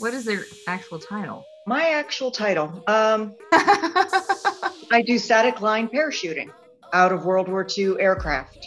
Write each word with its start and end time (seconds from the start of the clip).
What 0.00 0.14
is 0.14 0.24
their 0.24 0.46
actual 0.66 0.98
title? 0.98 1.44
My 1.66 1.90
actual 1.90 2.30
title. 2.30 2.82
Um, 2.86 3.34
I 3.52 5.04
do 5.04 5.18
static 5.18 5.60
line 5.60 5.88
parachuting 5.88 6.50
out 6.94 7.12
of 7.12 7.26
World 7.26 7.50
War 7.50 7.66
II 7.68 8.00
aircraft. 8.00 8.66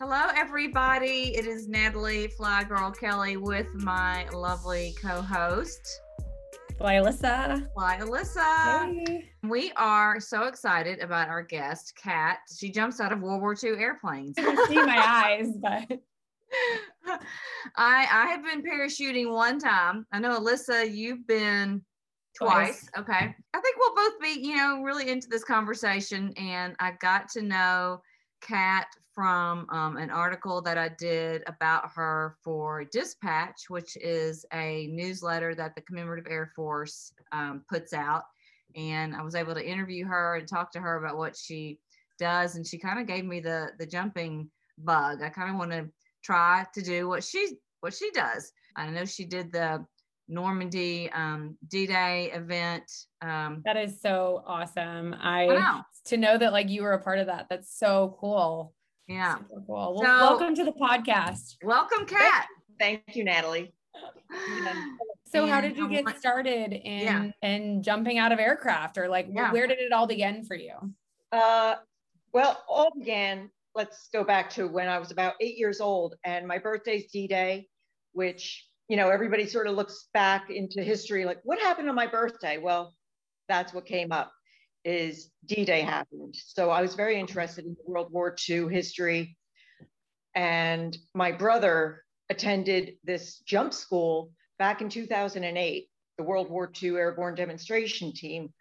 Hello, 0.00 0.30
everybody. 0.34 1.36
It 1.36 1.46
is 1.46 1.68
Natalie 1.68 2.26
Fly 2.26 2.64
Girl 2.64 2.90
Kelly 2.90 3.36
with 3.36 3.72
my 3.74 4.28
lovely 4.30 4.92
co 5.00 5.22
host, 5.22 6.00
Fly 6.76 6.94
Alyssa. 6.94 7.72
Fly 7.72 7.98
Alyssa. 8.00 9.06
Hey. 9.08 9.30
We 9.44 9.70
are 9.76 10.18
so 10.18 10.48
excited 10.48 10.98
about 10.98 11.28
our 11.28 11.44
guest, 11.44 11.94
Kat. 11.96 12.38
She 12.58 12.68
jumps 12.68 12.98
out 12.98 13.12
of 13.12 13.20
World 13.20 13.42
War 13.42 13.54
II 13.62 13.78
airplanes. 13.78 14.36
You 14.36 14.42
can 14.42 14.66
see 14.66 14.74
my 14.74 14.98
eyes, 14.98 15.52
but 15.62 16.00
I 17.76 18.06
I 18.10 18.26
have 18.28 18.44
been 18.44 18.62
parachuting 18.62 19.32
one 19.32 19.58
time. 19.58 20.06
I 20.12 20.18
know 20.18 20.38
Alyssa, 20.38 20.94
you've 20.94 21.26
been 21.26 21.82
twice. 22.36 22.80
Twice. 22.80 22.88
Okay. 22.98 23.34
I 23.54 23.60
think 23.60 23.76
we'll 23.78 23.94
both 23.94 24.20
be, 24.20 24.40
you 24.40 24.56
know, 24.56 24.82
really 24.82 25.10
into 25.10 25.28
this 25.28 25.44
conversation. 25.44 26.32
And 26.36 26.74
I 26.80 26.92
got 27.00 27.28
to 27.30 27.42
know 27.42 28.00
Kat 28.40 28.86
from 29.14 29.66
um, 29.70 29.96
an 29.96 30.10
article 30.10 30.60
that 30.60 30.76
I 30.76 30.90
did 30.98 31.42
about 31.46 31.90
her 31.94 32.36
for 32.44 32.84
Dispatch, 32.84 33.64
which 33.68 33.96
is 33.96 34.44
a 34.52 34.88
newsletter 34.88 35.54
that 35.54 35.74
the 35.74 35.80
Commemorative 35.80 36.30
Air 36.30 36.52
Force 36.54 37.12
um, 37.32 37.64
puts 37.68 37.94
out. 37.94 38.24
And 38.74 39.16
I 39.16 39.22
was 39.22 39.34
able 39.34 39.54
to 39.54 39.66
interview 39.66 40.04
her 40.04 40.36
and 40.36 40.46
talk 40.46 40.70
to 40.72 40.80
her 40.80 40.96
about 40.96 41.16
what 41.16 41.34
she 41.34 41.78
does. 42.18 42.56
And 42.56 42.66
she 42.66 42.76
kind 42.78 43.00
of 43.00 43.06
gave 43.06 43.24
me 43.24 43.40
the 43.40 43.70
the 43.78 43.86
jumping 43.86 44.50
bug. 44.78 45.22
I 45.22 45.30
kind 45.30 45.50
of 45.50 45.56
want 45.56 45.70
to 45.70 45.88
try 46.30 46.66
to 46.74 46.82
do 46.82 47.08
what 47.08 47.22
she 47.22 47.52
what 47.80 47.94
she 47.94 48.10
does. 48.10 48.52
I 48.74 48.90
know 48.90 49.04
she 49.04 49.24
did 49.24 49.52
the 49.52 49.84
Normandy 50.28 51.08
um, 51.12 51.56
D-Day 51.68 52.32
event. 52.34 52.90
Um, 53.22 53.62
that 53.64 53.76
is 53.76 54.00
so 54.00 54.42
awesome. 54.44 55.14
I, 55.14 55.44
I 55.44 55.54
know. 55.54 55.80
to 56.06 56.16
know 56.16 56.36
that 56.36 56.52
like 56.52 56.68
you 56.68 56.82
were 56.82 56.94
a 56.94 57.02
part 57.02 57.20
of 57.20 57.26
that. 57.26 57.46
That's 57.48 57.78
so 57.78 58.16
cool. 58.20 58.74
Yeah. 59.06 59.36
Super 59.38 59.62
cool. 59.68 59.94
Well, 59.94 59.98
So- 59.98 60.04
welcome 60.04 60.54
to 60.56 60.64
the 60.64 60.72
podcast. 60.72 61.56
Welcome, 61.62 62.06
Kat. 62.06 62.46
Thank 62.80 63.02
you, 63.14 63.22
Natalie. 63.24 63.72
So 65.28 65.46
how 65.46 65.60
did 65.60 65.76
you 65.76 65.88
get 65.88 66.18
started 66.18 66.72
in 66.72 67.00
Yeah. 67.00 67.30
in 67.42 67.82
jumping 67.82 68.18
out 68.18 68.32
of 68.32 68.38
aircraft 68.40 68.98
or 68.98 69.08
like 69.08 69.28
Yeah. 69.32 69.52
where 69.52 69.66
did 69.66 69.78
it 69.78 69.92
all 69.92 70.06
begin 70.08 70.44
for 70.44 70.56
you? 70.56 70.74
Uh, 71.30 71.76
well, 72.32 72.62
all 72.68 72.90
began, 72.98 73.50
let's 73.76 74.08
go 74.12 74.24
back 74.24 74.50
to 74.50 74.66
when 74.66 74.88
I 74.88 74.98
was 74.98 75.10
about 75.10 75.34
eight 75.40 75.58
years 75.58 75.80
old, 75.80 76.14
and 76.24 76.48
my 76.48 76.58
birthday's 76.58 77.10
D 77.12 77.28
Day, 77.28 77.68
which, 78.12 78.66
you 78.88 78.96
know, 78.96 79.10
everybody 79.10 79.46
sort 79.46 79.66
of 79.66 79.76
looks 79.76 80.08
back 80.14 80.50
into 80.50 80.82
history 80.82 81.24
like, 81.24 81.38
what 81.44 81.60
happened 81.60 81.88
on 81.88 81.94
my 81.94 82.06
birthday? 82.06 82.58
Well, 82.58 82.94
that's 83.48 83.74
what 83.74 83.84
came 83.86 84.12
up 84.12 84.32
is 84.84 85.30
D 85.44 85.64
Day 85.64 85.82
happened. 85.82 86.34
So 86.34 86.70
I 86.70 86.80
was 86.80 86.94
very 86.94 87.20
interested 87.20 87.66
in 87.66 87.76
World 87.86 88.10
War 88.10 88.34
II 88.48 88.68
history. 88.68 89.36
And 90.34 90.96
my 91.14 91.32
brother 91.32 92.02
attended 92.30 92.94
this 93.04 93.38
jump 93.40 93.74
school 93.74 94.30
back 94.58 94.80
in 94.80 94.88
2008, 94.88 95.88
the 96.18 96.24
World 96.24 96.50
War 96.50 96.70
II 96.82 96.96
Airborne 96.96 97.34
Demonstration 97.34 98.12
Team 98.12 98.52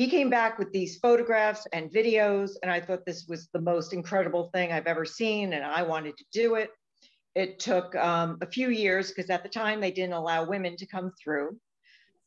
he 0.00 0.08
came 0.08 0.30
back 0.30 0.58
with 0.58 0.72
these 0.72 0.96
photographs 0.96 1.66
and 1.74 1.92
videos 1.92 2.52
and 2.62 2.72
i 2.72 2.80
thought 2.80 3.04
this 3.04 3.26
was 3.28 3.50
the 3.52 3.60
most 3.60 3.92
incredible 3.92 4.48
thing 4.54 4.72
i've 4.72 4.86
ever 4.86 5.04
seen 5.04 5.52
and 5.52 5.62
i 5.62 5.82
wanted 5.82 6.16
to 6.16 6.24
do 6.32 6.54
it. 6.54 6.70
It 7.34 7.58
took 7.58 7.94
um, 7.94 8.38
a 8.40 8.46
few 8.46 8.70
years 8.70 9.12
because 9.12 9.28
at 9.30 9.42
the 9.42 9.48
time 9.50 9.78
they 9.78 9.90
didn't 9.90 10.14
allow 10.14 10.48
women 10.48 10.74
to 10.78 10.86
come 10.86 11.12
through. 11.22 11.60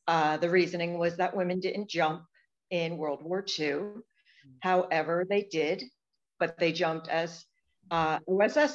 Uh, 0.06 0.36
the 0.38 0.48
reasoning 0.48 0.98
was 0.98 1.16
that 1.16 1.36
women 1.36 1.58
didn't 1.60 1.90
jump 1.90 2.22
in 2.70 2.96
world 2.96 3.20
war 3.24 3.44
ii 3.58 3.74
however 4.60 5.26
they 5.28 5.42
did 5.42 5.82
but 6.38 6.56
they 6.58 6.72
jumped 6.72 7.08
as 7.08 7.44
uh, 7.90 8.18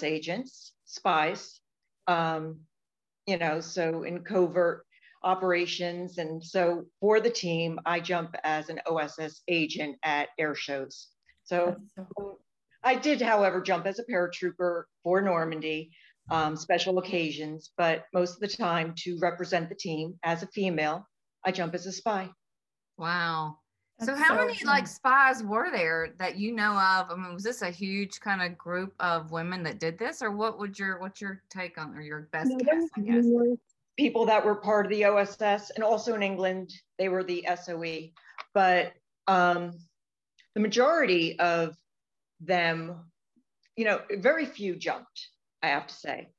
agents 0.03 0.73
spies 0.83 1.61
um, 2.07 2.59
you 3.25 3.37
know 3.37 3.61
so 3.61 4.03
in 4.03 4.23
covert 4.23 4.85
operations. 5.23 6.17
And 6.17 6.43
so 6.43 6.85
for 6.99 7.19
the 7.19 7.29
team, 7.29 7.79
I 7.85 7.99
jump 7.99 8.35
as 8.43 8.69
an 8.69 8.79
OSS 8.85 9.41
agent 9.47 9.97
at 10.03 10.29
air 10.37 10.55
shows. 10.55 11.07
So 11.43 11.75
so 11.95 12.07
cool. 12.17 12.39
I 12.83 12.95
did, 12.95 13.21
however, 13.21 13.61
jump 13.61 13.85
as 13.85 13.99
a 13.99 14.05
paratrooper 14.05 14.83
for 15.03 15.21
Normandy, 15.21 15.91
um, 16.31 16.55
special 16.55 16.97
occasions, 16.99 17.71
but 17.77 18.05
most 18.13 18.35
of 18.35 18.39
the 18.39 18.47
time 18.47 18.93
to 18.99 19.17
represent 19.19 19.67
the 19.67 19.75
team 19.75 20.17
as 20.23 20.43
a 20.43 20.47
female, 20.47 21.05
I 21.45 21.51
jump 21.51 21.73
as 21.75 21.85
a 21.85 21.91
spy. 21.91 22.29
Wow. 22.97 23.57
so 23.99 24.07
That's 24.07 24.19
how 24.19 24.29
so 24.37 24.45
many 24.45 24.55
cool. 24.57 24.67
like 24.67 24.87
spies 24.87 25.43
were 25.43 25.71
there 25.71 26.13
that 26.19 26.37
you 26.37 26.53
know 26.53 26.71
of? 26.71 27.09
I 27.11 27.15
mean, 27.15 27.33
was 27.33 27.43
this 27.43 27.61
a 27.61 27.69
huge 27.71 28.19
kind 28.21 28.41
of 28.41 28.57
group 28.57 28.93
of 28.99 29.31
women 29.31 29.63
that 29.63 29.79
did 29.79 29.97
this, 29.99 30.21
or 30.21 30.31
what 30.31 30.59
would 30.59 30.77
your 30.79 30.99
what's 30.99 31.19
your 31.19 31.41
take 31.49 31.77
on 31.77 31.95
or 31.95 32.01
your 32.01 32.29
best 32.31 32.51
No, 32.51 32.57
guess? 32.59 32.89
I 32.97 33.01
guess. 33.01 33.25
numerous 33.25 33.59
People 33.99 34.27
that 34.27 34.45
were 34.45 34.55
part 34.55 34.85
of 34.85 34.91
the 34.91 35.03
OSS 35.03 35.71
and 35.71 35.83
also 35.83 36.15
in 36.15 36.23
England, 36.23 36.71
they 36.97 37.09
were 37.09 37.21
the 37.21 37.45
SOE. 37.61 38.11
But 38.53 38.93
um, 39.27 39.73
the 40.55 40.61
majority 40.61 41.37
of 41.37 41.75
them, 42.39 43.11
you 43.75 43.83
know, 43.83 43.99
very 44.09 44.45
few 44.45 44.77
jumped, 44.77 45.27
I 45.61 45.67
have 45.67 45.85
to 45.87 45.93
say. 45.93 46.29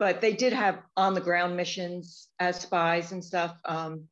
But 0.00 0.20
they 0.20 0.32
did 0.32 0.52
have 0.54 0.80
on 0.96 1.14
the 1.14 1.20
ground 1.20 1.56
missions 1.56 2.26
as 2.40 2.60
spies 2.60 3.12
and 3.12 3.24
stuff. 3.24 3.56
Um, 3.64 4.08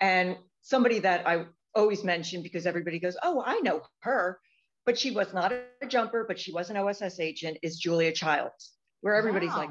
and 0.00 0.38
somebody 0.62 1.00
that 1.00 1.28
I 1.28 1.44
always 1.74 2.04
mention 2.04 2.42
because 2.42 2.64
everybody 2.64 3.00
goes, 3.00 3.18
oh, 3.22 3.42
I 3.44 3.60
know 3.60 3.82
her, 3.98 4.40
but 4.86 4.98
she 4.98 5.10
was 5.10 5.34
not 5.34 5.52
a 5.52 5.86
jumper, 5.86 6.24
but 6.26 6.40
she 6.40 6.52
was 6.54 6.70
an 6.70 6.78
OSS 6.78 7.20
agent, 7.20 7.58
is 7.62 7.78
Julia 7.78 8.12
Childs, 8.12 8.72
where 9.02 9.14
everybody's 9.14 9.52
like, 9.52 9.68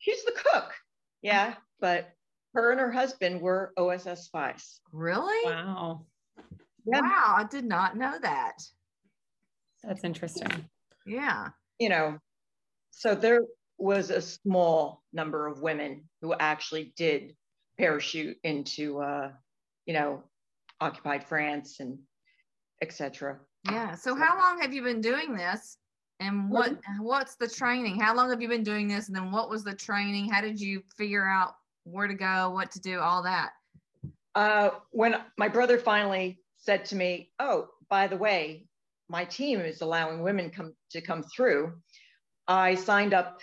she's 0.00 0.24
the 0.24 0.32
cook. 0.32 0.72
Yeah, 1.22 1.54
but 1.80 2.10
her 2.54 2.70
and 2.70 2.80
her 2.80 2.90
husband 2.90 3.40
were 3.40 3.72
OSS 3.76 4.24
spies. 4.24 4.80
really? 4.92 5.50
Wow. 5.50 6.06
Yeah. 6.84 7.00
Wow, 7.00 7.34
I 7.38 7.44
did 7.44 7.64
not 7.64 7.96
know 7.96 8.18
that. 8.20 8.58
That's 9.84 10.04
interesting. 10.04 10.68
Yeah. 11.06 11.48
You 11.78 11.88
know, 11.88 12.18
so 12.90 13.14
there 13.14 13.42
was 13.78 14.10
a 14.10 14.20
small 14.20 15.02
number 15.12 15.46
of 15.46 15.60
women 15.60 16.04
who 16.20 16.34
actually 16.34 16.92
did 16.96 17.34
parachute 17.78 18.36
into, 18.44 19.00
uh, 19.00 19.32
you 19.86 19.94
know, 19.94 20.22
occupied 20.80 21.24
France 21.24 21.80
and 21.80 21.98
etc. 22.80 23.38
Yeah. 23.70 23.94
So 23.94 24.14
how 24.14 24.38
long 24.38 24.60
have 24.60 24.74
you 24.74 24.82
been 24.82 25.00
doing 25.00 25.36
this? 25.36 25.78
And 26.22 26.48
what 26.48 26.78
what's 27.00 27.34
the 27.34 27.48
training? 27.48 27.98
How 27.98 28.14
long 28.14 28.30
have 28.30 28.40
you 28.40 28.48
been 28.48 28.62
doing 28.62 28.86
this? 28.86 29.08
And 29.08 29.16
then 29.16 29.32
what 29.32 29.50
was 29.50 29.64
the 29.64 29.74
training? 29.74 30.30
How 30.30 30.40
did 30.40 30.60
you 30.60 30.82
figure 30.96 31.26
out 31.26 31.56
where 31.82 32.06
to 32.06 32.14
go, 32.14 32.50
what 32.50 32.70
to 32.72 32.80
do, 32.80 33.00
all 33.00 33.24
that? 33.24 33.50
Uh, 34.36 34.70
when 34.90 35.16
my 35.36 35.48
brother 35.48 35.78
finally 35.78 36.38
said 36.56 36.84
to 36.86 36.96
me, 36.96 37.32
"Oh, 37.40 37.68
by 37.90 38.06
the 38.06 38.16
way, 38.16 38.66
my 39.08 39.24
team 39.24 39.60
is 39.60 39.80
allowing 39.80 40.22
women 40.22 40.50
come 40.50 40.74
to 40.90 41.00
come 41.00 41.24
through," 41.24 41.74
I 42.46 42.76
signed 42.76 43.14
up 43.14 43.40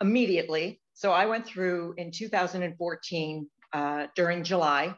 immediately. 0.00 0.80
So 0.94 1.12
I 1.12 1.26
went 1.26 1.46
through 1.46 1.94
in 1.98 2.10
2014 2.10 3.50
uh, 3.72 4.06
during 4.16 4.44
July, 4.44 4.96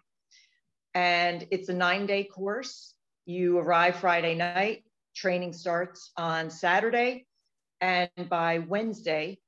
and 0.95 1.47
it's 1.51 1.69
a 1.69 1.75
nine-day 1.75 2.25
course. 2.25 2.95
You 3.25 3.59
arrive 3.59 3.97
Friday 3.97 4.37
night. 4.37 4.85
Training 5.17 5.53
starts 5.53 6.13
on 6.17 6.51
Saturday, 6.51 7.27
and 7.81 8.11
by 8.29 8.59
Wednesday, 8.61 9.39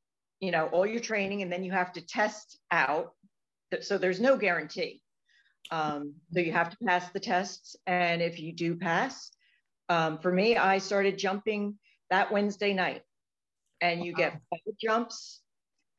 you 0.40 0.50
know 0.50 0.66
all 0.66 0.86
your 0.86 1.00
training, 1.00 1.42
and 1.42 1.52
then 1.52 1.62
you 1.62 1.72
have 1.72 1.92
to 1.92 2.00
test 2.00 2.58
out. 2.70 3.12
So 3.82 3.98
there's 3.98 4.20
no 4.20 4.37
guarantee. 4.37 5.02
Um, 5.70 6.14
so 6.32 6.40
you 6.40 6.52
have 6.52 6.70
to 6.70 6.76
pass 6.84 7.10
the 7.10 7.20
tests. 7.20 7.76
And 7.87 8.22
if 8.22 8.40
you 8.40 8.52
do 8.52 8.76
pass, 8.76 9.31
um, 9.88 10.19
for 10.19 10.32
me, 10.32 10.56
I 10.56 10.78
started 10.78 11.19
jumping 11.19 11.78
that 12.10 12.32
Wednesday 12.32 12.72
night. 12.72 13.02
And 13.81 14.04
you 14.04 14.12
get 14.12 14.32
five 14.50 14.75
jumps 14.82 15.40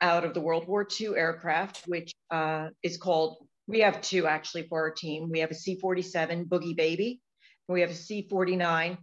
out 0.01 0.25
of 0.25 0.33
the 0.33 0.41
World 0.41 0.67
War 0.67 0.85
II 0.99 1.15
aircraft, 1.15 1.83
which 1.87 2.13
uh, 2.29 2.69
is 2.83 2.97
called, 2.97 3.37
we 3.67 3.79
have 3.79 4.01
two 4.01 4.27
actually 4.27 4.63
for 4.63 4.81
our 4.81 4.91
team. 4.91 5.29
We 5.29 5.39
have 5.39 5.51
a 5.51 5.55
C 5.55 5.75
47 5.79 6.45
Boogie 6.45 6.75
Baby, 6.75 7.21
and 7.67 7.73
we 7.73 7.81
have 7.81 7.89
a 7.89 7.95
C 7.95 8.27
49. 8.29 8.97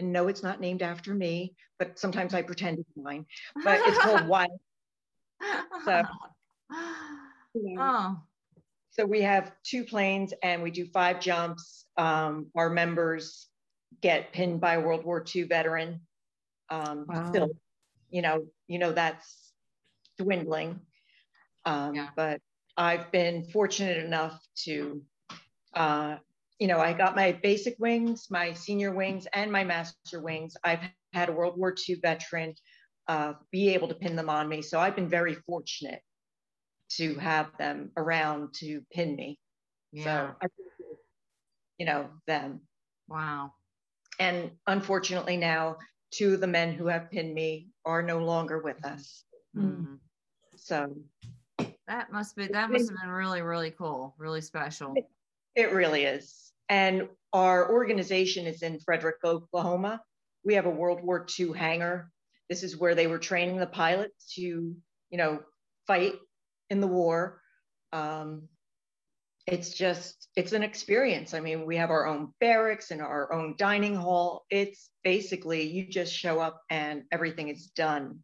And 0.00 0.12
no, 0.12 0.28
it's 0.28 0.42
not 0.42 0.60
named 0.60 0.82
after 0.82 1.14
me, 1.14 1.54
but 1.78 1.98
sometimes 1.98 2.32
I 2.34 2.42
pretend 2.42 2.78
it's 2.78 2.96
mine. 2.96 3.26
But 3.62 3.80
it's 3.86 3.98
called 3.98 4.26
Wild. 4.34 4.58
So- 5.84 6.02
oh, 7.78 8.22
So 8.90 9.04
we 9.06 9.22
have 9.22 9.52
two 9.62 9.84
planes 9.84 10.32
and 10.42 10.62
we 10.62 10.70
do 10.70 10.86
five 10.86 11.20
jumps. 11.20 11.86
Um, 11.96 12.46
our 12.56 12.70
members 12.70 13.48
get 14.00 14.32
pinned 14.32 14.60
by 14.60 14.74
a 14.74 14.80
World 14.80 15.04
War 15.04 15.24
II 15.34 15.44
veteran. 15.44 16.00
Um, 16.70 17.04
Wow. 17.08 17.28
Still, 17.28 17.50
you 18.10 18.22
know, 18.22 18.46
you 18.68 18.78
know 18.78 18.92
that's 18.92 19.52
dwindling. 20.18 20.80
Um, 21.66 21.94
Yeah. 21.94 22.08
But 22.16 22.40
I've 22.76 23.10
been 23.12 23.44
fortunate 23.50 23.98
enough 24.04 24.40
to, 24.64 25.02
uh, 25.74 26.16
you 26.60 26.66
know, 26.66 26.78
I 26.78 26.92
got 26.92 27.16
my 27.16 27.32
basic 27.32 27.76
wings, 27.78 28.28
my 28.30 28.52
senior 28.52 28.92
wings, 28.92 29.26
and 29.32 29.50
my 29.50 29.64
master 29.64 30.20
wings. 30.20 30.56
I've 30.62 30.80
had 31.14 31.30
a 31.30 31.32
World 31.32 31.58
War 31.58 31.74
II 31.88 31.96
veteran 32.02 32.54
uh, 33.08 33.32
be 33.50 33.70
able 33.70 33.88
to 33.88 33.94
pin 33.94 34.14
them 34.14 34.28
on 34.28 34.48
me. 34.48 34.60
So 34.60 34.78
I've 34.78 34.94
been 34.94 35.08
very 35.08 35.34
fortunate 35.34 36.02
to 36.90 37.14
have 37.14 37.56
them 37.58 37.90
around 37.96 38.52
to 38.54 38.82
pin 38.92 39.16
me. 39.16 39.38
Yeah. 39.90 40.04
So, 40.04 40.34
I, 40.42 40.46
you 41.78 41.86
know, 41.86 42.10
them. 42.26 42.60
wow. 43.08 43.54
And 44.18 44.50
unfortunately, 44.66 45.38
now 45.38 45.78
two 46.10 46.34
of 46.34 46.40
the 46.40 46.46
men 46.46 46.74
who 46.74 46.88
have 46.88 47.10
pinned 47.10 47.32
me 47.32 47.68
are 47.86 48.02
no 48.02 48.18
longer 48.18 48.58
with 48.58 48.84
us. 48.84 49.24
Mm. 49.56 49.86
Mhm. 49.86 49.98
So 50.56 50.94
That 51.86 52.12
must 52.12 52.36
be 52.36 52.48
that 52.48 52.70
must 52.70 52.90
have 52.90 52.98
been 53.00 53.10
really 53.10 53.40
really 53.40 53.70
cool, 53.70 54.14
really 54.18 54.42
special. 54.42 54.94
it 55.56 55.72
really 55.72 56.04
is. 56.04 56.49
And 56.70 57.08
our 57.32 57.70
organization 57.70 58.46
is 58.46 58.62
in 58.62 58.78
Frederick, 58.78 59.16
Oklahoma. 59.24 60.00
We 60.44 60.54
have 60.54 60.66
a 60.66 60.70
World 60.70 61.02
War 61.02 61.26
II 61.38 61.52
hangar. 61.52 62.10
This 62.48 62.62
is 62.62 62.76
where 62.76 62.94
they 62.94 63.08
were 63.08 63.18
training 63.18 63.58
the 63.58 63.66
pilots 63.66 64.32
to, 64.36 64.40
you 64.40 65.18
know, 65.18 65.40
fight 65.86 66.14
in 66.70 66.80
the 66.80 66.86
war. 66.86 67.42
Um, 67.92 68.48
it's 69.46 69.70
just, 69.74 70.28
it's 70.36 70.52
an 70.52 70.62
experience. 70.62 71.34
I 71.34 71.40
mean, 71.40 71.66
we 71.66 71.76
have 71.76 71.90
our 71.90 72.06
own 72.06 72.32
barracks 72.40 72.92
and 72.92 73.02
our 73.02 73.32
own 73.32 73.56
dining 73.58 73.96
hall. 73.96 74.44
It's 74.48 74.90
basically 75.02 75.62
you 75.68 75.86
just 75.88 76.14
show 76.14 76.38
up 76.38 76.62
and 76.70 77.02
everything 77.10 77.48
is 77.48 77.66
done 77.66 78.20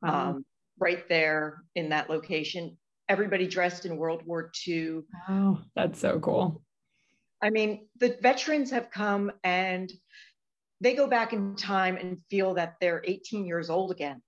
Wow. 0.00 0.30
um, 0.30 0.44
right 0.78 1.06
there 1.08 1.62
in 1.74 1.90
that 1.90 2.08
location. 2.08 2.78
Everybody 3.08 3.46
dressed 3.46 3.84
in 3.84 3.98
World 3.98 4.22
War 4.26 4.50
II. 4.66 5.00
Wow, 5.28 5.58
that's 5.76 6.00
so 6.00 6.18
cool. 6.20 6.62
I 7.42 7.50
mean, 7.50 7.88
the 7.98 8.16
veterans 8.22 8.70
have 8.70 8.90
come 8.90 9.32
and 9.42 9.92
they 10.80 10.94
go 10.94 11.08
back 11.08 11.32
in 11.32 11.56
time 11.56 11.96
and 11.96 12.18
feel 12.30 12.54
that 12.54 12.76
they're 12.80 13.02
18 13.04 13.44
years 13.44 13.68
old 13.68 13.90
again. 13.90 14.22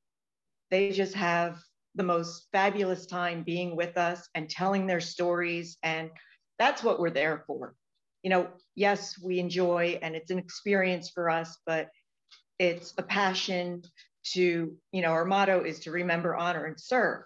They 0.70 0.90
just 0.90 1.14
have 1.14 1.60
the 1.94 2.02
most 2.02 2.48
fabulous 2.52 3.06
time 3.06 3.44
being 3.44 3.76
with 3.76 3.96
us 3.96 4.28
and 4.34 4.50
telling 4.50 4.86
their 4.86 5.00
stories. 5.00 5.78
And 5.82 6.10
that's 6.58 6.82
what 6.82 6.98
we're 6.98 7.10
there 7.10 7.44
for. 7.46 7.74
You 8.24 8.30
know, 8.30 8.48
yes, 8.74 9.16
we 9.22 9.38
enjoy 9.38 9.98
and 10.02 10.16
it's 10.16 10.30
an 10.30 10.38
experience 10.38 11.10
for 11.10 11.30
us, 11.30 11.58
but 11.66 11.88
it's 12.58 12.94
a 12.98 13.02
passion 13.02 13.82
to, 14.32 14.76
you 14.92 15.02
know, 15.02 15.10
our 15.10 15.24
motto 15.24 15.62
is 15.62 15.80
to 15.80 15.90
remember, 15.90 16.34
honor, 16.34 16.64
and 16.64 16.80
serve. 16.80 17.22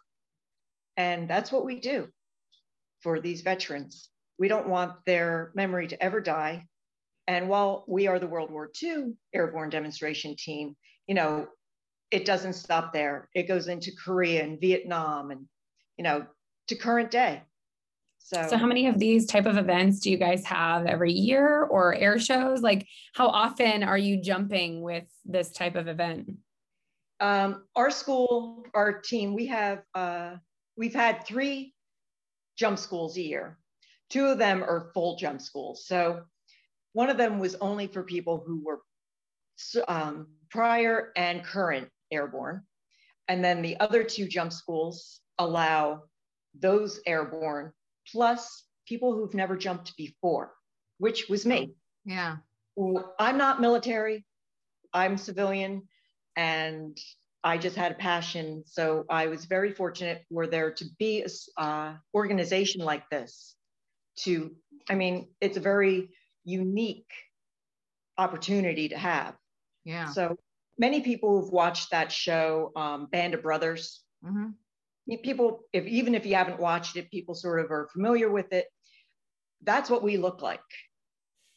And 0.96 1.30
that's 1.30 1.52
what 1.52 1.64
we 1.64 1.80
do 1.80 2.08
for 3.00 3.20
these 3.20 3.42
veterans. 3.42 4.10
We 4.38 4.48
don't 4.48 4.68
want 4.68 4.92
their 5.06 5.50
memory 5.54 5.88
to 5.88 6.02
ever 6.02 6.20
die. 6.20 6.66
And 7.26 7.48
while 7.48 7.84
we 7.86 8.06
are 8.06 8.18
the 8.18 8.26
World 8.26 8.50
War 8.50 8.70
II 8.82 9.14
airborne 9.34 9.70
demonstration 9.70 10.34
team, 10.36 10.76
you 11.06 11.14
know, 11.14 11.48
it 12.10 12.24
doesn't 12.24 12.54
stop 12.54 12.92
there. 12.92 13.28
It 13.34 13.48
goes 13.48 13.68
into 13.68 13.92
Korea 14.02 14.42
and 14.42 14.60
Vietnam 14.60 15.30
and, 15.30 15.46
you 15.96 16.04
know, 16.04 16.26
to 16.68 16.74
current 16.74 17.10
day. 17.10 17.42
So, 18.18 18.46
So 18.48 18.56
how 18.56 18.66
many 18.66 18.86
of 18.86 18.98
these 18.98 19.26
type 19.26 19.46
of 19.46 19.56
events 19.56 20.00
do 20.00 20.10
you 20.10 20.16
guys 20.16 20.44
have 20.46 20.86
every 20.86 21.12
year 21.12 21.62
or 21.64 21.94
air 21.94 22.18
shows? 22.18 22.62
Like 22.62 22.86
how 23.14 23.28
often 23.28 23.82
are 23.82 23.98
you 23.98 24.20
jumping 24.20 24.82
with 24.82 25.04
this 25.24 25.50
type 25.50 25.76
of 25.76 25.88
event? 25.88 26.30
um, 27.20 27.64
our 27.74 27.90
school, 27.90 28.64
our 28.74 28.92
team, 28.92 29.34
we 29.34 29.46
have, 29.46 29.82
uh, 29.94 30.36
we've 30.76 30.94
had 30.94 31.26
three 31.26 31.74
jump 32.56 32.78
schools 32.78 33.16
a 33.16 33.22
year. 33.22 33.58
Two 34.10 34.26
of 34.26 34.38
them 34.38 34.62
are 34.62 34.90
full 34.94 35.16
jump 35.16 35.40
schools. 35.40 35.86
So 35.86 36.22
one 36.92 37.10
of 37.10 37.16
them 37.16 37.38
was 37.38 37.54
only 37.56 37.86
for 37.86 38.02
people 38.02 38.42
who 38.46 38.64
were 38.64 38.80
um, 39.86 40.28
prior 40.50 41.12
and 41.16 41.44
current 41.44 41.88
airborne. 42.10 42.62
And 43.28 43.44
then 43.44 43.62
the 43.62 43.78
other 43.80 44.04
two 44.04 44.26
jump 44.26 44.52
schools 44.52 45.20
allow 45.38 46.04
those 46.58 47.00
airborne 47.06 47.72
plus 48.10 48.64
people 48.86 49.14
who've 49.14 49.34
never 49.34 49.56
jumped 49.56 49.96
before, 49.96 50.54
which 50.98 51.28
was 51.28 51.44
me. 51.44 51.74
Yeah. 52.04 52.36
I'm 53.18 53.36
not 53.36 53.60
military, 53.60 54.24
I'm 54.92 55.18
civilian, 55.18 55.88
and 56.36 56.96
I 57.44 57.58
just 57.58 57.76
had 57.76 57.92
a 57.92 57.96
passion. 57.96 58.62
So 58.66 59.04
I 59.10 59.26
was 59.26 59.44
very 59.44 59.72
fortunate 59.72 60.24
for 60.32 60.46
there 60.46 60.72
to 60.72 60.84
be 60.98 61.22
an 61.22 61.28
uh, 61.56 61.94
organization 62.14 62.82
like 62.82 63.08
this. 63.10 63.56
To, 64.24 64.54
I 64.88 64.94
mean, 64.94 65.28
it's 65.40 65.56
a 65.56 65.60
very 65.60 66.10
unique 66.44 67.10
opportunity 68.16 68.88
to 68.88 68.98
have. 68.98 69.34
Yeah. 69.84 70.10
So 70.10 70.36
many 70.78 71.00
people 71.00 71.40
who've 71.40 71.52
watched 71.52 71.90
that 71.90 72.10
show, 72.10 72.72
um, 72.76 73.06
Band 73.06 73.34
of 73.34 73.42
Brothers, 73.42 74.02
hmm 74.24 74.48
people, 75.16 75.60
if 75.72 75.86
even 75.86 76.14
if 76.14 76.26
you 76.26 76.34
haven't 76.34 76.60
watched 76.60 76.96
it, 76.96 77.10
people 77.10 77.34
sort 77.34 77.60
of 77.64 77.70
are 77.70 77.88
familiar 77.92 78.30
with 78.30 78.52
it. 78.52 78.66
That's 79.62 79.88
what 79.88 80.02
we 80.02 80.18
look 80.18 80.42
like, 80.42 80.60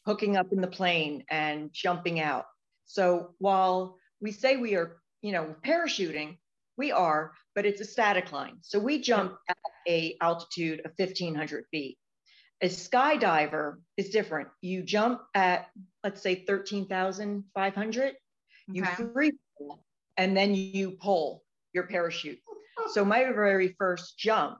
hooking 0.06 0.36
up 0.36 0.52
in 0.52 0.60
the 0.60 0.66
plane 0.66 1.24
and 1.30 1.70
jumping 1.72 2.18
out. 2.18 2.46
So 2.86 3.34
while 3.38 3.98
we 4.20 4.32
say 4.32 4.56
we 4.56 4.74
are, 4.74 5.02
you 5.20 5.32
know, 5.32 5.54
parachuting, 5.64 6.38
we 6.78 6.90
are, 6.92 7.32
but 7.54 7.66
it's 7.66 7.80
a 7.80 7.84
static 7.84 8.32
line. 8.32 8.56
So 8.62 8.78
we 8.78 9.00
jump 9.00 9.36
at 9.48 9.56
a 9.86 10.16
altitude 10.20 10.80
of 10.80 10.92
1500 10.96 11.64
feet. 11.70 11.98
A 12.62 12.68
skydiver 12.68 13.78
is 13.96 14.10
different. 14.10 14.48
You 14.60 14.82
jump 14.82 15.22
at, 15.34 15.68
let's 16.04 16.22
say, 16.22 16.44
13,500. 16.46 18.14
You 18.68 18.84
Okay. 18.84 19.04
free 19.12 19.32
fall, 19.58 19.84
and 20.16 20.36
then 20.36 20.54
you 20.54 20.92
pull 20.92 21.44
your 21.72 21.88
parachute. 21.88 22.38
So 22.92 23.04
my 23.04 23.24
very 23.24 23.74
first 23.78 24.16
jump, 24.16 24.58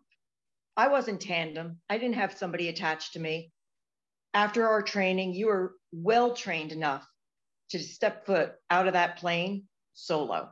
I 0.76 0.88
wasn't 0.88 1.20
tandem. 1.20 1.80
I 1.88 1.98
didn't 1.98 2.16
have 2.16 2.36
somebody 2.36 2.68
attached 2.68 3.12
to 3.12 3.20
me. 3.20 3.52
After 4.34 4.66
our 4.66 4.82
training, 4.82 5.34
you 5.34 5.46
were 5.46 5.76
well 5.92 6.34
trained 6.34 6.72
enough 6.72 7.06
to 7.70 7.78
step 7.78 8.26
foot 8.26 8.54
out 8.70 8.86
of 8.88 8.94
that 8.94 9.18
plane 9.18 9.68
solo. 9.94 10.50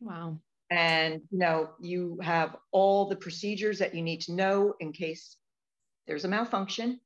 Wow. 0.00 0.40
And 0.70 1.20
you 1.30 1.38
know, 1.38 1.70
you 1.80 2.18
have 2.22 2.56
all 2.70 3.08
the 3.08 3.16
procedures 3.16 3.80
that 3.80 3.94
you 3.94 4.02
need 4.02 4.22
to 4.22 4.32
know 4.32 4.74
in 4.80 4.92
case 4.92 5.36
there's 6.10 6.24
a 6.24 6.28
malfunction. 6.28 6.98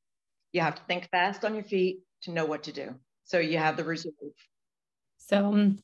You 0.52 0.62
have 0.62 0.76
to 0.76 0.82
think 0.88 1.10
fast 1.10 1.44
on 1.44 1.54
your 1.54 1.62
feet 1.62 1.98
to 2.22 2.30
know 2.30 2.46
what 2.46 2.62
to 2.62 2.72
do. 2.72 2.94
So 3.24 3.38
you 3.38 3.58
have 3.58 3.76
the 3.76 3.84
reserve. 3.84 4.14
So 5.18 5.52
um, 5.52 5.78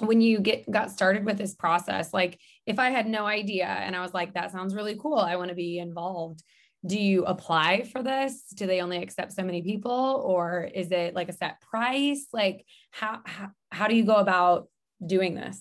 when 0.00 0.22
you 0.22 0.40
get 0.40 0.70
got 0.70 0.90
started 0.90 1.26
with 1.26 1.36
this 1.36 1.54
process, 1.54 2.14
like 2.14 2.40
if 2.64 2.78
I 2.78 2.88
had 2.88 3.06
no 3.06 3.26
idea 3.26 3.66
and 3.66 3.94
I 3.94 4.00
was 4.00 4.14
like, 4.14 4.32
that 4.32 4.52
sounds 4.52 4.74
really 4.74 4.96
cool, 4.96 5.18
I 5.18 5.36
want 5.36 5.50
to 5.50 5.54
be 5.54 5.78
involved. 5.78 6.42
Do 6.86 6.98
you 6.98 7.26
apply 7.26 7.82
for 7.92 8.02
this? 8.02 8.44
Do 8.54 8.66
they 8.66 8.80
only 8.80 9.02
accept 9.02 9.32
so 9.32 9.42
many 9.42 9.60
people, 9.60 10.22
or 10.24 10.70
is 10.74 10.92
it 10.92 11.14
like 11.14 11.28
a 11.28 11.34
set 11.34 11.60
price? 11.60 12.28
Like 12.32 12.64
how 12.90 13.20
how, 13.26 13.50
how 13.70 13.86
do 13.86 13.96
you 13.96 14.04
go 14.04 14.16
about 14.16 14.68
doing 15.04 15.34
this? 15.34 15.60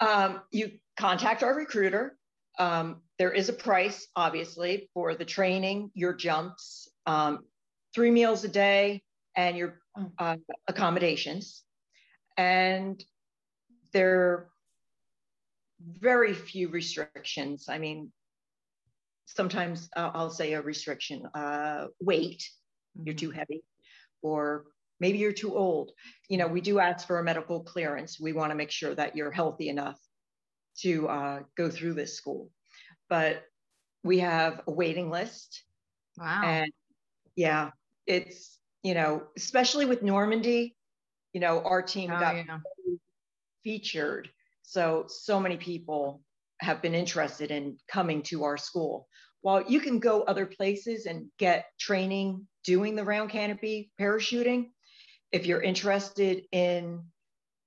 Um, 0.00 0.40
you 0.50 0.78
contact 0.96 1.42
our 1.42 1.54
recruiter. 1.54 2.16
Um, 2.58 3.02
there 3.22 3.30
is 3.30 3.48
a 3.48 3.52
price, 3.52 4.08
obviously, 4.16 4.90
for 4.94 5.14
the 5.14 5.24
training, 5.24 5.92
your 5.94 6.12
jumps, 6.12 6.88
um, 7.06 7.38
three 7.94 8.10
meals 8.10 8.42
a 8.42 8.48
day, 8.48 9.00
and 9.36 9.56
your 9.56 9.78
uh, 10.18 10.38
accommodations. 10.66 11.62
And 12.36 13.00
there 13.92 14.22
are 14.22 14.48
very 15.78 16.34
few 16.34 16.68
restrictions. 16.70 17.66
I 17.68 17.78
mean, 17.78 18.10
sometimes 19.26 19.88
uh, 19.94 20.10
I'll 20.14 20.30
say 20.32 20.54
a 20.54 20.60
restriction 20.60 21.24
uh, 21.32 21.86
weight, 22.00 22.42
you're 23.04 23.14
too 23.14 23.30
heavy, 23.30 23.62
or 24.20 24.64
maybe 24.98 25.18
you're 25.18 25.30
too 25.30 25.54
old. 25.56 25.92
You 26.28 26.38
know, 26.38 26.48
we 26.48 26.60
do 26.60 26.80
ask 26.80 27.06
for 27.06 27.20
a 27.20 27.22
medical 27.22 27.60
clearance. 27.60 28.18
We 28.18 28.32
want 28.32 28.50
to 28.50 28.56
make 28.56 28.72
sure 28.72 28.96
that 28.96 29.14
you're 29.14 29.30
healthy 29.30 29.68
enough 29.68 30.00
to 30.78 31.08
uh, 31.08 31.40
go 31.56 31.70
through 31.70 31.94
this 31.94 32.16
school. 32.16 32.50
But 33.12 33.44
we 34.02 34.20
have 34.20 34.62
a 34.66 34.70
waiting 34.70 35.10
list. 35.10 35.64
Wow. 36.16 36.44
And 36.44 36.72
yeah, 37.36 37.72
it's, 38.06 38.58
you 38.82 38.94
know, 38.94 39.24
especially 39.36 39.84
with 39.84 40.02
Normandy, 40.02 40.74
you 41.34 41.40
know, 41.42 41.60
our 41.60 41.82
team 41.82 42.10
Oh, 42.10 42.18
got 42.18 42.36
yeah. 42.36 42.60
featured. 43.62 44.30
So, 44.62 45.04
so 45.08 45.38
many 45.38 45.58
people 45.58 46.22
have 46.60 46.80
been 46.80 46.94
interested 46.94 47.50
in 47.50 47.76
coming 47.86 48.22
to 48.22 48.44
our 48.44 48.56
school. 48.56 49.08
While 49.42 49.62
you 49.70 49.80
can 49.80 49.98
go 49.98 50.22
other 50.22 50.46
places 50.46 51.04
and 51.04 51.26
get 51.38 51.66
training 51.78 52.48
doing 52.64 52.96
the 52.96 53.04
round 53.04 53.28
canopy 53.28 53.90
parachuting, 54.00 54.70
if 55.32 55.44
you're 55.44 55.60
interested 55.60 56.44
in 56.50 57.04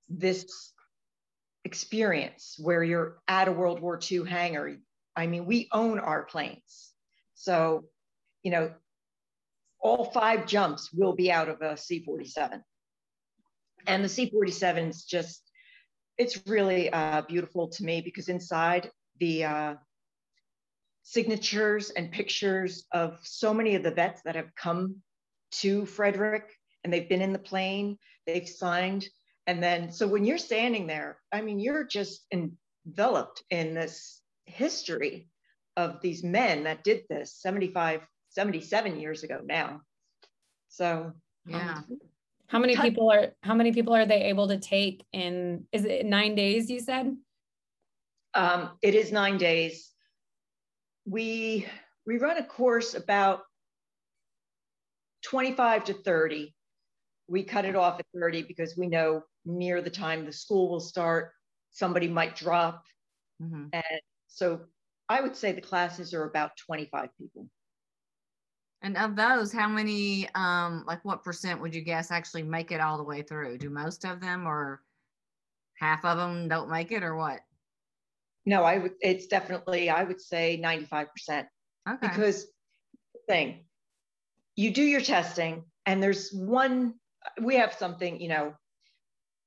this 0.09 0.73
experience 1.65 2.55
where 2.57 2.83
you're 2.83 3.17
at 3.27 3.47
a 3.47 3.51
World 3.51 3.79
War 3.79 3.99
II 4.11 4.27
hangar. 4.27 4.77
I 5.15 5.27
mean, 5.27 5.45
we 5.45 5.69
own 5.71 5.99
our 5.99 6.23
planes. 6.23 6.91
So, 7.35 7.85
you 8.43 8.51
know, 8.51 8.71
all 9.79 10.05
five 10.05 10.47
jumps 10.47 10.91
will 10.91 11.13
be 11.13 11.31
out 11.31 11.49
of 11.49 11.61
a 11.61 11.77
C 11.77 12.03
47. 12.03 12.63
And 13.87 14.03
the 14.03 14.09
C 14.09 14.29
47 14.29 14.89
is 14.89 15.05
just, 15.05 15.41
it's 16.17 16.45
really 16.47 16.91
uh, 16.91 17.21
beautiful 17.27 17.67
to 17.69 17.83
me 17.83 18.01
because 18.01 18.29
inside 18.29 18.89
the 19.19 19.43
uh, 19.43 19.73
signatures 21.03 21.91
and 21.91 22.11
pictures 22.11 22.85
of 22.91 23.19
so 23.21 23.53
many 23.53 23.75
of 23.75 23.83
the 23.83 23.91
vets 23.91 24.21
that 24.25 24.35
have 24.35 24.55
come 24.55 24.95
to 25.51 25.85
Frederick 25.85 26.51
and 26.83 26.91
they've 26.91 27.07
been 27.07 27.21
in 27.21 27.33
the 27.33 27.39
plane, 27.39 27.97
they've 28.25 28.47
signed. 28.47 29.07
And 29.47 29.61
then, 29.61 29.91
so 29.91 30.07
when 30.07 30.25
you're 30.25 30.39
standing 30.39 30.87
there, 30.87 31.19
I 31.31 31.41
mean, 31.41 31.59
you're 31.59 31.83
just 31.83 32.25
enveloped 32.31 33.43
in 33.51 33.75
this 33.75 34.21
history 34.45 35.27
of 35.77 36.01
these 36.01 36.23
men 36.23 36.63
that 36.63 36.83
did 36.83 37.03
this 37.09 37.35
75, 37.35 38.01
77 38.29 38.99
years 38.99 39.23
ago 39.23 39.39
now. 39.43 39.81
So, 40.69 41.13
yeah. 41.45 41.77
Um, 41.77 41.99
how 42.47 42.59
many 42.59 42.75
people 42.75 43.11
are 43.11 43.29
how 43.41 43.55
many 43.55 43.71
people 43.71 43.95
are 43.95 44.05
they 44.05 44.23
able 44.25 44.47
to 44.47 44.59
take 44.59 45.03
in 45.11 45.65
is 45.71 45.83
it 45.83 46.05
nine 46.05 46.35
days 46.35 46.69
you 46.69 46.79
said? 46.79 47.15
Um, 48.35 48.71
it 48.81 48.93
is 48.93 49.11
nine 49.11 49.37
days. 49.37 49.91
We 51.05 51.65
we 52.05 52.17
run 52.17 52.37
a 52.37 52.43
course 52.43 52.93
about 52.93 53.41
25 55.23 55.85
to 55.85 55.93
30. 55.93 56.53
We 57.27 57.43
cut 57.43 57.65
it 57.65 57.75
off 57.75 57.99
at 57.99 58.05
30 58.13 58.43
because 58.43 58.77
we 58.77 58.87
know 58.87 59.23
near 59.45 59.81
the 59.81 59.89
time 59.89 60.25
the 60.25 60.31
school 60.31 60.69
will 60.69 60.79
start, 60.79 61.31
somebody 61.71 62.07
might 62.07 62.35
drop. 62.35 62.83
Mm-hmm. 63.41 63.65
And 63.73 64.01
so 64.35 64.59
I 65.07 65.21
would 65.21 65.35
say 65.35 65.53
the 65.53 65.61
classes 65.61 66.13
are 66.13 66.25
about 66.25 66.57
25 66.57 67.09
people. 67.17 67.47
And 68.81 68.97
of 68.97 69.15
those, 69.15 69.51
how 69.53 69.69
many, 69.69 70.27
um, 70.35 70.83
like 70.85 71.03
what 71.05 71.23
percent 71.23 71.61
would 71.61 71.73
you 71.73 71.81
guess 71.81 72.11
actually 72.11 72.43
make 72.43 72.71
it 72.71 72.81
all 72.81 72.97
the 72.97 73.03
way 73.03 73.21
through? 73.21 73.57
Do 73.57 73.69
most 73.69 74.03
of 74.03 74.19
them 74.19 74.45
or 74.45 74.81
half 75.79 76.03
of 76.03 76.17
them 76.17 76.49
don't 76.49 76.69
make 76.69 76.91
it 76.91 77.01
or 77.01 77.15
what? 77.15 77.39
No, 78.45 78.63
I 78.63 78.77
would, 78.77 78.91
it's 78.99 79.27
definitely, 79.27 79.89
I 79.89 80.03
would 80.03 80.21
say 80.21 80.59
95%. 80.61 81.07
Okay. 81.29 81.47
Because 82.01 82.45
thing, 83.27 83.63
you 84.57 84.71
do 84.71 84.83
your 84.83 85.01
testing 85.01 85.63
and 85.85 86.03
there's 86.03 86.31
one, 86.33 86.95
we 87.41 87.55
have 87.55 87.73
something, 87.73 88.19
you 88.19 88.27
know, 88.27 88.53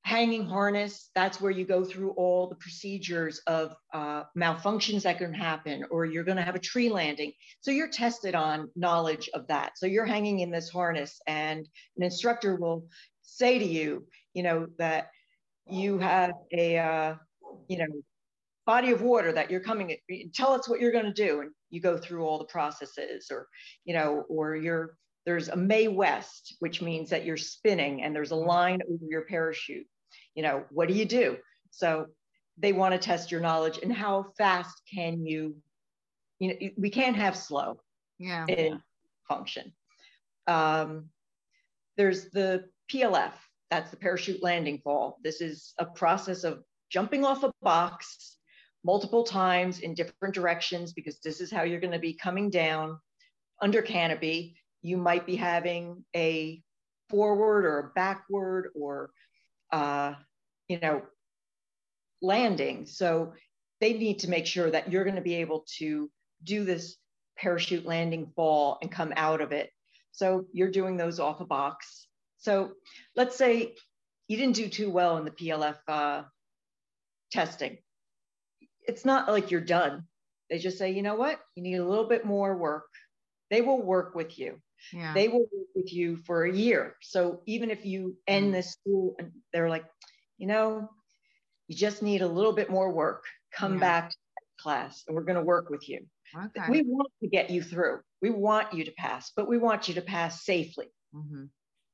hanging 0.08 0.46
harness, 0.46 1.10
that's 1.14 1.38
where 1.38 1.50
you 1.50 1.66
go 1.66 1.84
through 1.84 2.12
all 2.12 2.48
the 2.48 2.54
procedures 2.54 3.42
of 3.46 3.76
uh, 3.92 4.22
malfunctions 4.34 5.02
that 5.02 5.18
can 5.18 5.34
happen, 5.34 5.84
or 5.90 6.06
you're 6.06 6.24
going 6.24 6.38
to 6.38 6.42
have 6.42 6.54
a 6.54 6.58
tree 6.58 6.88
landing. 6.88 7.30
So 7.60 7.70
you're 7.70 7.90
tested 7.90 8.34
on 8.34 8.70
knowledge 8.74 9.28
of 9.34 9.46
that. 9.48 9.72
So 9.76 9.84
you're 9.84 10.06
hanging 10.06 10.40
in 10.40 10.50
this 10.50 10.70
harness, 10.70 11.20
and 11.26 11.68
an 11.98 12.02
instructor 12.02 12.56
will 12.56 12.88
say 13.20 13.58
to 13.58 13.64
you, 13.66 14.06
you 14.32 14.42
know, 14.42 14.68
that 14.78 15.10
you 15.66 15.98
have 15.98 16.32
a, 16.52 16.78
uh, 16.78 17.14
you 17.68 17.76
know, 17.76 18.02
body 18.64 18.92
of 18.92 19.02
water 19.02 19.32
that 19.32 19.50
you're 19.50 19.60
coming 19.60 19.96
tell 20.34 20.52
us 20.52 20.68
what 20.68 20.78
you're 20.78 20.92
going 20.92 21.06
to 21.06 21.12
do 21.12 21.40
and 21.40 21.50
you 21.70 21.80
go 21.80 21.96
through 21.96 22.26
all 22.26 22.36
the 22.36 22.44
processes 22.44 23.28
or 23.30 23.48
you 23.86 23.94
know 23.94 24.26
or 24.28 24.56
you're 24.56 24.94
there's 25.24 25.48
a 25.48 25.56
Mae 25.56 25.88
West, 25.88 26.56
which 26.60 26.82
means 26.82 27.10
that 27.10 27.24
you're 27.24 27.36
spinning 27.38 28.02
and 28.02 28.14
there's 28.14 28.30
a 28.30 28.36
line 28.36 28.80
over 28.90 29.04
your 29.10 29.26
parachute 29.26 29.86
you 30.38 30.44
know, 30.44 30.62
what 30.70 30.86
do 30.86 30.94
you 30.94 31.04
do? 31.04 31.36
So 31.72 32.06
they 32.58 32.72
want 32.72 32.92
to 32.92 32.98
test 32.98 33.32
your 33.32 33.40
knowledge 33.40 33.80
and 33.82 33.92
how 33.92 34.26
fast 34.38 34.80
can 34.94 35.26
you, 35.26 35.56
you 36.38 36.48
know, 36.48 36.54
we 36.76 36.90
can't 36.90 37.16
have 37.16 37.36
slow 37.36 37.80
yeah. 38.20 38.46
in 38.46 38.80
function. 39.28 39.72
Um, 40.46 41.06
there's 41.96 42.30
the 42.30 42.66
PLF, 42.88 43.32
that's 43.68 43.90
the 43.90 43.96
parachute 43.96 44.40
landing 44.40 44.78
fall. 44.78 45.18
This 45.24 45.40
is 45.40 45.74
a 45.80 45.86
process 45.86 46.44
of 46.44 46.62
jumping 46.88 47.24
off 47.24 47.42
a 47.42 47.50
box 47.60 48.36
multiple 48.84 49.24
times 49.24 49.80
in 49.80 49.92
different 49.92 50.36
directions 50.36 50.92
because 50.92 51.18
this 51.18 51.40
is 51.40 51.50
how 51.50 51.64
you're 51.64 51.80
going 51.80 51.92
to 51.92 51.98
be 51.98 52.14
coming 52.14 52.48
down 52.48 52.96
under 53.60 53.82
canopy. 53.82 54.56
You 54.82 54.98
might 54.98 55.26
be 55.26 55.34
having 55.34 56.04
a 56.14 56.62
forward 57.10 57.64
or 57.64 57.78
a 57.80 57.90
backward 57.96 58.68
or 58.76 59.10
uh, 59.72 60.14
you 60.68 60.78
know, 60.80 61.02
landing. 62.22 62.86
So 62.86 63.32
they 63.80 63.94
need 63.94 64.20
to 64.20 64.30
make 64.30 64.46
sure 64.46 64.70
that 64.70 64.90
you're 64.92 65.04
going 65.04 65.16
to 65.16 65.22
be 65.22 65.36
able 65.36 65.64
to 65.78 66.10
do 66.42 66.64
this 66.64 66.96
parachute 67.36 67.86
landing 67.86 68.32
fall 68.34 68.78
and 68.82 68.90
come 68.90 69.12
out 69.16 69.40
of 69.40 69.52
it. 69.52 69.70
So 70.12 70.46
you're 70.52 70.70
doing 70.70 70.96
those 70.96 71.20
off 71.20 71.40
a 71.40 71.44
box. 71.44 72.06
So 72.38 72.72
let's 73.16 73.36
say 73.36 73.74
you 74.26 74.36
didn't 74.36 74.56
do 74.56 74.68
too 74.68 74.90
well 74.90 75.16
in 75.16 75.24
the 75.24 75.30
PLF 75.30 75.76
uh, 75.86 76.22
testing. 77.30 77.78
It's 78.86 79.04
not 79.04 79.28
like 79.28 79.50
you're 79.50 79.60
done. 79.60 80.04
They 80.50 80.58
just 80.58 80.78
say, 80.78 80.92
you 80.92 81.02
know 81.02 81.14
what, 81.14 81.38
you 81.54 81.62
need 81.62 81.76
a 81.76 81.86
little 81.86 82.08
bit 82.08 82.24
more 82.24 82.56
work. 82.56 82.88
They 83.50 83.60
will 83.60 83.80
work 83.80 84.14
with 84.14 84.38
you. 84.38 84.60
Yeah. 84.92 85.12
They 85.14 85.28
will 85.28 85.40
work 85.40 85.68
with 85.74 85.92
you 85.92 86.16
for 86.16 86.44
a 86.44 86.52
year. 86.52 86.96
So 87.02 87.40
even 87.46 87.70
if 87.70 87.84
you 87.84 88.16
end 88.26 88.50
mm. 88.50 88.52
this 88.52 88.72
school 88.72 89.16
and 89.18 89.32
they're 89.52 89.68
like, 89.68 89.84
you 90.38 90.46
know, 90.46 90.88
you 91.66 91.76
just 91.76 92.02
need 92.02 92.22
a 92.22 92.26
little 92.26 92.52
bit 92.52 92.70
more 92.70 92.90
work. 92.90 93.24
Come 93.52 93.74
yeah. 93.74 93.80
back 93.80 94.10
to 94.10 94.16
class 94.60 95.04
and 95.06 95.14
we're 95.14 95.24
going 95.24 95.36
to 95.36 95.42
work 95.42 95.70
with 95.70 95.88
you. 95.88 96.06
Okay. 96.36 96.70
We 96.70 96.82
want 96.82 97.10
to 97.22 97.28
get 97.28 97.50
you 97.50 97.62
through. 97.62 98.00
We 98.20 98.30
want 98.30 98.72
you 98.72 98.84
to 98.84 98.92
pass, 98.92 99.32
but 99.34 99.48
we 99.48 99.58
want 99.58 99.88
you 99.88 99.94
to 99.94 100.02
pass 100.02 100.44
safely. 100.44 100.86
Mm-hmm. 101.14 101.44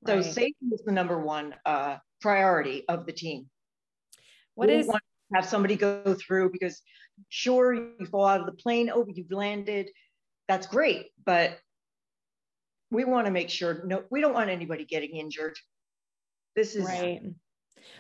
So 0.07 0.17
right. 0.17 0.25
safety 0.25 0.67
is 0.73 0.83
the 0.85 0.93
number 0.93 1.19
one 1.19 1.55
uh, 1.65 1.97
priority 2.21 2.85
of 2.89 3.07
the 3.07 3.13
team. 3.13 3.47
What 4.55 4.69
we 4.69 4.75
is 4.75 4.87
want 4.87 5.03
to 5.31 5.37
have 5.37 5.47
somebody 5.47 5.77
go 5.77 6.15
through 6.15 6.51
because 6.51 6.81
sure 7.29 7.75
you 7.75 8.07
fall 8.11 8.27
out 8.27 8.41
of 8.41 8.47
the 8.47 8.53
plane, 8.53 8.91
oh, 8.93 9.07
you've 9.09 9.31
landed. 9.31 9.91
That's 10.49 10.67
great, 10.67 11.07
but 11.25 11.59
we 12.91 13.05
want 13.05 13.27
to 13.27 13.33
make 13.33 13.51
sure 13.51 13.83
no, 13.85 14.05
we 14.11 14.21
don't 14.21 14.35
want 14.35 14.51
anybody 14.51 14.85
getting 14.85 15.17
injured. 15.17 15.57
This 16.55 16.77
is 16.77 16.85
right. 16.85 17.23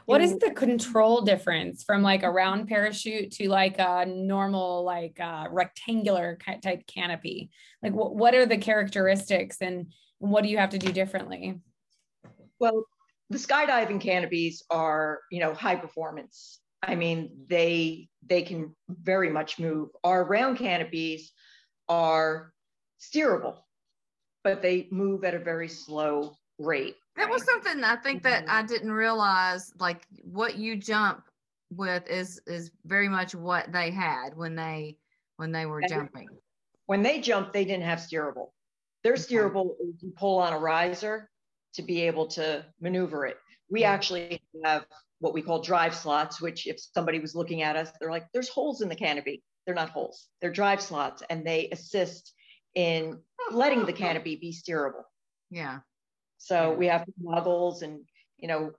What 0.07 0.21
is 0.21 0.39
the 0.39 0.51
control 0.51 1.23
difference 1.23 1.83
from 1.83 2.03
like 2.03 2.23
a 2.23 2.31
round 2.31 2.69
parachute 2.69 3.31
to 3.33 3.49
like 3.49 3.77
a 3.79 4.05
normal, 4.07 4.85
like 4.85 5.19
uh, 5.19 5.47
rectangular 5.51 6.39
type 6.63 6.87
canopy? 6.87 7.51
Like, 7.83 7.93
what, 7.95 8.15
what 8.15 8.35
are 8.35 8.47
the 8.47 8.59
characteristics 8.59 9.59
and 9.61 9.93
what 10.19 10.43
do 10.43 10.51
you 10.51 10.59
have 10.59 10.71
to 10.71 10.79
do 10.79 10.93
differently? 10.93 11.61
Well, 12.59 12.85
the 13.31 13.39
skydiving 13.39 14.01
canopies 14.01 14.63
are, 14.71 15.21
you 15.31 15.41
know, 15.41 15.55
high 15.55 15.77
performance. 15.77 16.61
I 16.83 16.95
mean, 16.95 17.31
they 17.49 18.09
they 18.27 18.43
can 18.43 18.75
very 18.89 19.31
much 19.31 19.59
move. 19.59 19.89
Our 20.03 20.25
round 20.25 20.59
canopies 20.59 21.33
are 21.89 22.53
steerable, 23.01 23.59
but 24.43 24.61
they 24.61 24.89
move 24.91 25.25
at 25.25 25.35
a 25.35 25.39
very 25.39 25.69
slow 25.69 26.37
rate. 26.59 26.97
That 27.17 27.31
was 27.31 27.45
something 27.45 27.85
I 27.85 27.97
think 27.97 28.23
that 28.25 28.45
I 28.49 28.59
mm-hmm. 28.59 28.67
didn't 28.67 28.93
realize. 28.93 29.73
Like 29.79 30.07
what 30.23 30.57
you 30.57 30.77
jump 30.77 31.25
with 31.71 32.09
is 32.09 32.41
is 32.47 32.71
very 32.85 33.09
much 33.09 33.35
what 33.35 33.73
they 33.73 33.91
had 33.91 34.37
when 34.37 34.55
they 34.55 34.99
when 35.37 35.53
they 35.53 35.67
were 35.67 35.83
jumping. 35.83 36.29
When 36.87 37.03
they 37.03 37.21
jumped, 37.21 37.53
they 37.53 37.65
didn't 37.65 37.85
have 37.85 37.99
steerable. 37.99 38.49
Their 39.03 39.15
steerable 39.15 39.75
you 40.01 40.13
pull 40.17 40.39
on 40.39 40.53
a 40.53 40.59
riser 40.59 41.31
to 41.75 41.83
be 41.83 42.03
able 42.03 42.27
to 42.29 42.65
maneuver 42.81 43.27
it. 43.27 43.37
We 43.71 43.83
yeah. 43.83 43.93
actually 43.93 44.41
have 44.65 44.87
what 45.21 45.35
we 45.35 45.43
call 45.43 45.61
drive 45.63 45.95
slots, 45.95 46.41
which 46.41 46.67
if 46.67 46.79
somebody 46.81 47.19
was 47.19 47.35
looking 47.35 47.63
at 47.63 47.77
us, 47.77 47.91
they're 47.99 48.11
like, 48.11 48.27
there's 48.33 48.49
holes 48.49 48.83
in 48.83 48.89
the 48.89 48.95
canopy. 48.95 49.43
They're 49.67 49.75
not 49.75 49.91
holes, 49.91 50.29
they're 50.41 50.53
drive 50.53 50.83
slots, 50.83 51.23
and 51.31 51.47
they 51.47 51.69
assist 51.71 52.35
in 52.75 53.19
letting 53.51 53.87
the 53.87 53.93
canopy 53.93 54.37
be 54.37 54.53
steerable. 54.53 55.05
Yeah. 55.51 55.79
So 56.45 56.75
we 56.75 56.87
have 56.89 57.07
goggles 57.25 57.81
and, 57.81 58.01
you 58.37 58.49
know, 58.49 58.73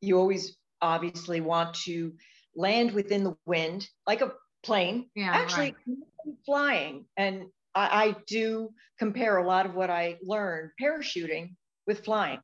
you 0.00 0.18
always 0.18 0.56
obviously 0.82 1.40
want 1.40 1.74
to 1.84 2.12
land 2.56 2.92
within 2.92 3.22
the 3.22 3.36
wind 3.46 3.88
like 4.04 4.20
a 4.20 4.32
plane. 4.64 5.10
Yeah. 5.14 5.30
Actually, 5.32 5.76
right. 5.86 6.36
flying. 6.44 7.04
And 7.16 7.44
I, 7.74 8.04
I, 8.04 8.16
do 8.26 8.70
compare 8.98 9.36
a 9.36 9.46
lot 9.46 9.66
of 9.66 9.74
what 9.74 9.90
I 9.90 10.18
learned 10.22 10.70
parachuting 10.80 11.54
with 11.86 12.04
flying. 12.04 12.40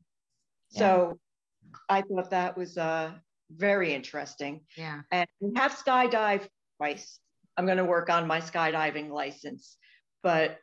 Yeah. 0.70 0.78
So 0.78 1.18
I 1.88 2.02
thought 2.02 2.30
that 2.30 2.56
was 2.56 2.78
uh, 2.78 3.10
very 3.50 3.92
interesting. 3.92 4.60
Yeah. 4.76 5.00
And 5.10 5.26
we 5.40 5.50
have 5.56 5.72
skydive 5.72 6.46
twice. 6.78 7.18
I'm 7.56 7.66
going 7.66 7.78
to 7.78 7.84
work 7.84 8.08
on 8.08 8.28
my 8.28 8.40
skydiving 8.40 9.10
license. 9.10 9.76
But 10.22 10.58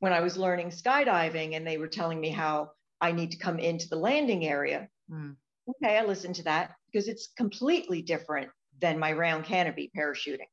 when 0.00 0.12
I 0.12 0.20
was 0.20 0.36
learning 0.36 0.68
skydiving 0.68 1.56
and 1.56 1.66
they 1.66 1.78
were 1.78 1.88
telling 1.88 2.20
me 2.20 2.28
how 2.28 2.70
I 3.00 3.12
need 3.12 3.30
to 3.32 3.38
come 3.38 3.58
into 3.58 3.88
the 3.88 3.96
landing 3.96 4.46
area. 4.46 4.88
Mm. 5.10 5.36
Okay, 5.68 5.98
I 5.98 6.04
listen 6.04 6.32
to 6.34 6.42
that 6.44 6.72
because 6.90 7.08
it's 7.08 7.28
completely 7.36 8.02
different 8.02 8.50
than 8.80 8.98
my 8.98 9.12
round 9.12 9.44
canopy 9.44 9.90
parachuting. 9.96 10.48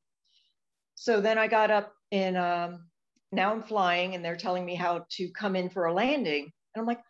So 0.94 1.20
then 1.20 1.38
I 1.38 1.46
got 1.46 1.70
up 1.70 1.92
and 2.12 2.36
um, 2.36 2.86
now 3.32 3.52
I'm 3.52 3.62
flying 3.62 4.14
and 4.14 4.24
they're 4.24 4.36
telling 4.36 4.64
me 4.64 4.74
how 4.74 5.06
to 5.10 5.28
come 5.30 5.56
in 5.56 5.70
for 5.70 5.86
a 5.86 5.92
landing. 5.92 6.44
And 6.74 6.80
I'm 6.80 6.86
like, 6.86 7.00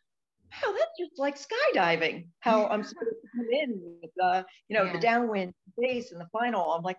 wow, 0.51 0.73
that's 0.73 0.99
just 0.99 1.19
like 1.19 1.37
skydiving, 1.39 2.29
how 2.41 2.67
I'm 2.67 2.83
supposed 2.85 3.17
to 3.23 3.29
come 3.37 3.47
in 3.51 3.81
with 4.03 4.11
the, 4.17 4.45
you 4.69 4.77
know, 4.77 4.85
yeah. 4.85 4.93
the 4.93 4.99
downwind 4.99 5.53
base 5.79 6.13
and 6.13 6.21
the 6.21 6.29
final. 6.33 6.73
I'm 6.73 6.83
like, 6.83 6.99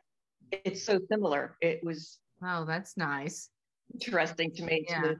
it's 0.51 0.83
so 0.83 0.99
similar. 1.11 1.57
It 1.61 1.83
was. 1.83 2.19
Oh, 2.43 2.65
that's 2.65 2.97
nice. 2.97 3.49
Interesting 3.93 4.51
to 4.51 4.63
me, 4.63 4.85
yeah. 4.87 5.01
to 5.01 5.15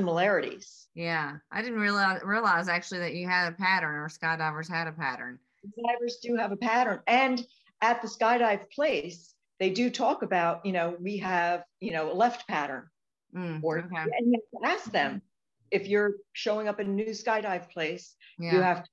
similarities. 0.00 0.88
Yeah. 0.94 1.36
I 1.52 1.62
didn't 1.62 1.78
realize, 1.78 2.20
realize 2.24 2.68
actually 2.68 3.00
that 3.00 3.14
you 3.14 3.28
had 3.28 3.52
a 3.52 3.56
pattern 3.56 3.94
or 3.96 4.08
skydivers 4.08 4.68
had 4.68 4.86
a 4.86 4.92
pattern. 4.92 5.38
Skydivers 5.64 6.14
do 6.22 6.36
have 6.36 6.52
a 6.52 6.56
pattern. 6.56 7.00
And 7.06 7.44
at 7.82 8.00
the 8.00 8.08
skydive 8.08 8.70
place, 8.70 9.34
they 9.58 9.70
do 9.70 9.90
talk 9.90 10.22
about, 10.22 10.64
you 10.64 10.72
know, 10.72 10.96
we 10.98 11.18
have, 11.18 11.64
you 11.80 11.92
know, 11.92 12.10
a 12.10 12.14
left 12.14 12.48
pattern. 12.48 12.88
Mm, 13.36 13.60
or 13.62 13.78
okay. 13.78 13.88
and 13.94 14.32
you 14.32 14.42
have 14.52 14.62
to 14.62 14.68
ask 14.68 14.90
them 14.90 15.22
if 15.70 15.86
you're 15.86 16.14
showing 16.32 16.66
up 16.66 16.80
in 16.80 16.88
a 16.88 16.90
new 16.90 17.10
skydive 17.10 17.70
place, 17.70 18.16
yeah. 18.40 18.52
you 18.52 18.60
have 18.60 18.82
to 18.82 18.90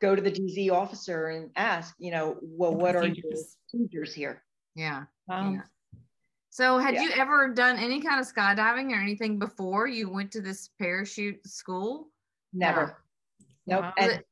go 0.00 0.14
to 0.14 0.22
the 0.22 0.30
DZ 0.30 0.70
officer 0.70 1.28
and 1.28 1.50
ask, 1.56 1.94
you 1.98 2.12
know, 2.12 2.36
well, 2.42 2.74
what 2.74 2.94
are 2.94 3.06
your 3.06 3.24
procedures 3.28 4.14
here? 4.14 4.44
Yeah. 4.76 5.04
Um, 5.28 5.54
yeah. 5.54 5.60
So, 6.52 6.76
had 6.76 6.92
yeah. 6.92 7.04
you 7.04 7.10
ever 7.16 7.48
done 7.54 7.78
any 7.78 8.02
kind 8.02 8.20
of 8.20 8.30
skydiving 8.30 8.90
or 8.90 9.00
anything 9.00 9.38
before 9.38 9.86
you 9.86 10.10
went 10.10 10.30
to 10.32 10.42
this 10.42 10.68
parachute 10.78 11.46
school? 11.46 12.10
Never. 12.52 12.98
No. 13.66 13.80
Nope. 13.80 13.94
And 13.96 14.22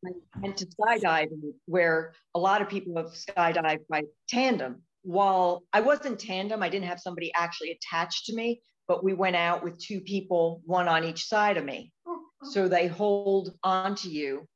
went 0.42 0.58
to 0.58 0.66
skydiving 0.66 1.54
where 1.64 2.12
a 2.34 2.38
lot 2.38 2.60
of 2.60 2.68
people 2.68 2.94
have 2.98 3.06
skydived 3.06 3.86
by 3.88 4.02
tandem. 4.28 4.82
While 5.00 5.62
I 5.72 5.80
wasn't 5.80 6.18
tandem, 6.18 6.62
I 6.62 6.68
didn't 6.68 6.88
have 6.88 7.00
somebody 7.00 7.32
actually 7.34 7.70
attached 7.70 8.26
to 8.26 8.34
me, 8.34 8.60
but 8.86 9.02
we 9.02 9.14
went 9.14 9.36
out 9.36 9.64
with 9.64 9.78
two 9.78 10.02
people, 10.02 10.60
one 10.66 10.88
on 10.88 11.04
each 11.04 11.24
side 11.24 11.56
of 11.56 11.64
me. 11.64 11.90
Oh, 12.06 12.20
oh. 12.42 12.50
So 12.50 12.68
they 12.68 12.86
hold 12.86 13.54
onto 13.64 14.10
you. 14.10 14.46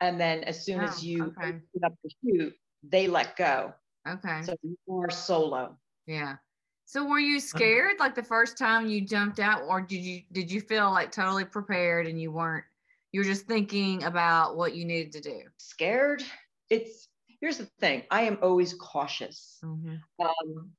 And 0.00 0.20
then 0.20 0.42
as 0.42 0.64
soon 0.64 0.80
oh, 0.80 0.86
as 0.86 1.04
you 1.04 1.32
okay. 1.38 1.60
up 1.84 1.94
the 2.02 2.10
chute, 2.20 2.54
they 2.82 3.06
let 3.06 3.36
go. 3.36 3.74
Okay. 4.08 4.42
So 4.42 4.56
you 4.64 4.76
are 4.88 5.10
solo. 5.10 5.78
Yeah. 6.08 6.38
So 6.86 7.04
were 7.04 7.18
you 7.18 7.40
scared 7.40 7.96
like 7.98 8.14
the 8.14 8.22
first 8.22 8.56
time 8.56 8.86
you 8.86 9.00
jumped 9.00 9.40
out 9.40 9.62
or 9.68 9.80
did 9.80 10.02
you 10.02 10.22
did 10.30 10.50
you 10.50 10.60
feel 10.60 10.92
like 10.92 11.10
totally 11.10 11.44
prepared 11.44 12.06
and 12.06 12.20
you 12.20 12.30
weren't 12.30 12.64
you 13.10 13.20
were 13.20 13.24
just 13.24 13.46
thinking 13.46 14.04
about 14.04 14.56
what 14.56 14.76
you 14.76 14.84
needed 14.84 15.12
to 15.12 15.20
do? 15.20 15.40
Scared? 15.58 16.22
It's 16.70 17.08
here's 17.40 17.58
the 17.58 17.68
thing. 17.80 18.04
I 18.08 18.22
am 18.22 18.38
always 18.40 18.72
cautious. 18.74 19.58
Mm-hmm. 19.64 19.96
Um, 20.24 20.70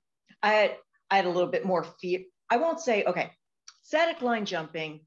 I 0.42 0.54
had 0.54 0.78
I 1.12 1.18
had 1.18 1.26
a 1.26 1.30
little 1.30 1.50
bit 1.50 1.66
more 1.66 1.84
fear 1.84 2.22
I 2.50 2.56
won't 2.56 2.80
say, 2.80 3.04
okay, 3.04 3.32
static 3.84 4.22
line 4.22 4.46
jumping. 4.46 5.02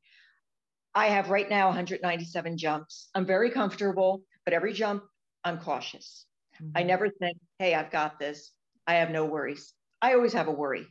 I 0.95 1.07
have 1.07 1.31
right 1.31 1.49
now 1.49 1.69
197 1.69 2.59
jumps. 2.59 3.09
I'm 3.15 3.25
very 3.25 3.51
comfortable, 3.51 4.23
but 4.45 4.53
every 4.53 4.75
jump, 4.75 5.05
I'm 5.45 5.59
cautious. 5.59 6.27
Mm-hmm. 6.61 6.73
I 6.77 6.83
never 6.83 7.09
think, 7.09 7.39
hey, 7.59 7.75
I've 7.75 7.91
got 7.91 8.19
this. 8.19 8.53
I 8.87 8.95
have 8.97 9.11
no 9.11 9.25
worries. 9.25 9.73
I 10.03 10.15
always 10.15 10.33
have 10.33 10.49
a 10.49 10.53
worry. 10.53 10.87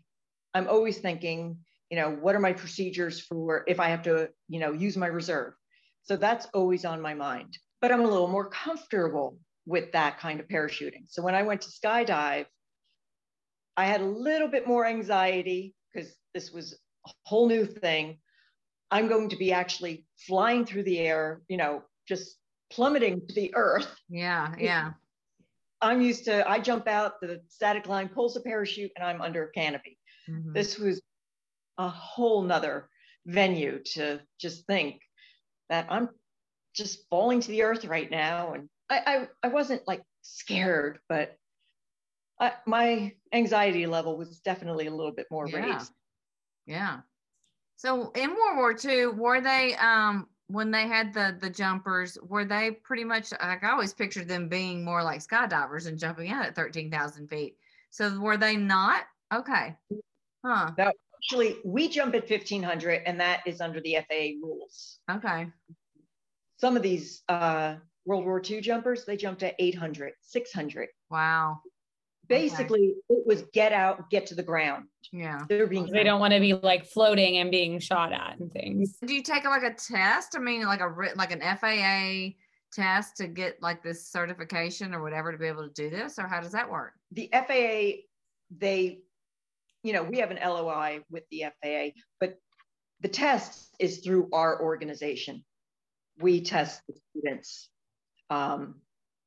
I'm 0.54 0.68
always 0.68 0.98
thinking, 0.98 1.58
you 1.90 1.98
know, 1.98 2.12
what 2.12 2.36
are 2.36 2.40
my 2.40 2.54
procedures 2.54 3.20
for 3.20 3.64
if 3.68 3.80
I 3.80 3.90
have 3.90 4.04
to, 4.04 4.30
you 4.48 4.60
know, 4.60 4.72
use 4.74 4.98
my 4.98 5.08
reserve? 5.08 5.54
So 6.04 6.16
that's 6.16 6.48
always 6.54 6.86
on 6.86 7.02
my 7.02 7.14
mind. 7.14 7.58
But 7.82 7.92
I'm 7.92 8.02
a 8.02 8.08
little 8.08 8.28
more 8.28 8.50
comfortable 8.50 9.38
with 9.66 9.92
that 9.92 10.20
kind 10.20 10.40
of 10.40 10.48
parachuting. 10.48 11.04
So 11.08 11.22
when 11.22 11.36
I 11.36 11.44
went 11.44 11.62
to 11.62 11.70
skydive, 11.70 12.46
I 13.78 13.86
had 13.86 14.02
a 14.02 14.06
little 14.06 14.48
bit 14.48 14.68
more 14.68 14.86
anxiety 14.86 15.74
because 15.94 16.12
this 16.34 16.52
was 16.52 16.78
a 17.08 17.12
whole 17.26 17.48
new 17.48 17.66
thing. 17.66 18.18
I'm 18.92 19.08
going 19.08 19.30
to 19.30 19.38
be 19.38 19.54
actually 19.54 20.06
flying 20.28 20.66
through 20.66 20.84
the 20.84 21.00
air, 21.00 21.42
you 21.48 21.58
know, 21.58 21.84
just 22.08 22.38
plummeting 22.72 23.22
to 23.28 23.36
the 23.36 23.54
earth. 23.56 23.96
Yeah, 24.10 24.54
yeah. 24.58 24.92
I'm 25.82 26.02
used 26.02 26.26
to, 26.26 26.48
I 26.50 26.60
jump 26.60 26.88
out, 26.88 27.22
the 27.22 27.42
static 27.48 27.88
line 27.88 28.10
pulls 28.10 28.36
a 28.36 28.42
parachute, 28.42 28.92
and 28.96 29.06
I'm 29.06 29.22
under 29.22 29.44
a 29.46 29.52
canopy. 29.52 29.98
Mm-hmm. 30.30 30.54
This 30.54 30.78
was 30.78 31.02
a 31.78 31.88
whole 31.88 32.42
nother 32.42 32.90
venue 33.26 33.82
to 33.94 34.20
just 34.40 34.66
think 34.68 35.02
that 35.70 35.88
I'm 35.90 36.10
just 36.76 37.08
falling 37.10 37.40
to 37.42 37.48
the 37.48 37.64
earth 37.64 37.86
right 37.86 38.10
now. 38.10 38.54
And 38.54 38.70
I, 38.90 39.00
I, 39.06 39.28
I 39.44 39.48
wasn't 39.50 39.88
like 39.88 40.02
scared, 40.22 41.00
but 41.08 41.36
I, 42.40 42.54
my 42.66 43.14
anxiety 43.34 43.86
level 43.86 44.18
was 44.18 44.40
definitely 44.40 44.88
a 44.88 44.94
little 44.94 45.12
bit 45.12 45.28
more 45.32 45.48
yeah. 45.48 45.58
raised. 45.58 45.92
Yeah. 46.66 47.00
So 47.78 48.12
in 48.12 48.30
World 48.32 48.58
War 48.58 48.76
II, 48.84 49.08
were 49.08 49.42
they 49.42 49.76
um 49.76 50.28
when 50.50 50.72
they 50.72 50.88
had 50.88 51.14
the 51.14 51.38
the 51.40 51.50
jumpers, 51.50 52.18
were 52.28 52.44
they 52.44 52.72
pretty 52.72 53.04
much 53.04 53.32
like 53.32 53.64
I 53.64 53.72
always 53.72 53.94
pictured 53.94 54.28
them 54.28 54.50
being 54.50 54.84
more 54.84 55.04
like 55.04 55.20
skydivers 55.20 55.88
and 55.88 55.98
jumping 55.98 56.32
out 56.32 56.46
at 56.46 56.56
thirteen 56.56 56.90
thousand 56.92 57.30
feet. 57.30 57.56
So 57.92 58.20
were 58.20 58.38
they 58.38 58.56
not? 58.56 59.04
Okay. 59.34 59.76
Huh. 60.44 60.72
That 60.78 60.96
actually 61.16 61.58
we 61.64 61.88
jump 61.88 62.16
at 62.16 62.28
fifteen 62.28 62.64
hundred, 62.64 63.04
and 63.06 63.20
that 63.20 63.42
is 63.46 63.62
under 63.62 63.80
the 63.82 63.98
FAA 64.08 64.42
rules. 64.42 65.00
Okay. 65.10 65.48
Some 66.58 66.76
of 66.76 66.84
these 66.84 67.22
uh, 67.30 67.76
World 68.06 68.26
War 68.26 68.42
II 68.44 68.60
jumpers, 68.60 69.06
they 69.06 69.16
jumped 69.16 69.44
at 69.44 69.56
800, 69.60 70.12
600. 70.20 70.90
Wow 71.10 71.62
basically 72.30 72.94
okay. 73.10 73.20
it 73.20 73.28
was 73.28 73.44
get 73.54 73.74
out 73.74 74.10
get 74.10 74.28
to 74.28 74.36
the 74.36 74.44
ground. 74.44 74.86
Yeah. 75.12 75.42
They're 75.50 75.68
being 75.68 75.88
they 75.88 76.04
don't 76.04 76.20
want 76.20 76.34
to 76.34 76.40
be 76.40 76.54
like 76.54 76.86
floating 76.86 77.38
and 77.38 77.52
being 77.52 77.80
shot 77.80 78.14
at 78.14 78.40
and 78.40 78.52
things. 78.52 78.98
Do 79.06 79.14
you 79.14 79.24
take 79.24 79.44
like 79.44 79.64
a 79.64 79.74
test? 79.74 80.36
I 80.38 80.40
mean 80.40 80.64
like 80.64 80.80
a 80.80 80.88
written, 80.88 81.18
like 81.18 81.32
an 81.32 81.42
faa 81.42 82.36
test 82.72 83.18
to 83.18 83.28
get 83.28 83.62
like 83.62 83.84
this 83.84 84.08
certification 84.08 84.94
or 84.94 85.02
whatever 85.02 85.32
to 85.32 85.38
be 85.38 85.48
able 85.48 85.68
to 85.68 85.74
do 85.74 85.90
this 85.90 86.20
or 86.20 86.28
how 86.28 86.40
does 86.40 86.52
that 86.52 86.70
work? 86.70 86.94
The 87.12 87.30
faa 87.34 88.04
they 88.58 89.00
you 89.84 89.94
know 89.94 90.04
we 90.04 90.20
have 90.20 90.32
an 90.32 90.38
loi 90.38 91.00
with 91.10 91.24
the 91.32 91.46
faa 91.64 91.90
but 92.20 92.38
the 93.02 93.10
test 93.10 93.76
is 93.80 94.00
through 94.00 94.30
our 94.32 94.62
organization. 94.62 95.44
We 96.20 96.42
test 96.42 96.82
the 96.88 96.96
students 97.10 97.70
um, 98.30 98.76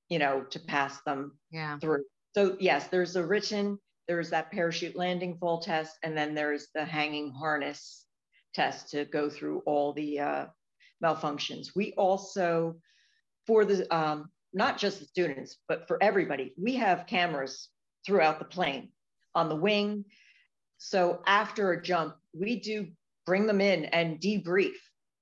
you 0.09 0.19
know 0.19 0.45
to 0.51 0.61
pass 0.61 1.01
them 1.03 1.39
yeah. 1.51 1.79
through 1.79 2.05
so 2.35 2.57
yes, 2.59 2.89
there's 2.89 3.17
a 3.17 3.25
written, 3.25 3.79
there's 4.09 4.31
that 4.31 4.51
parachute 4.51 4.97
landing 4.97 5.37
fall 5.39 5.61
test, 5.61 5.97
and 6.03 6.17
then 6.17 6.35
there's 6.35 6.69
the 6.75 6.85
hanging 6.85 7.31
harness 7.33 8.05
test 8.55 8.91
to 8.91 9.05
go 9.05 9.31
through 9.31 9.63
all 9.67 9.93
the 9.93 10.21
uh, 10.21 10.47
malfunctions. 11.03 11.69
We 11.75 11.93
also, 11.93 12.77
for 13.47 13.65
the, 13.65 13.93
um, 13.95 14.31
not 14.53 14.79
just 14.79 15.01
the 15.01 15.07
students, 15.07 15.59
but 15.69 15.87
for 15.89 16.03
everybody, 16.03 16.55
we 16.57 16.75
have 16.77 17.07
cameras 17.07 17.69
throughout 18.07 18.39
the 18.39 18.45
plane 18.45 18.91
on 19.35 19.49
the 19.49 19.57
wing. 19.57 20.05
So 20.79 21.23
after 21.27 21.73
a 21.73 21.83
jump, 21.83 22.17
we 22.33 22.61
do 22.61 22.89
bring 23.25 23.47
them 23.47 23.61
in 23.61 23.85
and 23.87 24.21
debrief. 24.21 24.75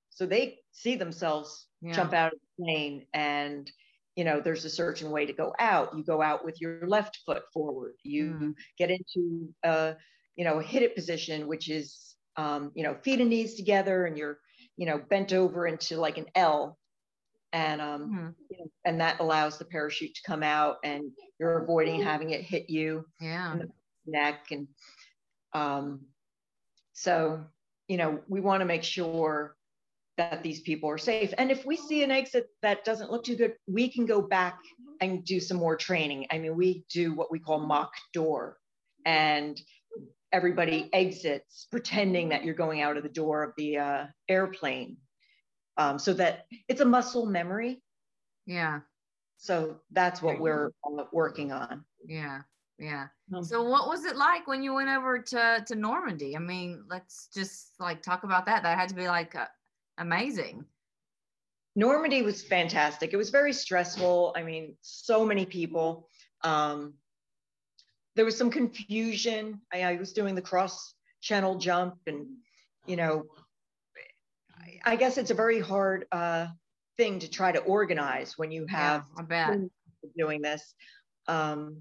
So 0.09 0.25
they 0.25 0.59
see 0.71 0.95
themselves 0.95 1.67
yeah. 1.81 1.93
jump 1.93 2.13
out 2.13 2.33
of 2.33 2.39
the 2.39 2.63
plane 2.63 3.05
and 3.13 3.71
you 4.15 4.23
know 4.23 4.39
there's 4.39 4.65
a 4.65 4.69
certain 4.69 5.09
way 5.09 5.25
to 5.25 5.33
go 5.33 5.53
out 5.59 5.95
you 5.95 6.03
go 6.03 6.21
out 6.21 6.43
with 6.43 6.59
your 6.59 6.87
left 6.87 7.19
foot 7.25 7.43
forward 7.53 7.93
you 8.03 8.25
mm. 8.31 8.53
get 8.77 8.91
into 8.91 9.49
a 9.63 9.95
you 10.35 10.43
know 10.43 10.59
a 10.59 10.63
hit 10.63 10.83
it 10.83 10.95
position 10.95 11.47
which 11.47 11.69
is 11.69 12.15
um, 12.37 12.71
you 12.75 12.83
know 12.83 12.95
feet 13.03 13.19
and 13.19 13.29
knees 13.29 13.55
together 13.55 14.05
and 14.05 14.17
you're 14.17 14.39
you 14.77 14.85
know 14.85 14.99
bent 15.09 15.33
over 15.33 15.67
into 15.67 15.97
like 15.97 16.17
an 16.17 16.25
l 16.35 16.77
and 17.53 17.81
um 17.81 18.01
mm. 18.01 18.33
you 18.49 18.57
know, 18.59 18.71
and 18.85 19.01
that 19.01 19.19
allows 19.19 19.57
the 19.57 19.65
parachute 19.65 20.15
to 20.15 20.21
come 20.25 20.43
out 20.43 20.77
and 20.83 21.11
you're 21.39 21.63
avoiding 21.63 22.01
having 22.01 22.29
it 22.31 22.41
hit 22.41 22.69
you 22.69 23.05
yeah. 23.19 23.53
in 23.53 23.59
the 23.59 23.69
neck 24.05 24.47
and 24.51 24.67
um 25.53 26.01
so 26.93 27.43
you 27.87 27.97
know 27.97 28.19
we 28.27 28.39
want 28.39 28.61
to 28.61 28.65
make 28.65 28.83
sure 28.83 29.55
that 30.17 30.43
these 30.43 30.61
people 30.61 30.89
are 30.89 30.97
safe. 30.97 31.33
And 31.37 31.51
if 31.51 31.65
we 31.65 31.77
see 31.77 32.03
an 32.03 32.11
exit 32.11 32.47
that 32.61 32.83
doesn't 32.85 33.11
look 33.11 33.23
too 33.23 33.35
good, 33.35 33.53
we 33.67 33.89
can 33.89 34.05
go 34.05 34.21
back 34.21 34.59
and 34.99 35.23
do 35.25 35.39
some 35.39 35.57
more 35.57 35.75
training. 35.75 36.27
I 36.31 36.37
mean, 36.37 36.55
we 36.55 36.85
do 36.91 37.13
what 37.13 37.31
we 37.31 37.39
call 37.39 37.59
mock 37.59 37.91
door, 38.13 38.57
and 39.05 39.59
everybody 40.31 40.89
exits 40.93 41.67
pretending 41.71 42.29
that 42.29 42.43
you're 42.43 42.55
going 42.55 42.81
out 42.81 42.97
of 42.97 43.03
the 43.03 43.09
door 43.09 43.43
of 43.43 43.53
the 43.57 43.77
uh, 43.77 44.05
airplane 44.29 44.97
um, 45.77 45.99
so 45.99 46.13
that 46.13 46.45
it's 46.67 46.81
a 46.81 46.85
muscle 46.85 47.25
memory. 47.25 47.81
Yeah. 48.45 48.81
So 49.37 49.81
that's 49.91 50.21
what 50.21 50.39
we're 50.39 50.71
working 51.11 51.51
on. 51.51 51.83
Yeah. 52.05 52.41
Yeah. 52.77 53.07
Um, 53.33 53.43
so 53.43 53.63
what 53.63 53.87
was 53.87 54.05
it 54.05 54.15
like 54.15 54.47
when 54.47 54.63
you 54.63 54.73
went 54.73 54.89
over 54.89 55.19
to 55.19 55.63
to 55.67 55.75
Normandy? 55.75 56.35
I 56.35 56.39
mean, 56.39 56.83
let's 56.89 57.29
just 57.33 57.79
like 57.79 58.01
talk 58.01 58.23
about 58.23 58.45
that. 58.47 58.63
That 58.63 58.77
had 58.77 58.89
to 58.89 58.95
be 58.95 59.07
like 59.07 59.35
a, 59.35 59.47
amazing. 60.01 60.65
Normandy 61.75 62.21
was 62.21 62.43
fantastic. 62.43 63.13
It 63.13 63.17
was 63.17 63.29
very 63.29 63.53
stressful. 63.53 64.33
I 64.35 64.43
mean, 64.43 64.75
so 64.81 65.25
many 65.25 65.45
people. 65.45 66.09
Um, 66.43 66.95
there 68.15 68.25
was 68.25 68.37
some 68.37 68.51
confusion. 68.51 69.61
I, 69.71 69.83
I 69.83 69.95
was 69.95 70.11
doing 70.11 70.35
the 70.35 70.41
cross 70.41 70.93
channel 71.21 71.57
jump, 71.57 71.95
and 72.07 72.27
you 72.87 72.97
know, 72.97 73.25
I, 74.59 74.93
I 74.93 74.95
guess 74.97 75.17
it's 75.17 75.31
a 75.31 75.35
very 75.35 75.61
hard 75.61 76.05
uh, 76.11 76.47
thing 76.97 77.19
to 77.19 77.29
try 77.29 77.53
to 77.53 77.59
organize 77.59 78.37
when 78.37 78.51
you 78.51 78.65
have 78.67 79.05
yeah, 79.29 79.55
doing 80.17 80.41
this. 80.41 80.73
Um, 81.27 81.77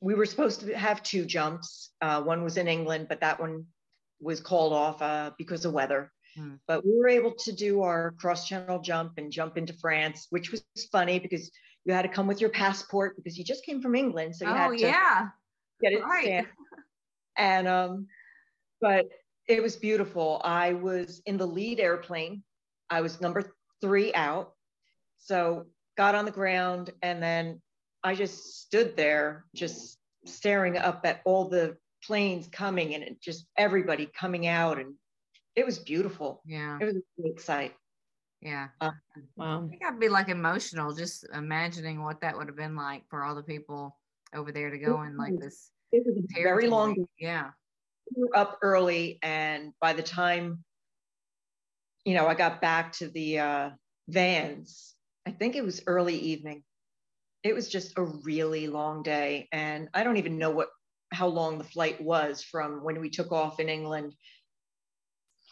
we 0.00 0.14
were 0.14 0.26
supposed 0.26 0.62
to 0.62 0.76
have 0.76 1.02
two 1.04 1.24
jumps. 1.26 1.90
Uh, 2.00 2.22
one 2.22 2.42
was 2.42 2.56
in 2.56 2.66
England, 2.66 3.06
but 3.08 3.20
that 3.20 3.38
one 3.38 3.66
was 4.20 4.40
called 4.40 4.72
off 4.72 5.00
uh, 5.00 5.30
because 5.38 5.64
of 5.64 5.72
weather. 5.72 6.10
Hmm. 6.36 6.54
But 6.66 6.84
we 6.84 6.96
were 6.98 7.08
able 7.08 7.34
to 7.34 7.52
do 7.52 7.82
our 7.82 8.12
cross 8.12 8.48
channel 8.48 8.80
jump 8.80 9.14
and 9.18 9.30
jump 9.30 9.58
into 9.58 9.72
France, 9.74 10.26
which 10.30 10.50
was 10.50 10.64
funny 10.90 11.18
because 11.18 11.50
you 11.84 11.92
had 11.92 12.02
to 12.02 12.08
come 12.08 12.26
with 12.26 12.40
your 12.40 12.50
passport 12.50 13.16
because 13.16 13.36
you 13.36 13.44
just 13.44 13.64
came 13.64 13.82
from 13.82 13.94
England. 13.94 14.36
So 14.36 14.46
you 14.46 14.52
oh, 14.52 14.54
had 14.54 14.70
to 14.70 14.78
yeah. 14.78 15.28
get 15.82 15.92
it 15.92 16.02
right. 16.02 16.24
stamped. 16.24 16.50
And 17.36 17.66
um, 17.66 18.06
but 18.80 19.08
it 19.48 19.62
was 19.62 19.76
beautiful. 19.76 20.40
I 20.44 20.74
was 20.74 21.22
in 21.26 21.36
the 21.36 21.46
lead 21.46 21.80
airplane. 21.80 22.42
I 22.90 23.00
was 23.00 23.20
number 23.20 23.54
three 23.80 24.14
out. 24.14 24.52
So 25.18 25.66
got 25.96 26.14
on 26.14 26.24
the 26.24 26.30
ground 26.30 26.90
and 27.02 27.22
then 27.22 27.60
I 28.04 28.14
just 28.14 28.60
stood 28.60 28.96
there, 28.96 29.44
just 29.54 29.98
staring 30.26 30.76
up 30.76 31.02
at 31.04 31.20
all 31.24 31.48
the 31.48 31.76
planes 32.04 32.48
coming 32.48 32.94
and 32.94 33.16
just 33.22 33.46
everybody 33.56 34.06
coming 34.06 34.46
out 34.46 34.78
and 34.78 34.94
it 35.56 35.66
was 35.66 35.78
beautiful. 35.78 36.42
Yeah. 36.46 36.78
It 36.80 36.84
was 36.84 36.96
a 36.96 37.20
great 37.20 37.40
sight. 37.40 37.74
Yeah. 38.40 38.68
Uh, 38.80 38.90
wow. 39.36 39.64
I 39.64 39.68
think 39.68 39.82
I'd 39.84 40.00
be 40.00 40.08
like 40.08 40.28
emotional 40.28 40.94
just 40.94 41.26
imagining 41.32 42.02
what 42.02 42.20
that 42.22 42.36
would 42.36 42.48
have 42.48 42.56
been 42.56 42.74
like 42.74 43.04
for 43.08 43.22
all 43.22 43.34
the 43.34 43.42
people 43.42 43.96
over 44.34 44.50
there 44.50 44.70
to 44.70 44.78
go 44.78 45.02
in 45.02 45.16
like 45.16 45.38
this. 45.38 45.70
It 45.92 46.04
was 46.04 46.16
a 46.16 46.42
very 46.42 46.66
long 46.66 46.94
day. 46.94 47.06
Yeah. 47.18 47.50
We 48.16 48.24
were 48.24 48.36
up 48.36 48.58
early 48.62 49.18
and 49.22 49.72
by 49.80 49.92
the 49.92 50.02
time, 50.02 50.64
you 52.04 52.14
know, 52.14 52.26
I 52.26 52.34
got 52.34 52.60
back 52.60 52.92
to 52.94 53.08
the 53.08 53.38
uh, 53.38 53.70
vans, 54.08 54.94
I 55.24 55.30
think 55.30 55.54
it 55.54 55.64
was 55.64 55.82
early 55.86 56.16
evening. 56.16 56.64
It 57.44 57.54
was 57.54 57.68
just 57.68 57.92
a 57.96 58.02
really 58.02 58.66
long 58.66 59.02
day. 59.02 59.48
And 59.52 59.88
I 59.94 60.02
don't 60.02 60.16
even 60.16 60.38
know 60.38 60.50
what 60.50 60.68
how 61.12 61.26
long 61.26 61.58
the 61.58 61.64
flight 61.64 62.00
was 62.00 62.42
from 62.42 62.82
when 62.82 62.98
we 63.00 63.10
took 63.10 63.32
off 63.32 63.60
in 63.60 63.68
England. 63.68 64.14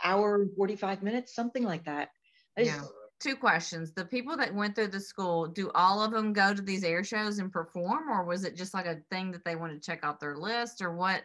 Hour 0.05 0.37
and 0.37 0.55
45 0.57 1.03
minutes, 1.03 1.35
something 1.35 1.65
like 1.65 1.85
that. 1.85 2.11
Just, 2.59 2.71
yeah. 2.71 2.83
Two 3.21 3.37
questions. 3.37 3.93
The 3.93 4.05
people 4.05 4.37
that 4.39 4.55
went 4.55 4.75
through 4.75 4.89
the 4.89 5.01
school, 5.01 5.47
do 5.47 5.71
all 5.75 6.03
of 6.03 6.11
them 6.11 6.33
go 6.33 6.55
to 6.55 6.63
these 6.63 6.85
air 6.85 7.05
shows 7.05 7.39
and 7.39 7.53
perform, 7.53 8.09
or 8.09 8.25
was 8.25 8.45
it 8.45 8.57
just 8.57 8.73
like 8.73 8.87
a 8.87 9.01
thing 9.11 9.31
that 9.33 9.45
they 9.45 9.57
want 9.57 9.73
to 9.73 9.79
check 9.79 10.01
out 10.03 10.21
their 10.21 10.37
list, 10.37 10.81
or 10.81 10.95
what? 10.95 11.23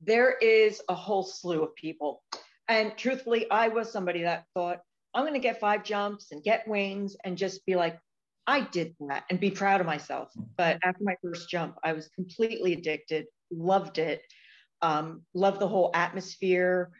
There 0.00 0.36
is 0.40 0.80
a 0.88 0.94
whole 0.94 1.24
slew 1.24 1.62
of 1.62 1.74
people. 1.74 2.22
And 2.68 2.96
truthfully, 2.96 3.50
I 3.50 3.68
was 3.68 3.90
somebody 3.90 4.22
that 4.22 4.46
thought, 4.54 4.78
I'm 5.12 5.24
going 5.24 5.34
to 5.34 5.40
get 5.40 5.60
five 5.60 5.82
jumps 5.84 6.30
and 6.30 6.42
get 6.42 6.66
wings 6.68 7.16
and 7.24 7.36
just 7.36 7.66
be 7.66 7.74
like, 7.74 7.98
I 8.46 8.60
did 8.60 8.94
that 9.08 9.24
and 9.30 9.38
be 9.38 9.50
proud 9.50 9.80
of 9.80 9.86
myself. 9.86 10.30
But 10.56 10.78
after 10.84 11.04
my 11.04 11.16
first 11.22 11.48
jump, 11.48 11.76
I 11.84 11.92
was 11.92 12.08
completely 12.08 12.72
addicted, 12.72 13.26
loved 13.50 13.98
it, 13.98 14.22
um, 14.80 15.22
loved 15.34 15.60
the 15.60 15.68
whole 15.68 15.90
atmosphere 15.94 16.90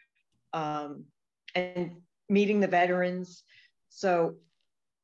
um, 0.53 1.05
and 1.55 1.93
meeting 2.29 2.61
the 2.61 2.69
veterans. 2.69 3.43
So 3.91 4.37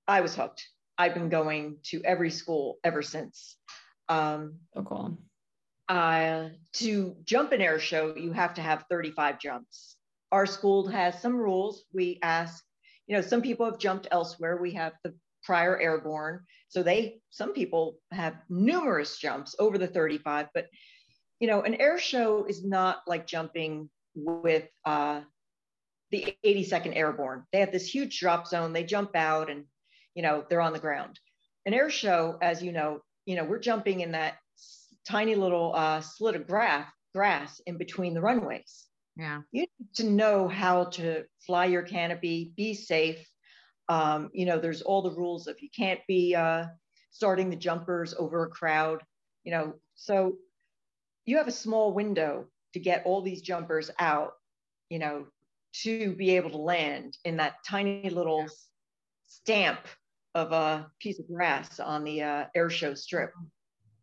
I 0.07 0.21
was 0.21 0.35
hooked. 0.35 0.67
I've 0.97 1.15
been 1.15 1.29
going 1.29 1.77
to 1.85 2.03
every 2.05 2.31
school 2.31 2.79
ever 2.83 3.03
since. 3.03 3.57
Um, 4.09 4.55
oh, 4.75 4.83
cool. 4.83 5.19
Uh, 5.89 6.49
to 6.75 7.17
jump 7.25 7.53
an 7.53 7.61
air 7.61 7.79
show, 7.79 8.15
you 8.15 8.33
have 8.33 8.55
to 8.55 8.61
have 8.61 8.85
35 8.91 9.39
jumps. 9.39 9.97
Our 10.33 10.45
school 10.45 10.89
has 10.89 11.21
some 11.23 11.37
rules. 11.37 11.85
We 11.93 12.19
ask, 12.23 12.63
you 13.07 13.17
know, 13.17 13.23
some 13.23 13.43
people 13.43 13.65
have 13.67 13.79
jumped 13.79 14.09
elsewhere. 14.11 14.57
We 14.57 14.73
have 14.73 14.93
the 15.05 15.15
prior 15.45 15.79
airborne. 15.81 16.45
So 16.69 16.83
they, 16.83 17.21
some 17.31 17.55
people 17.55 17.97
have 18.13 18.35
numerous 18.51 19.19
jumps 19.19 19.55
over 19.59 19.79
the 19.79 19.87
35, 19.87 20.49
but 20.53 20.67
you 21.41 21.47
know, 21.47 21.63
an 21.63 21.75
air 21.77 21.99
show 21.99 22.45
is 22.45 22.65
not 22.65 23.03
like 23.07 23.27
jumping 23.27 23.89
with 24.15 24.69
uh, 24.85 25.21
the 26.11 26.35
82nd 26.44 26.97
Airborne. 26.97 27.44
They 27.53 27.61
have 27.61 27.73
this 27.73 27.92
huge 27.92 28.18
drop 28.18 28.47
zone. 28.47 28.73
They 28.73 28.85
jump 28.85 29.14
out 29.14 29.51
and, 29.51 29.64
you 30.14 30.23
know, 30.23 30.44
they're 30.49 30.61
on 30.61 30.73
the 30.73 30.79
ground. 30.79 31.18
An 31.66 31.75
air 31.75 31.90
show, 31.90 32.38
as 32.40 32.62
you 32.62 32.73
know, 32.73 33.01
you 33.27 33.37
know, 33.37 33.44
we're 33.44 33.59
jumping 33.59 34.01
in 34.01 34.12
that 34.12 34.37
tiny 35.07 35.35
little 35.35 35.75
uh, 35.75 36.01
slit 36.01 36.37
of 36.37 36.47
grass, 36.47 36.90
grass 37.14 37.61
in 37.66 37.77
between 37.77 38.14
the 38.14 38.21
runways. 38.21 38.87
Yeah. 39.16 39.40
You 39.53 39.62
need 39.62 39.94
to 39.97 40.05
know 40.05 40.49
how 40.49 40.85
to 40.85 41.25
fly 41.47 41.66
your 41.66 41.83
canopy, 41.83 42.53
be 42.57 42.75
safe, 42.75 43.27
um, 43.88 44.31
you 44.33 44.44
know, 44.44 44.59
there's 44.59 44.83
all 44.83 45.03
the 45.03 45.14
rules 45.14 45.47
of 45.47 45.61
you 45.61 45.68
can't 45.75 46.01
be 46.07 46.35
uh, 46.35 46.66
starting 47.11 47.51
the 47.51 47.57
jumpers 47.57 48.14
over 48.18 48.44
a 48.44 48.49
crowd, 48.49 49.03
you 49.44 49.53
know, 49.53 49.75
so 49.94 50.35
you 51.25 51.38
have 51.38 51.49
a 51.49 51.53
small 51.53 51.92
window 51.92 52.47
to 52.75 52.81
get 52.81 53.03
all 53.07 53.23
these 53.23 53.40
jumpers 53.40 53.90
out, 53.99 54.33
you 54.90 54.99
know, 54.99 55.27
to 55.83 56.12
be 56.14 56.37
able 56.37 56.51
to 56.51 56.59
land 56.59 57.17
in 57.25 57.37
that 57.37 57.57
tiny 57.67 58.11
little 58.11 58.47
stamp 59.27 59.81
of 60.35 60.53
a 60.53 60.91
piece 61.01 61.19
of 61.19 61.29
grass 61.29 61.81
on 61.81 62.05
the 62.05 62.23
uh, 62.23 62.45
air 62.55 62.71
show 62.71 62.95
strip. 62.95 63.33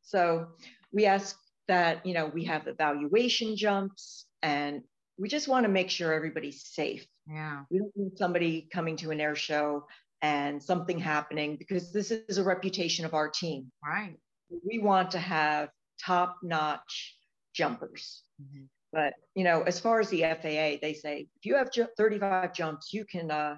So 0.02 0.48
we 0.92 1.06
ask 1.06 1.38
that, 1.68 2.06
you 2.06 2.14
know, 2.14 2.28
we 2.28 2.46
have 2.46 2.68
evaluation 2.68 3.56
jumps 3.56 4.26
and 4.42 4.82
we 5.18 5.30
just 5.30 5.48
want 5.48 5.66
to 5.66 5.72
make 5.72 5.90
sure 5.90 6.14
everybody's 6.14 6.66
safe. 6.66 7.06
Yeah. 7.28 7.64
We 7.70 7.80
don't 7.80 7.92
want 7.96 8.18
somebody 8.18 8.68
coming 8.72 8.98
to 8.98 9.12
an 9.12 9.20
air 9.20 9.36
show 9.36 9.86
and 10.22 10.62
something 10.62 11.00
happening 11.00 11.56
because 11.58 11.92
this 11.92 12.12
is 12.12 12.38
a 12.38 12.44
reputation 12.44 13.06
of 13.06 13.14
our 13.14 13.30
team. 13.30 13.72
Right. 13.84 14.18
We 14.50 14.80
want 14.80 15.12
to 15.12 15.20
have 15.20 15.70
top 16.04 16.38
notch 16.44 17.16
jumpers. 17.54 18.24
Mm-hmm. 18.42 18.66
But, 18.96 19.14
you 19.36 19.44
know, 19.44 19.62
as 19.64 19.78
far 19.78 20.00
as 20.00 20.10
the 20.10 20.22
FAA, 20.22 20.80
they 20.82 20.98
say 20.98 21.28
if 21.36 21.46
you 21.46 21.58
have 21.58 21.70
35 21.98 22.54
jumps, 22.54 22.94
you 22.94 23.04
can 23.04 23.30
uh, 23.30 23.58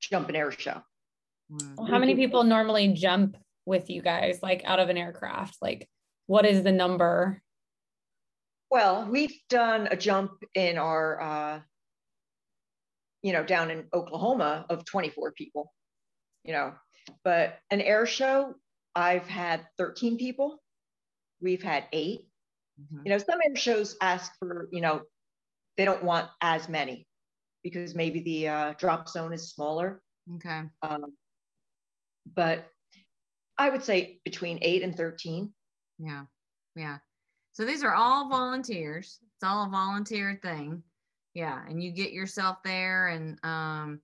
jump 0.00 0.28
an 0.28 0.34
air 0.34 0.50
show. 0.50 0.82
Mm. 1.52 1.76
Well, 1.76 1.86
how 1.86 2.00
many 2.00 2.16
people 2.16 2.42
normally 2.42 2.88
jump 2.88 3.36
with 3.66 3.88
you 3.88 4.02
guys, 4.02 4.40
like 4.42 4.62
out 4.64 4.80
of 4.80 4.88
an 4.88 4.98
aircraft? 4.98 5.58
Like, 5.62 5.88
what 6.26 6.44
is 6.44 6.64
the 6.64 6.72
number? 6.72 7.40
Well, 8.68 9.06
we've 9.08 9.38
done 9.48 9.86
a 9.92 9.96
jump 9.96 10.32
in 10.56 10.76
our 10.76 11.20
uh, 11.20 11.60
you 13.24 13.32
know, 13.32 13.42
down 13.42 13.70
in 13.70 13.84
Oklahoma 13.94 14.66
of 14.68 14.84
24 14.84 15.32
people, 15.32 15.72
you 16.44 16.52
know, 16.52 16.74
but 17.24 17.58
an 17.70 17.80
air 17.80 18.04
show, 18.04 18.54
I've 18.94 19.26
had 19.26 19.66
13 19.78 20.18
people. 20.18 20.60
We've 21.40 21.62
had 21.62 21.84
8 21.90 22.20
mm-hmm. 22.80 23.02
You 23.04 23.12
know, 23.12 23.18
some 23.18 23.40
air 23.46 23.56
shows 23.56 23.96
ask 24.00 24.32
for, 24.38 24.68
you 24.72 24.80
know, 24.80 25.02
they 25.76 25.84
don't 25.84 26.04
want 26.04 26.28
as 26.40 26.68
many 26.68 27.06
because 27.62 27.94
maybe 27.94 28.20
the 28.20 28.48
uh, 28.48 28.74
drop 28.78 29.08
zone 29.08 29.32
is 29.32 29.52
smaller. 29.52 30.00
Okay. 30.36 30.62
Um, 30.82 31.14
but 32.34 32.66
I 33.58 33.70
would 33.70 33.82
say 33.82 34.20
between 34.24 34.58
eight 34.62 34.82
and 34.82 34.96
13. 34.96 35.52
Yeah. 35.98 36.24
Yeah. 36.76 36.98
So 37.52 37.64
these 37.64 37.84
are 37.84 37.94
all 37.94 38.28
volunteers. 38.28 39.18
It's 39.22 39.44
all 39.44 39.66
a 39.66 39.70
volunteer 39.70 40.38
thing 40.42 40.82
yeah 41.34 41.60
and 41.68 41.82
you 41.82 41.90
get 41.90 42.12
yourself 42.12 42.58
there 42.64 43.08
and 43.08 43.38
um 43.42 44.00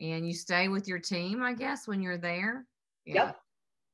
and 0.00 0.26
you 0.26 0.34
stay 0.34 0.68
with 0.68 0.88
your 0.88 0.98
team 0.98 1.42
i 1.42 1.52
guess 1.52 1.86
when 1.86 2.02
you're 2.02 2.18
there 2.18 2.66
yeah. 3.04 3.14
yep 3.14 3.36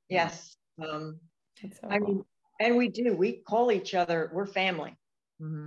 yes 0.08 0.56
um 0.82 1.18
so 1.60 1.88
i 1.90 1.98
mean 1.98 2.24
and 2.60 2.76
we 2.76 2.88
do 2.88 3.14
we 3.14 3.32
call 3.32 3.70
each 3.72 3.94
other 3.94 4.30
we're 4.32 4.46
family 4.46 4.96
mm-hmm. 5.40 5.66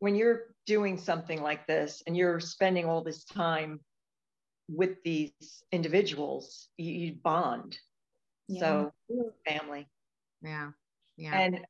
when 0.00 0.14
you're 0.14 0.42
doing 0.66 0.98
something 0.98 1.42
like 1.42 1.66
this 1.66 2.02
and 2.06 2.16
you're 2.16 2.40
spending 2.40 2.86
all 2.86 3.02
this 3.02 3.24
time 3.24 3.80
with 4.68 5.02
these 5.04 5.32
individuals 5.72 6.68
you, 6.76 6.92
you 6.92 7.12
bond 7.22 7.78
yeah. 8.48 8.60
so 8.60 8.92
we're 9.08 9.32
family 9.46 9.88
yeah 10.42 10.70
yeah 11.16 11.38
and 11.38 11.60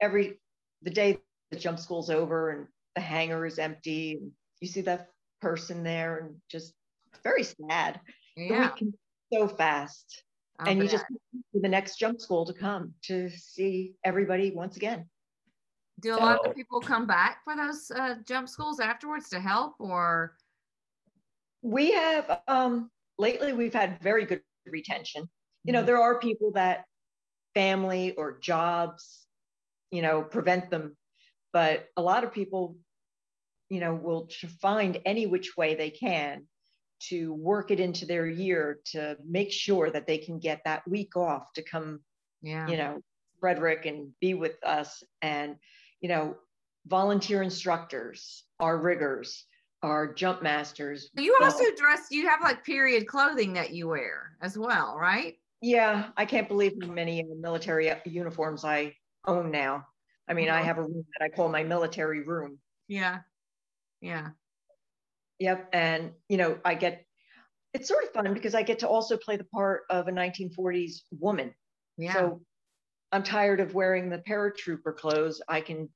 every 0.00 0.38
the 0.82 0.90
day 0.90 1.18
the 1.54 1.58
jump 1.58 1.78
school's 1.78 2.10
over 2.10 2.50
and 2.50 2.66
the 2.94 3.00
hangar 3.00 3.46
is 3.46 3.58
empty. 3.58 4.12
And 4.20 4.32
you 4.60 4.68
see 4.68 4.82
that 4.82 5.10
person 5.40 5.82
there 5.82 6.18
and 6.18 6.36
just 6.50 6.74
very 7.22 7.44
sad. 7.44 8.00
Yeah. 8.36 8.72
The 8.78 8.84
week 8.86 8.94
so 9.32 9.48
fast. 9.48 10.23
I'll 10.58 10.68
and 10.68 10.82
you 10.82 10.88
just 10.88 11.04
to 11.08 11.60
the 11.60 11.68
next 11.68 11.96
jump 11.96 12.20
school 12.20 12.44
to 12.46 12.52
come 12.52 12.94
to 13.02 13.28
see 13.30 13.94
everybody 14.04 14.52
once 14.52 14.76
again. 14.76 15.06
Do 16.00 16.14
a 16.14 16.18
so, 16.18 16.20
lot 16.20 16.46
of 16.46 16.54
people 16.54 16.80
come 16.80 17.06
back 17.06 17.38
for 17.44 17.56
those 17.56 17.90
uh, 17.90 18.16
jump 18.26 18.48
schools 18.48 18.80
afterwards 18.80 19.28
to 19.30 19.40
help 19.40 19.74
or? 19.78 20.36
We 21.62 21.92
have, 21.92 22.40
um, 22.48 22.90
lately 23.18 23.52
we've 23.52 23.72
had 23.72 24.00
very 24.02 24.24
good 24.24 24.42
retention. 24.66 25.28
You 25.64 25.72
know, 25.72 25.80
mm-hmm. 25.80 25.86
there 25.86 26.00
are 26.00 26.18
people 26.18 26.52
that 26.52 26.84
family 27.54 28.12
or 28.16 28.38
jobs 28.38 29.24
you 29.94 30.02
know, 30.02 30.22
prevent 30.22 30.70
them. 30.70 30.96
But 31.52 31.86
a 31.96 32.02
lot 32.02 32.24
of 32.24 32.32
people, 32.32 32.76
you 33.70 33.78
know, 33.78 33.94
will 33.94 34.28
find 34.60 35.00
any 35.06 35.26
which 35.26 35.56
way 35.56 35.76
they 35.76 35.90
can 35.90 36.46
to 37.08 37.32
work 37.34 37.70
it 37.70 37.80
into 37.80 38.06
their 38.06 38.26
year 38.26 38.80
to 38.92 39.16
make 39.26 39.52
sure 39.52 39.90
that 39.90 40.06
they 40.06 40.18
can 40.18 40.38
get 40.38 40.62
that 40.64 40.86
week 40.88 41.16
off 41.16 41.52
to 41.54 41.62
come, 41.62 42.00
yeah. 42.42 42.68
you 42.68 42.76
know, 42.76 43.00
Frederick 43.40 43.86
and 43.86 44.10
be 44.20 44.34
with 44.34 44.56
us. 44.64 45.02
And, 45.22 45.56
you 46.00 46.08
know, 46.08 46.36
volunteer 46.86 47.42
instructors, 47.42 48.44
our 48.60 48.78
riggers, 48.78 49.44
our 49.82 50.12
jump 50.12 50.42
masters. 50.42 51.10
You 51.16 51.36
also 51.42 51.64
dress, 51.76 52.08
you 52.10 52.26
have 52.28 52.40
like 52.42 52.64
period 52.64 53.06
clothing 53.06 53.52
that 53.54 53.72
you 53.72 53.88
wear 53.88 54.36
as 54.40 54.56
well, 54.56 54.96
right? 54.98 55.34
Yeah, 55.60 56.08
I 56.16 56.24
can't 56.24 56.48
believe 56.48 56.72
how 56.80 56.88
many 56.88 57.22
uh, 57.22 57.34
military 57.38 57.90
uh, 57.90 57.96
uniforms 58.04 58.64
I 58.64 58.94
own 59.26 59.50
now. 59.50 59.86
I 60.28 60.34
mean, 60.34 60.48
I 60.48 60.62
have 60.62 60.78
a 60.78 60.82
room 60.82 61.04
that 61.18 61.24
I 61.24 61.34
call 61.34 61.48
my 61.48 61.62
military 61.64 62.22
room. 62.22 62.58
Yeah. 62.88 63.20
Yeah. 64.00 64.28
Yep. 65.38 65.68
And, 65.72 66.12
you 66.28 66.36
know, 66.36 66.58
I 66.64 66.74
get, 66.74 67.04
it's 67.72 67.88
sort 67.88 68.04
of 68.04 68.10
fun 68.10 68.32
because 68.34 68.54
I 68.54 68.62
get 68.62 68.78
to 68.80 68.88
also 68.88 69.16
play 69.16 69.36
the 69.36 69.44
part 69.44 69.82
of 69.90 70.08
a 70.08 70.12
1940s 70.12 71.02
woman. 71.10 71.54
Yeah. 71.98 72.12
So 72.12 72.40
I'm 73.12 73.22
tired 73.22 73.60
of 73.60 73.74
wearing 73.74 74.10
the 74.10 74.18
paratrooper 74.18 74.96
clothes. 74.96 75.42
I 75.48 75.60
can, 75.60 75.88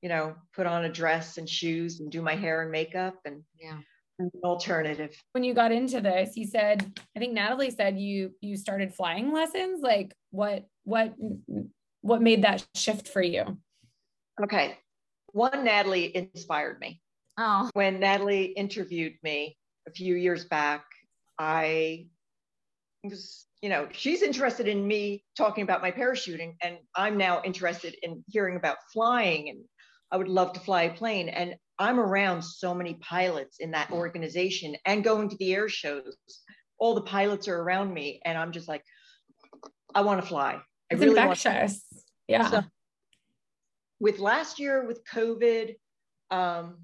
you 0.00 0.08
know, 0.08 0.34
put 0.54 0.66
on 0.66 0.84
a 0.84 0.92
dress 0.92 1.38
and 1.38 1.48
shoes 1.48 2.00
and 2.00 2.10
do 2.10 2.22
my 2.22 2.34
hair 2.34 2.62
and 2.62 2.70
makeup 2.70 3.16
and 3.24 3.42
yeah. 3.60 3.78
An 4.18 4.30
alternative. 4.44 5.16
When 5.32 5.42
you 5.42 5.54
got 5.54 5.72
into 5.72 6.00
this, 6.00 6.36
you 6.36 6.46
said, 6.46 7.00
I 7.16 7.18
think 7.18 7.32
Natalie 7.32 7.70
said 7.70 7.98
you 7.98 8.32
you 8.42 8.56
started 8.56 8.94
flying 8.94 9.32
lessons. 9.32 9.80
Like 9.82 10.14
what 10.30 10.66
what 10.84 11.14
what 12.02 12.20
made 12.20 12.44
that 12.44 12.64
shift 12.74 13.08
for 13.08 13.22
you? 13.22 13.58
Okay. 14.42 14.76
One, 15.32 15.64
Natalie 15.64 16.14
inspired 16.14 16.78
me. 16.78 17.01
Oh. 17.38 17.70
When 17.74 18.00
Natalie 18.00 18.46
interviewed 18.46 19.14
me 19.22 19.56
a 19.88 19.90
few 19.90 20.14
years 20.14 20.44
back, 20.44 20.84
I 21.38 22.06
was, 23.04 23.46
you 23.62 23.68
know, 23.68 23.88
she's 23.92 24.22
interested 24.22 24.68
in 24.68 24.86
me 24.86 25.24
talking 25.36 25.62
about 25.62 25.82
my 25.82 25.90
parachuting, 25.90 26.54
and 26.62 26.78
I'm 26.94 27.16
now 27.16 27.42
interested 27.44 27.96
in 28.02 28.24
hearing 28.28 28.56
about 28.56 28.76
flying. 28.92 29.48
And 29.48 29.64
I 30.10 30.16
would 30.18 30.28
love 30.28 30.52
to 30.52 30.60
fly 30.60 30.82
a 30.82 30.94
plane. 30.94 31.28
And 31.28 31.56
I'm 31.78 31.98
around 31.98 32.42
so 32.42 32.74
many 32.74 32.94
pilots 32.94 33.56
in 33.58 33.70
that 33.72 33.90
organization 33.90 34.76
and 34.84 35.02
going 35.02 35.28
to 35.30 35.36
the 35.36 35.54
air 35.54 35.68
shows. 35.68 36.16
All 36.78 36.94
the 36.94 37.02
pilots 37.02 37.48
are 37.48 37.58
around 37.58 37.94
me, 37.94 38.20
and 38.24 38.36
I'm 38.36 38.52
just 38.52 38.68
like, 38.68 38.82
I 39.94 40.02
want 40.02 40.20
to 40.20 40.26
fly. 40.26 40.54
I 40.54 40.60
it's 40.90 41.00
really 41.00 41.18
infectious. 41.18 41.84
Yeah. 42.28 42.50
So, 42.50 42.62
with 44.00 44.18
last 44.18 44.58
year 44.58 44.86
with 44.86 45.02
COVID, 45.04 45.76
um, 46.30 46.78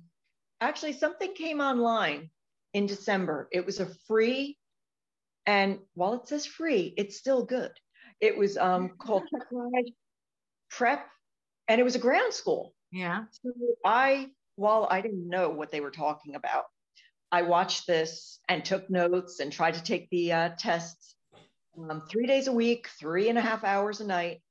actually 0.60 0.92
something 0.94 1.34
came 1.34 1.60
online 1.60 2.30
in 2.74 2.86
December. 2.86 3.48
It 3.52 3.64
was 3.64 3.80
a 3.80 3.88
free, 4.06 4.58
and 5.46 5.78
while 5.94 6.14
it 6.14 6.28
says 6.28 6.46
free, 6.46 6.94
it's 6.96 7.16
still 7.16 7.44
good. 7.44 7.72
It 8.20 8.36
was 8.36 8.56
um, 8.56 8.90
called 8.98 9.22
Prep, 10.70 11.06
and 11.68 11.80
it 11.80 11.84
was 11.84 11.94
a 11.94 12.00
ground 12.00 12.32
school. 12.32 12.74
Yeah. 12.90 13.24
So 13.30 13.52
I, 13.84 14.28
while 14.56 14.88
I 14.90 15.00
didn't 15.00 15.28
know 15.28 15.50
what 15.50 15.70
they 15.70 15.80
were 15.80 15.90
talking 15.90 16.34
about, 16.34 16.64
I 17.30 17.42
watched 17.42 17.86
this 17.86 18.40
and 18.48 18.64
took 18.64 18.88
notes 18.90 19.40
and 19.40 19.52
tried 19.52 19.74
to 19.74 19.82
take 19.82 20.08
the 20.10 20.32
uh, 20.32 20.50
tests 20.58 21.14
um, 21.78 22.02
three 22.10 22.26
days 22.26 22.48
a 22.48 22.52
week, 22.52 22.88
three 22.98 23.28
and 23.28 23.38
a 23.38 23.42
half 23.42 23.64
hours 23.64 24.00
a 24.00 24.06
night. 24.06 24.42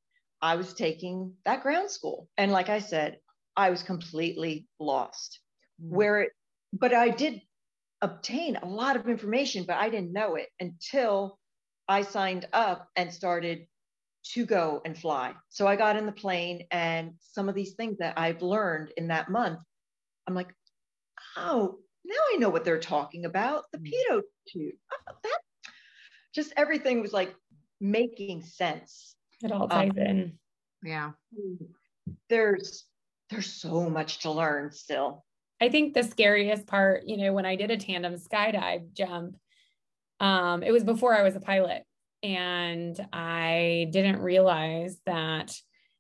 I 0.42 0.56
was 0.56 0.74
taking 0.74 1.34
that 1.46 1.64
ground 1.64 1.90
school. 1.90 2.30
And 2.38 2.52
like 2.52 2.70
I 2.70 2.80
said, 2.80 3.18
I 3.56 3.72
was 3.72 3.82
completely 3.82 4.68
lost. 4.80 5.40
Mm-hmm. 5.82 5.96
Where 5.96 6.22
it, 6.22 6.32
but 6.74 6.94
I 6.94 7.10
did 7.10 7.42
obtain 8.02 8.58
a 8.58 8.66
lot 8.66 8.96
of 8.96 9.08
information, 9.08 9.66
but 9.66 9.78
I 9.78 9.90
didn't 9.90 10.14
know 10.14 10.36
it 10.36 10.50
until 10.60 11.40
I 11.88 12.02
signed 12.02 12.48
up 12.54 12.88
and 12.96 13.14
started 13.14 13.68
to 14.34 14.46
go 14.46 14.82
and 14.86 14.98
fly. 14.98 15.34
So 15.50 15.68
I 15.68 15.76
got 15.76 15.96
in 15.96 16.06
the 16.06 16.12
plane 16.12 16.66
and 16.72 17.14
some 17.20 17.48
of 17.48 17.56
these 17.56 17.74
things 17.74 17.98
that 18.00 18.18
I've 18.18 18.42
learned 18.42 18.92
in 18.98 19.08
that 19.08 19.30
month, 19.30 19.60
I'm 20.28 20.36
like, 20.36 20.54
oh, 21.38 21.78
now 22.04 22.16
I 22.34 22.38
know 22.38 22.50
what 22.50 22.66
they're 22.66 22.80
talking 22.80 23.26
about. 23.26 23.64
The 23.72 23.80
mm. 23.80 23.92
pitot 23.92 24.24
tube. 24.52 24.76
Oh, 24.92 25.14
that 25.24 25.40
just 26.34 26.54
everything 26.58 27.02
was 27.02 27.14
like 27.14 27.34
making 27.80 28.44
sense. 28.44 29.16
It 29.44 29.52
all 29.52 29.68
ties 29.68 29.92
um, 29.92 29.98
in. 29.98 30.40
Yeah. 30.84 31.12
There's 32.30 32.86
there's 33.30 33.52
so 33.52 33.90
much 33.90 34.20
to 34.20 34.32
learn 34.32 34.72
still. 34.72 35.26
I 35.60 35.70
think 35.70 35.94
the 35.94 36.04
scariest 36.04 36.68
part, 36.68 37.04
you 37.08 37.18
know, 37.18 37.34
when 37.34 37.46
I 37.46 37.56
did 37.56 37.72
a 37.72 37.78
tandem 37.78 38.16
skydive 38.16 38.94
jump, 38.94 39.38
um, 40.20 40.64
it 40.64 40.72
was 40.72 40.84
before 40.84 41.16
I 41.16 41.24
was 41.24 41.36
a 41.36 41.40
pilot. 41.40 41.84
And 42.24 43.00
I 43.14 43.88
didn't 43.92 44.20
realize 44.20 44.98
that 45.06 45.54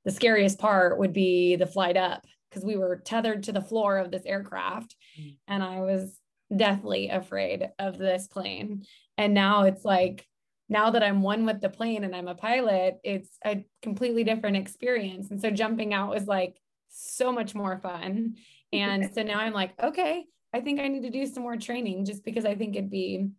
the 0.06 0.12
scariest 0.12 0.60
part 0.60 0.98
would 0.98 1.14
be 1.14 1.56
the 1.56 1.68
flight 1.68 1.98
up 1.98 2.26
because 2.50 2.66
we 2.66 2.78
were 2.78 3.02
tethered 3.04 3.44
to 3.44 3.52
the 3.52 3.62
floor 3.62 3.98
of 3.98 4.10
this 4.10 4.26
aircraft. 4.26 4.96
Mm. 5.20 5.38
And 5.48 5.64
I 5.64 5.82
was 5.82 6.18
deathly 6.56 7.10
afraid 7.10 7.70
of 7.78 7.98
this 7.98 8.28
plane. 8.28 8.84
And 9.18 9.34
now 9.34 9.64
it's 9.64 9.84
like, 9.84 10.26
now 10.70 10.92
that 10.92 11.04
I'm 11.04 11.22
one 11.22 11.46
with 11.46 11.62
the 11.62 11.70
plane 11.70 12.04
and 12.04 12.16
I'm 12.16 12.28
a 12.28 12.36
pilot, 12.36 12.98
it's 13.04 13.30
a 13.46 13.66
completely 13.82 14.24
different 14.24 14.58
experience. 14.58 15.32
And 15.32 15.40
so 15.40 15.50
jumping 15.50 15.94
out 15.94 16.10
was 16.10 16.26
like 16.26 16.58
so 16.98 17.32
much 17.32 17.56
more 17.56 17.78
fun. 17.78 18.36
And 18.74 19.14
so 19.14 19.24
now 19.24 19.40
I'm 19.40 19.54
like, 19.54 19.72
okay, 19.82 20.26
I 20.54 20.62
think 20.62 20.80
I 20.80 20.88
need 20.88 21.04
to 21.04 21.10
do 21.10 21.26
some 21.26 21.44
more 21.44 21.58
training 21.58 22.06
just 22.06 22.24
because 22.24 22.46
I 22.46 22.56
think 22.56 22.76
it'd 22.76 22.90
be 22.90 23.30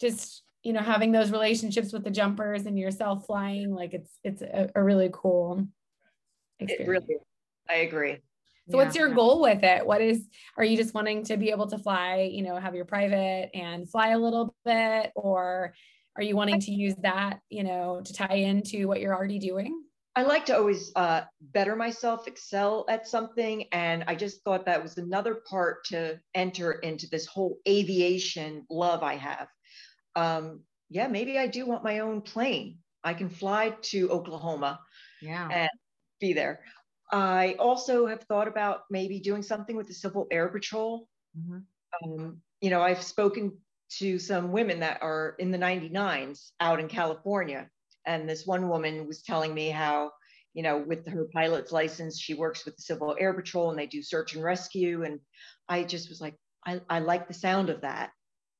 just, 0.00 0.42
you 0.62 0.72
know, 0.72 0.80
having 0.80 1.12
those 1.12 1.30
relationships 1.30 1.92
with 1.92 2.04
the 2.04 2.10
jumpers 2.10 2.66
and 2.66 2.78
yourself 2.78 3.26
flying, 3.26 3.74
like 3.74 3.94
it's 3.94 4.18
it's 4.24 4.42
a, 4.42 4.70
a 4.74 4.82
really 4.82 5.10
cool 5.12 5.66
experience. 6.60 7.04
It 7.08 7.12
really, 7.12 7.20
I 7.68 7.86
agree. 7.86 8.18
So 8.68 8.76
yeah. 8.76 8.84
what's 8.84 8.96
your 8.96 9.10
goal 9.10 9.40
with 9.40 9.62
it? 9.62 9.86
What 9.86 10.00
is 10.00 10.26
are 10.56 10.64
you 10.64 10.76
just 10.76 10.94
wanting 10.94 11.24
to 11.24 11.36
be 11.36 11.50
able 11.50 11.68
to 11.68 11.78
fly, 11.78 12.28
you 12.32 12.42
know, 12.42 12.56
have 12.56 12.74
your 12.74 12.84
private 12.84 13.50
and 13.54 13.88
fly 13.88 14.08
a 14.08 14.18
little 14.18 14.54
bit 14.64 15.12
or 15.14 15.74
are 16.16 16.22
you 16.22 16.34
wanting 16.34 16.60
to 16.60 16.72
use 16.72 16.94
that, 17.02 17.40
you 17.50 17.62
know, 17.62 18.00
to 18.04 18.12
tie 18.12 18.36
into 18.36 18.88
what 18.88 19.00
you're 19.00 19.14
already 19.14 19.38
doing? 19.38 19.82
I 20.16 20.22
like 20.22 20.46
to 20.46 20.56
always 20.56 20.92
uh, 20.96 21.22
better 21.40 21.76
myself, 21.76 22.26
excel 22.26 22.86
at 22.88 23.06
something. 23.06 23.66
And 23.72 24.02
I 24.06 24.14
just 24.14 24.42
thought 24.42 24.64
that 24.64 24.82
was 24.82 24.96
another 24.96 25.42
part 25.48 25.84
to 25.86 26.18
enter 26.34 26.72
into 26.72 27.06
this 27.10 27.26
whole 27.26 27.58
aviation 27.68 28.64
love 28.70 29.02
I 29.02 29.16
have. 29.16 29.48
Um, 30.14 30.60
yeah, 30.88 31.06
maybe 31.06 31.38
I 31.38 31.46
do 31.46 31.66
want 31.66 31.84
my 31.84 31.98
own 31.98 32.22
plane. 32.22 32.78
I 33.04 33.12
can 33.12 33.28
fly 33.28 33.74
to 33.82 34.10
Oklahoma 34.10 34.80
yeah. 35.20 35.48
and 35.52 35.70
be 36.18 36.32
there. 36.32 36.60
I 37.12 37.54
also 37.58 38.06
have 38.06 38.22
thought 38.22 38.48
about 38.48 38.80
maybe 38.90 39.20
doing 39.20 39.42
something 39.42 39.76
with 39.76 39.86
the 39.86 39.94
Civil 39.94 40.26
Air 40.30 40.48
Patrol. 40.48 41.08
Mm-hmm. 41.38 41.58
Um, 42.10 42.38
you 42.62 42.70
know, 42.70 42.80
I've 42.80 43.02
spoken 43.02 43.58
to 43.98 44.18
some 44.18 44.50
women 44.50 44.80
that 44.80 45.02
are 45.02 45.36
in 45.38 45.50
the 45.50 45.58
99s 45.58 46.52
out 46.58 46.80
in 46.80 46.88
California. 46.88 47.68
And 48.06 48.28
this 48.28 48.46
one 48.46 48.68
woman 48.68 49.06
was 49.06 49.22
telling 49.22 49.52
me 49.52 49.68
how, 49.68 50.12
you 50.54 50.62
know, 50.62 50.78
with 50.78 51.06
her 51.08 51.26
pilot's 51.32 51.72
license, 51.72 52.18
she 52.18 52.34
works 52.34 52.64
with 52.64 52.76
the 52.76 52.82
Civil 52.82 53.16
Air 53.18 53.34
Patrol 53.34 53.70
and 53.70 53.78
they 53.78 53.86
do 53.86 54.02
search 54.02 54.34
and 54.34 54.44
rescue. 54.44 55.04
And 55.04 55.20
I 55.68 55.82
just 55.82 56.08
was 56.08 56.20
like, 56.20 56.36
I, 56.64 56.80
I 56.88 57.00
like 57.00 57.28
the 57.28 57.34
sound 57.34 57.68
of 57.68 57.82
that. 57.82 58.10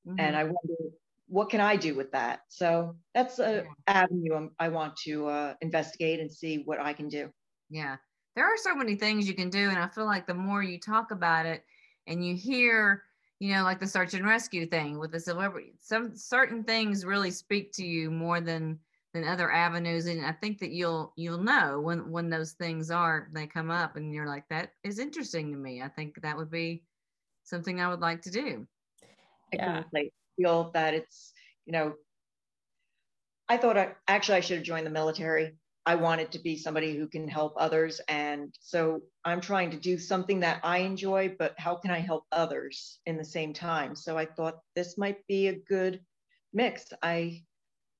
Mm-hmm. 0.06 0.20
And 0.20 0.36
I 0.36 0.44
wonder, 0.44 0.92
what 1.28 1.50
can 1.50 1.60
I 1.60 1.76
do 1.76 1.94
with 1.94 2.12
that? 2.12 2.40
So 2.48 2.96
that's 3.14 3.38
an 3.38 3.64
yeah. 3.64 3.70
avenue 3.86 4.34
I'm, 4.34 4.50
i 4.60 4.68
want 4.68 4.96
to 5.04 5.26
uh, 5.26 5.54
investigate 5.60 6.20
and 6.20 6.32
see 6.32 6.62
what 6.64 6.80
I 6.80 6.92
can 6.92 7.08
do. 7.08 7.30
Yeah. 7.68 7.96
There 8.36 8.44
are 8.44 8.56
so 8.56 8.74
many 8.74 8.96
things 8.96 9.26
you 9.26 9.34
can 9.34 9.50
do. 9.50 9.70
And 9.70 9.78
I 9.78 9.88
feel 9.88 10.04
like 10.04 10.26
the 10.26 10.34
more 10.34 10.62
you 10.62 10.78
talk 10.78 11.10
about 11.10 11.46
it 11.46 11.64
and 12.06 12.24
you 12.24 12.36
hear, 12.36 13.02
you 13.40 13.54
know, 13.54 13.62
like 13.62 13.80
the 13.80 13.86
search 13.86 14.14
and 14.14 14.26
rescue 14.26 14.66
thing 14.66 14.98
with 14.98 15.12
the 15.12 15.20
celebrity. 15.20 15.74
Some 15.80 16.14
certain 16.14 16.62
things 16.62 17.04
really 17.04 17.30
speak 17.30 17.72
to 17.72 17.84
you 17.84 18.10
more 18.10 18.40
than 18.40 18.78
than 19.16 19.28
other 19.28 19.50
avenues, 19.50 20.06
and 20.06 20.24
I 20.24 20.32
think 20.32 20.58
that 20.60 20.70
you'll 20.70 21.12
you'll 21.16 21.42
know 21.42 21.80
when 21.80 22.10
when 22.10 22.30
those 22.30 22.52
things 22.52 22.90
are 22.90 23.28
they 23.32 23.46
come 23.46 23.70
up, 23.70 23.96
and 23.96 24.12
you're 24.12 24.28
like, 24.28 24.44
that 24.50 24.72
is 24.84 24.98
interesting 24.98 25.52
to 25.52 25.58
me. 25.58 25.82
I 25.82 25.88
think 25.88 26.20
that 26.22 26.36
would 26.36 26.50
be 26.50 26.84
something 27.44 27.80
I 27.80 27.88
would 27.88 28.00
like 28.00 28.22
to 28.22 28.30
do. 28.30 28.66
Yeah. 29.52 29.82
I 29.94 30.10
feel 30.36 30.70
that 30.74 30.94
it's 30.94 31.32
you 31.64 31.72
know. 31.72 31.94
I 33.48 33.56
thought 33.56 33.78
I 33.78 33.94
actually 34.08 34.38
I 34.38 34.40
should 34.40 34.58
have 34.58 34.66
joined 34.66 34.86
the 34.86 34.90
military 34.90 35.56
I 35.86 35.94
wanted 35.94 36.32
to 36.32 36.40
be 36.40 36.56
somebody 36.56 36.96
who 36.96 37.06
can 37.06 37.28
help 37.28 37.54
others. 37.56 38.00
And 38.08 38.52
so 38.60 39.02
I'm 39.24 39.40
trying 39.40 39.70
to 39.70 39.76
do 39.76 39.98
something 39.98 40.40
that 40.40 40.58
I 40.64 40.78
enjoy, 40.78 41.36
but 41.38 41.54
how 41.58 41.76
can 41.76 41.92
I 41.92 42.00
help 42.00 42.24
others 42.32 42.98
in 43.06 43.16
the 43.16 43.24
same 43.24 43.54
time? 43.54 43.94
So 43.94 44.18
I 44.18 44.26
thought 44.26 44.58
this 44.74 44.98
might 44.98 45.24
be 45.28 45.46
a 45.46 45.54
good 45.54 46.00
mix. 46.52 46.92
I 47.04 47.44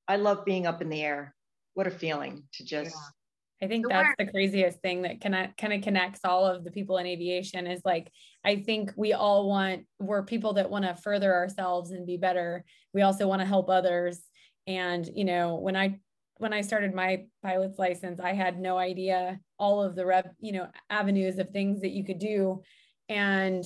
I 0.08 0.16
love 0.16 0.44
being 0.44 0.66
up 0.66 0.82
in 0.82 0.88
the 0.88 1.02
air. 1.02 1.34
What 1.74 1.86
a 1.86 1.90
feeling 1.90 2.44
to 2.54 2.64
just 2.64 2.96
I 3.62 3.68
think 3.68 3.88
that's 3.88 4.14
the 4.18 4.26
craziest 4.26 4.80
thing 4.80 5.02
that 5.02 5.20
kind 5.22 5.34
of 5.34 5.56
kind 5.56 5.72
of 5.72 5.82
connects 5.82 6.20
all 6.24 6.44
of 6.44 6.62
the 6.62 6.70
people 6.70 6.98
in 6.98 7.06
aviation 7.06 7.66
is 7.66 7.80
like 7.84 8.10
I 8.44 8.56
think 8.56 8.92
we 8.96 9.14
all 9.14 9.48
want 9.48 9.86
we're 9.98 10.24
people 10.24 10.54
that 10.54 10.70
want 10.70 10.84
to 10.84 10.94
further 10.94 11.32
ourselves 11.32 11.90
and 11.90 12.06
be 12.06 12.18
better. 12.18 12.64
We 12.92 13.02
also 13.02 13.26
want 13.26 13.40
to 13.40 13.46
help 13.46 13.70
others. 13.70 14.20
And 14.66 15.08
you 15.14 15.24
know, 15.24 15.54
when 15.54 15.74
I 15.74 16.00
when 16.38 16.52
I 16.52 16.60
started 16.60 16.94
my 16.94 17.24
pilot's 17.42 17.78
license, 17.78 18.20
I 18.20 18.34
had 18.34 18.58
no 18.58 18.76
idea 18.76 19.40
all 19.58 19.82
of 19.82 19.94
the 19.94 20.04
rev, 20.04 20.28
you 20.38 20.52
know, 20.52 20.68
avenues 20.90 21.38
of 21.38 21.48
things 21.48 21.80
that 21.80 21.92
you 21.92 22.04
could 22.04 22.18
do. 22.18 22.62
And 23.08 23.64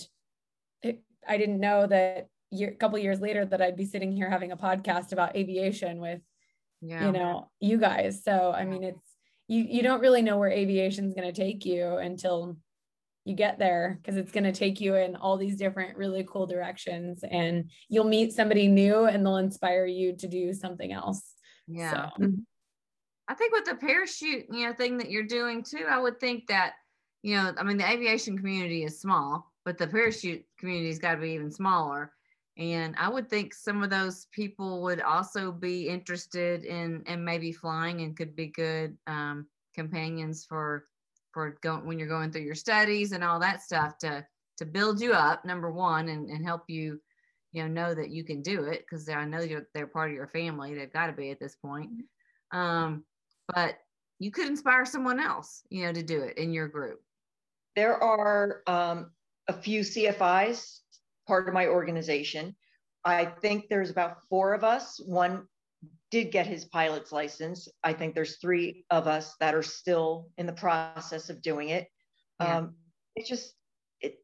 it, 0.83 1.03
I 1.29 1.37
didn't 1.37 1.59
know 1.59 1.89
that 1.89 2.29
year, 2.53 2.71
a 2.71 2.77
couple 2.77 2.99
years 2.99 3.21
later 3.21 3.45
that 3.45 3.61
I'd 3.61 3.77
be 3.77 3.87
sitting 3.87 4.13
here 4.13 4.31
having 4.31 4.53
a 4.53 4.57
podcast 4.57 5.11
about 5.13 5.35
aviation 5.35 5.99
with, 6.01 6.21
yeah. 6.81 7.07
you 7.07 7.13
know, 7.13 7.51
you 7.61 7.79
guys. 7.79 8.23
So, 8.25 8.53
I 8.53 8.65
mean, 8.65 8.85
it's, 8.85 9.11
you 9.49 9.65
you 9.69 9.83
don't 9.83 10.01
really 10.01 10.23
know 10.23 10.39
where 10.39 10.51
aviation 10.51 11.07
is 11.07 11.15
going 11.15 11.33
to 11.33 11.39
take 11.39 11.65
you 11.67 11.97
until 11.97 12.57
you 13.25 13.35
get 13.35 13.59
there 13.59 13.99
because 14.01 14.17
it's 14.17 14.33
going 14.33 14.45
to 14.45 14.53
take 14.53 14.81
you 14.81 14.95
in 14.95 15.17
all 15.17 15.37
these 15.37 15.57
different 15.57 15.97
really 15.97 16.25
cool 16.29 16.47
directions 16.47 17.23
and 17.31 17.71
you'll 17.89 18.05
meet 18.05 18.33
somebody 18.33 18.67
new 18.67 19.05
and 19.05 19.25
they'll 19.25 19.37
inspire 19.37 19.87
you 19.87 20.17
to 20.17 20.27
do 20.27 20.53
something 20.55 20.93
else 20.93 21.35
yeah 21.69 21.93
so. 21.93 22.25
Mm-hmm. 22.25 22.41
i 23.29 23.35
think 23.35 23.53
with 23.53 23.67
the 23.67 23.75
parachute 23.75 24.47
you 24.51 24.67
know 24.67 24.73
thing 24.73 24.99
that 24.99 25.11
you're 25.11 25.27
doing 25.27 25.63
too 25.63 25.85
i 25.89 25.99
would 25.99 26.19
think 26.19 26.47
that 26.47 26.73
you 27.23 27.37
know 27.37 27.53
i 27.59 27.63
mean 27.63 27.77
the 27.77 27.89
aviation 27.89 28.39
community 28.39 28.85
is 28.85 29.01
small 29.01 29.53
but 29.65 29.77
the 29.77 29.87
parachute 29.87 30.45
community's 30.59 30.99
got 30.99 31.17
to 31.17 31.21
be 31.21 31.33
even 31.33 31.51
smaller 31.51 32.13
and 32.57 32.95
i 32.99 33.09
would 33.09 33.29
think 33.29 33.55
some 33.55 33.83
of 33.83 33.91
those 33.91 34.27
people 34.33 34.83
would 34.83 35.01
also 35.01 35.53
be 35.53 35.89
interested 35.89 36.65
in 36.65 37.03
and 37.07 37.25
maybe 37.25 37.53
flying 37.53 38.01
and 38.03 38.17
could 38.17 38.35
be 38.35 38.49
good 38.49 38.97
um, 39.07 39.47
companions 39.75 40.45
for 40.45 40.87
for 41.33 41.57
going 41.63 41.87
when 41.87 41.99
you're 41.99 42.09
going 42.09 42.31
through 42.31 42.43
your 42.43 42.55
studies 42.55 43.13
and 43.13 43.23
all 43.23 43.39
that 43.39 43.63
stuff 43.63 43.99
to 43.99 44.25
to 44.57 44.67
build 44.67 45.01
you 45.01 45.13
up 45.13 45.45
number 45.45 45.71
one 45.71 46.09
and, 46.09 46.29
and 46.29 46.45
help 46.45 46.65
you 46.69 47.01
you 47.53 47.63
know 47.63 47.69
know 47.69 47.95
that 47.95 48.11
you 48.11 48.25
can 48.25 48.43
do 48.43 48.65
it 48.65 48.81
because 48.81 49.09
i 49.09 49.25
know 49.25 49.41
you're 49.41 49.67
they're 49.75 49.87
part 49.87 50.11
of 50.11 50.17
your 50.17 50.29
family. 50.29 50.75
They've 50.75 50.93
got 50.93 51.07
to 51.07 51.13
be 51.13 51.31
at 51.31 51.41
this 51.41 51.57
point. 51.57 51.91
Mm-hmm. 51.91 52.59
um, 52.59 53.05
but 53.55 53.77
you 54.19 54.31
could 54.31 54.47
inspire 54.47 54.85
someone 54.85 55.19
else 55.19 55.63
you 55.71 55.85
know 55.85 55.93
to 55.93 56.03
do 56.03 56.23
it 56.23 56.37
in 56.37 56.53
your 56.53 56.69
group. 56.69 57.01
There 57.77 58.03
are 58.03 58.63
um, 58.67 59.11
a 59.49 59.53
few 59.53 59.81
cfis 59.81 60.81
part 61.31 61.47
of 61.47 61.55
my 61.55 61.69
organization. 61.69 62.57
I 63.05 63.25
think 63.25 63.69
there's 63.71 63.89
about 63.89 64.17
four 64.29 64.53
of 64.53 64.65
us. 64.65 65.01
One 65.07 65.47
did 66.11 66.33
get 66.33 66.49
his 66.49 66.65
pilot's 66.65 67.13
license. 67.13 67.69
I 67.85 67.93
think 67.93 68.17
there's 68.17 68.39
three 68.39 68.85
of 68.91 69.07
us 69.07 69.37
that 69.39 69.55
are 69.55 69.63
still 69.63 70.27
in 70.39 70.47
the 70.47 70.53
process 70.53 71.31
of 71.31 71.41
doing 71.41 71.69
it. 71.69 71.87
Yeah. 72.41 72.59
Um, 72.59 72.75
it 73.15 73.27
just 73.27 73.55
it 74.01 74.17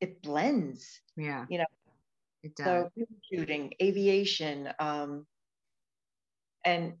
it 0.00 0.22
blends. 0.22 1.00
Yeah. 1.16 1.44
You 1.48 1.58
know. 1.58 1.70
It 2.44 2.54
does. 2.54 2.66
So 2.66 3.06
shooting, 3.32 3.72
aviation, 3.82 4.68
um, 4.78 5.26
and 6.64 6.92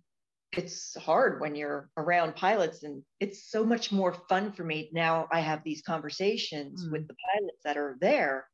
it's 0.52 0.96
hard 0.96 1.40
when 1.40 1.54
you're 1.54 1.90
around 1.96 2.34
pilots 2.34 2.82
and 2.82 3.04
it's 3.20 3.50
so 3.50 3.64
much 3.64 3.92
more 3.92 4.14
fun 4.28 4.52
for 4.52 4.62
me 4.62 4.88
now 4.92 5.26
i 5.32 5.40
have 5.40 5.64
these 5.64 5.82
conversations 5.82 6.86
mm. 6.86 6.92
with 6.92 7.08
the 7.08 7.16
pilots 7.32 7.58
that 7.64 7.76
are 7.76 7.96
there 8.00 8.46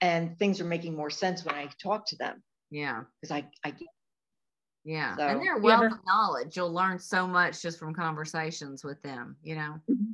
and 0.00 0.38
things 0.38 0.60
are 0.60 0.64
making 0.64 0.94
more 0.94 1.10
sense 1.10 1.44
when 1.44 1.54
I 1.54 1.68
talk 1.82 2.06
to 2.06 2.16
them. 2.16 2.42
Yeah. 2.70 3.02
Because 3.20 3.32
I, 3.32 3.48
I 3.64 3.70
get. 3.70 3.88
Yeah. 4.84 5.16
So, 5.16 5.26
and 5.26 5.40
they're 5.42 5.58
wealth 5.58 5.92
of 5.92 5.98
knowledge. 6.06 6.56
You'll 6.56 6.72
learn 6.72 6.98
so 6.98 7.26
much 7.26 7.60
just 7.60 7.78
from 7.78 7.94
conversations 7.94 8.84
with 8.84 9.02
them, 9.02 9.36
you 9.42 9.56
know? 9.56 9.80
Mm-hmm. 9.90 10.12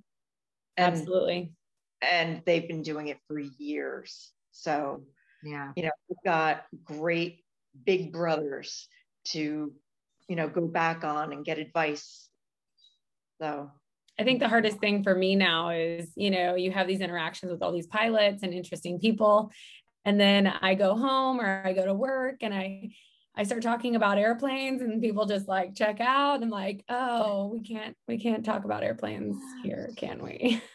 And, 0.76 0.94
Absolutely. 0.94 1.52
And 2.02 2.42
they've 2.46 2.66
been 2.66 2.82
doing 2.82 3.08
it 3.08 3.18
for 3.28 3.38
years. 3.38 4.32
So, 4.52 5.04
yeah. 5.44 5.72
You 5.76 5.84
know, 5.84 5.90
we've 6.08 6.16
got 6.24 6.64
great 6.82 7.44
big 7.84 8.12
brothers 8.12 8.88
to, 9.26 9.72
you 10.28 10.36
know, 10.36 10.48
go 10.48 10.66
back 10.66 11.04
on 11.04 11.32
and 11.32 11.44
get 11.44 11.58
advice. 11.58 12.28
So, 13.40 13.70
I 14.18 14.24
think 14.24 14.40
the 14.40 14.48
hardest 14.48 14.78
thing 14.78 15.02
for 15.02 15.14
me 15.14 15.34
now 15.34 15.70
is, 15.70 16.10
you 16.14 16.30
know, 16.30 16.54
you 16.54 16.70
have 16.70 16.86
these 16.86 17.00
interactions 17.00 17.50
with 17.50 17.62
all 17.62 17.72
these 17.72 17.86
pilots 17.86 18.42
and 18.42 18.54
interesting 18.54 19.00
people. 19.00 19.50
And 20.04 20.20
then 20.20 20.46
I 20.46 20.74
go 20.74 20.96
home 20.96 21.40
or 21.40 21.62
I 21.64 21.72
go 21.72 21.84
to 21.84 21.94
work 21.94 22.36
and 22.42 22.54
I 22.54 22.90
I 23.36 23.42
start 23.42 23.62
talking 23.62 23.96
about 23.96 24.16
airplanes 24.16 24.80
and 24.80 25.02
people 25.02 25.26
just 25.26 25.48
like 25.48 25.74
check 25.74 26.00
out 26.00 26.42
and 26.42 26.50
like, 26.50 26.84
oh, 26.88 27.46
we 27.46 27.60
can't 27.60 27.96
we 28.06 28.18
can't 28.18 28.44
talk 28.44 28.64
about 28.64 28.84
airplanes 28.84 29.36
here, 29.62 29.90
can 29.96 30.22
we? 30.22 30.62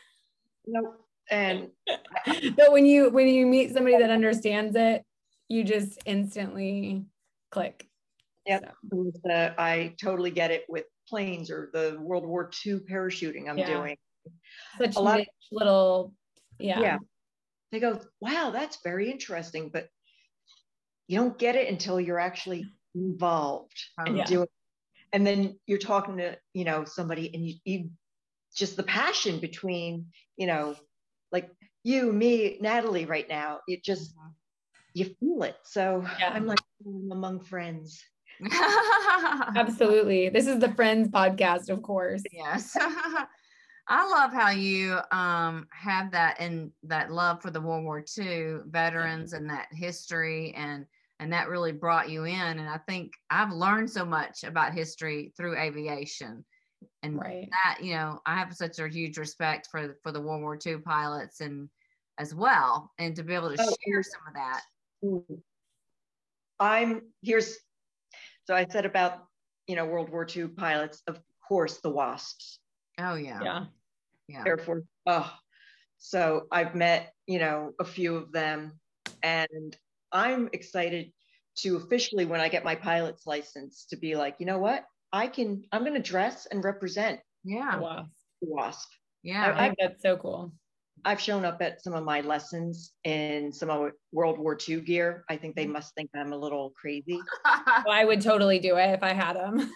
Nope. 0.71 1.01
And 1.31 1.69
but 2.55 2.71
when 2.71 2.85
you 2.85 3.09
when 3.09 3.27
you 3.27 3.47
meet 3.47 3.73
somebody 3.73 3.97
that 3.97 4.11
understands 4.11 4.75
it, 4.75 5.03
you 5.47 5.63
just 5.63 5.99
instantly 6.05 7.05
click. 7.49 7.87
Yep. 8.45 8.71
So. 8.91 9.53
I 9.57 9.95
totally 9.99 10.29
get 10.29 10.51
it 10.51 10.65
with 10.69 10.85
planes 11.09 11.49
or 11.49 11.69
the 11.73 11.97
World 11.99 12.25
War 12.25 12.49
II 12.65 12.79
parachuting 12.79 13.49
I'm 13.49 13.57
yeah. 13.57 13.67
doing. 13.67 13.97
Such 14.77 14.95
a 14.95 14.99
lot 14.99 15.19
of, 15.19 15.27
little, 15.51 16.13
yeah. 16.59 16.79
Yeah. 16.79 16.97
They 17.71 17.79
go, 17.79 17.99
wow, 18.19 18.51
that's 18.51 18.79
very 18.83 19.11
interesting, 19.11 19.69
but 19.69 19.87
you 21.07 21.17
don't 21.17 21.37
get 21.37 21.55
it 21.55 21.69
until 21.69 21.99
you're 21.99 22.19
actually 22.19 22.65
involved 22.95 23.77
oh, 23.99 24.03
and 24.05 24.17
yeah. 24.17 24.25
do 24.25 24.43
it. 24.43 24.49
And 25.13 25.25
then 25.25 25.57
you're 25.65 25.79
talking 25.79 26.17
to, 26.17 26.37
you 26.53 26.65
know, 26.65 26.85
somebody 26.85 27.31
and 27.33 27.47
you, 27.47 27.55
you 27.65 27.89
just 28.55 28.77
the 28.77 28.83
passion 28.83 29.39
between, 29.39 30.07
you 30.37 30.47
know, 30.47 30.75
like 31.31 31.49
you, 31.83 32.11
me, 32.11 32.57
Natalie 32.61 33.05
right 33.05 33.27
now, 33.27 33.59
it 33.67 33.83
just, 33.83 34.15
mm-hmm. 34.15 34.29
you 34.93 35.05
feel 35.19 35.43
it. 35.43 35.55
So 35.63 36.05
yeah. 36.19 36.31
I'm 36.33 36.45
like, 36.45 36.59
I'm 36.85 37.11
among 37.11 37.41
friends. 37.41 38.03
Absolutely. 39.55 40.29
This 40.29 40.47
is 40.47 40.59
the 40.59 40.73
Friends 40.73 41.09
podcast, 41.09 41.69
of 41.69 41.81
course. 41.81 42.23
Yes. 42.31 42.75
I 43.91 44.07
love 44.07 44.31
how 44.31 44.51
you 44.51 44.99
um, 45.11 45.67
have 45.71 46.11
that 46.11 46.39
and 46.39 46.71
that 46.83 47.11
love 47.11 47.41
for 47.41 47.49
the 47.49 47.59
World 47.59 47.83
War 47.83 48.05
II 48.17 48.57
veterans 48.67 49.33
and 49.33 49.49
that 49.49 49.67
history 49.71 50.53
and 50.55 50.85
and 51.19 51.33
that 51.33 51.49
really 51.49 51.73
brought 51.73 52.09
you 52.09 52.23
in. 52.23 52.59
And 52.59 52.69
I 52.69 52.77
think 52.87 53.11
I've 53.29 53.51
learned 53.51 53.89
so 53.89 54.05
much 54.05 54.45
about 54.45 54.73
history 54.73 55.33
through 55.35 55.57
aviation. 55.57 56.45
And 57.03 57.19
right. 57.19 57.49
that, 57.51 57.83
you 57.83 57.93
know, 57.93 58.21
I 58.25 58.37
have 58.37 58.53
such 58.53 58.79
a 58.79 58.87
huge 58.87 59.17
respect 59.17 59.67
for 59.69 59.97
for 60.01 60.11
the 60.13 60.21
World 60.21 60.41
War 60.41 60.57
II 60.65 60.77
pilots 60.77 61.41
and 61.41 61.67
as 62.19 62.33
well. 62.33 62.91
And 62.99 63.15
to 63.15 63.23
be 63.23 63.33
able 63.33 63.53
to 63.53 63.61
oh, 63.61 63.75
share 63.85 64.03
some 64.03 64.21
of 64.27 64.33
that. 64.35 64.61
I'm 66.59 67.01
here's 67.21 67.57
so 68.49 68.55
I 68.55 68.65
said 68.67 68.87
about, 68.87 69.25
you 69.67 69.75
know, 69.75 69.85
World 69.85 70.09
War 70.09 70.25
II 70.27 70.47
pilots, 70.47 71.03
of 71.05 71.19
course, 71.47 71.81
the 71.81 71.91
WASPs. 71.91 72.57
Oh, 72.97 73.13
yeah. 73.13 73.39
Yeah. 73.43 73.65
Yeah. 74.27 74.43
Air 74.43 74.57
Force. 74.57 74.85
Oh, 75.05 75.31
so 75.99 76.47
I've 76.51 76.73
met, 76.73 77.13
you 77.27 77.37
know, 77.37 77.73
a 77.79 77.85
few 77.85 78.15
of 78.15 78.31
them 78.31 78.79
and 79.21 79.77
I'm 80.11 80.49
excited 80.51 81.11
to 81.57 81.75
officially, 81.75 82.25
when 82.25 82.41
I 82.41 82.49
get 82.49 82.63
my 82.63 82.73
pilot's 82.73 83.27
license, 83.27 83.85
to 83.91 83.97
be 83.97 84.15
like, 84.15 84.37
you 84.39 84.47
know 84.47 84.57
what? 84.57 84.83
I 85.13 85.27
can, 85.27 85.63
I'm 85.71 85.83
going 85.83 85.93
to 85.93 85.99
dress 85.99 86.47
and 86.47 86.63
represent. 86.63 87.19
Yeah. 87.43 87.75
The 87.75 87.83
WASP. 87.83 88.09
The 88.41 88.47
WASP. 88.49 88.89
Yeah. 89.21 89.45
I, 89.45 89.51
I 89.51 89.67
think 89.67 89.77
that's 89.79 90.01
so 90.01 90.17
cool. 90.17 90.53
I've 91.05 91.19
shown 91.19 91.45
up 91.45 91.61
at 91.61 91.83
some 91.83 91.93
of 91.93 92.03
my 92.03 92.21
lessons 92.21 92.93
in 93.03 93.51
some 93.51 93.69
of 93.69 93.91
World 94.11 94.37
War 94.37 94.57
II 94.67 94.81
gear. 94.81 95.23
I 95.29 95.37
think 95.37 95.55
they 95.55 95.63
mm-hmm. 95.63 95.73
must 95.73 95.95
think 95.95 96.09
I'm 96.15 96.33
a 96.33 96.37
little 96.37 96.71
crazy. 96.71 97.19
well, 97.45 97.83
I 97.89 98.05
would 98.05 98.21
totally 98.21 98.59
do 98.59 98.77
it 98.77 98.89
if 98.89 99.03
I 99.03 99.13
had 99.13 99.35
them. 99.35 99.71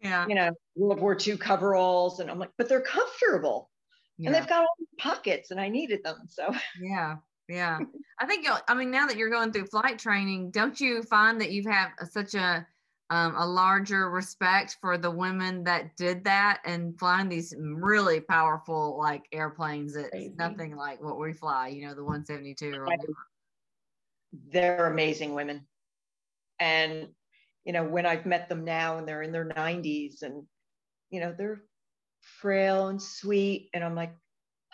Yeah. 0.00 0.26
You 0.28 0.34
know, 0.34 0.50
World 0.76 1.00
War 1.00 1.16
II 1.20 1.36
coveralls. 1.38 2.20
And 2.20 2.30
I'm 2.30 2.38
like, 2.38 2.50
but 2.56 2.68
they're 2.68 2.80
comfortable. 2.80 3.70
Yeah. 4.16 4.28
And 4.28 4.34
they've 4.34 4.48
got 4.48 4.60
all 4.60 4.74
these 4.78 4.88
pockets 4.98 5.50
and 5.50 5.60
I 5.60 5.68
needed 5.68 6.02
them. 6.04 6.18
So, 6.28 6.54
yeah. 6.80 7.16
Yeah. 7.48 7.78
I 8.20 8.26
think, 8.26 8.46
I 8.68 8.74
mean, 8.74 8.90
now 8.90 9.06
that 9.06 9.16
you're 9.16 9.30
going 9.30 9.52
through 9.52 9.66
flight 9.66 9.98
training, 9.98 10.50
don't 10.50 10.78
you 10.80 11.02
find 11.02 11.40
that 11.40 11.50
you've 11.50 11.66
had 11.66 11.90
such 12.10 12.34
a, 12.34 12.66
um, 13.10 13.34
a 13.36 13.46
larger 13.46 14.10
respect 14.10 14.76
for 14.80 14.98
the 14.98 15.10
women 15.10 15.64
that 15.64 15.96
did 15.96 16.24
that 16.24 16.60
and 16.66 16.98
flying 16.98 17.28
these 17.28 17.54
really 17.58 18.20
powerful 18.20 18.98
like 18.98 19.24
airplanes. 19.32 19.96
It's 19.96 20.10
Crazy. 20.10 20.34
nothing 20.36 20.76
like 20.76 21.02
what 21.02 21.18
we 21.18 21.32
fly, 21.32 21.68
you 21.68 21.86
know, 21.86 21.94
the 21.94 22.04
172 22.04 22.74
or 22.74 22.84
whatever. 22.84 23.14
They're 24.50 24.90
amazing 24.90 25.34
women. 25.34 25.66
And, 26.60 27.08
you 27.64 27.72
know, 27.72 27.84
when 27.84 28.04
I've 28.04 28.26
met 28.26 28.50
them 28.50 28.64
now 28.64 28.98
and 28.98 29.08
they're 29.08 29.22
in 29.22 29.32
their 29.32 29.48
90s 29.48 30.22
and, 30.22 30.44
you 31.08 31.20
know, 31.20 31.34
they're 31.36 31.62
frail 32.20 32.88
and 32.88 33.00
sweet. 33.00 33.70
And 33.72 33.82
I'm 33.82 33.94
like, 33.94 34.14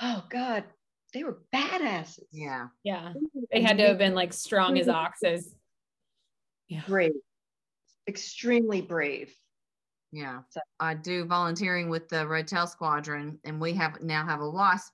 oh 0.01 0.25
God, 0.29 0.65
they 1.13 1.23
were 1.23 1.39
badasses. 1.55 2.25
Yeah. 2.33 2.67
Yeah. 2.83 3.13
They 3.53 3.63
had 3.63 3.79
to 3.79 3.87
have 3.87 3.99
been 3.99 4.15
like 4.15 4.33
strong 4.33 4.77
as 4.77 4.89
oxes. 4.89 5.55
Yeah. 6.69 6.83
Great 6.87 7.13
extremely 8.09 8.81
brave. 8.81 9.35
Yeah. 10.13 10.41
So. 10.51 10.61
I 10.79 10.95
do 10.95 11.25
volunteering 11.25 11.89
with 11.89 12.09
the 12.09 12.27
Red 12.27 12.47
Tail 12.47 12.67
Squadron, 12.67 13.39
and 13.45 13.61
we 13.61 13.73
have 13.75 14.01
now 14.01 14.25
have 14.25 14.41
a 14.41 14.51
WASP 14.51 14.93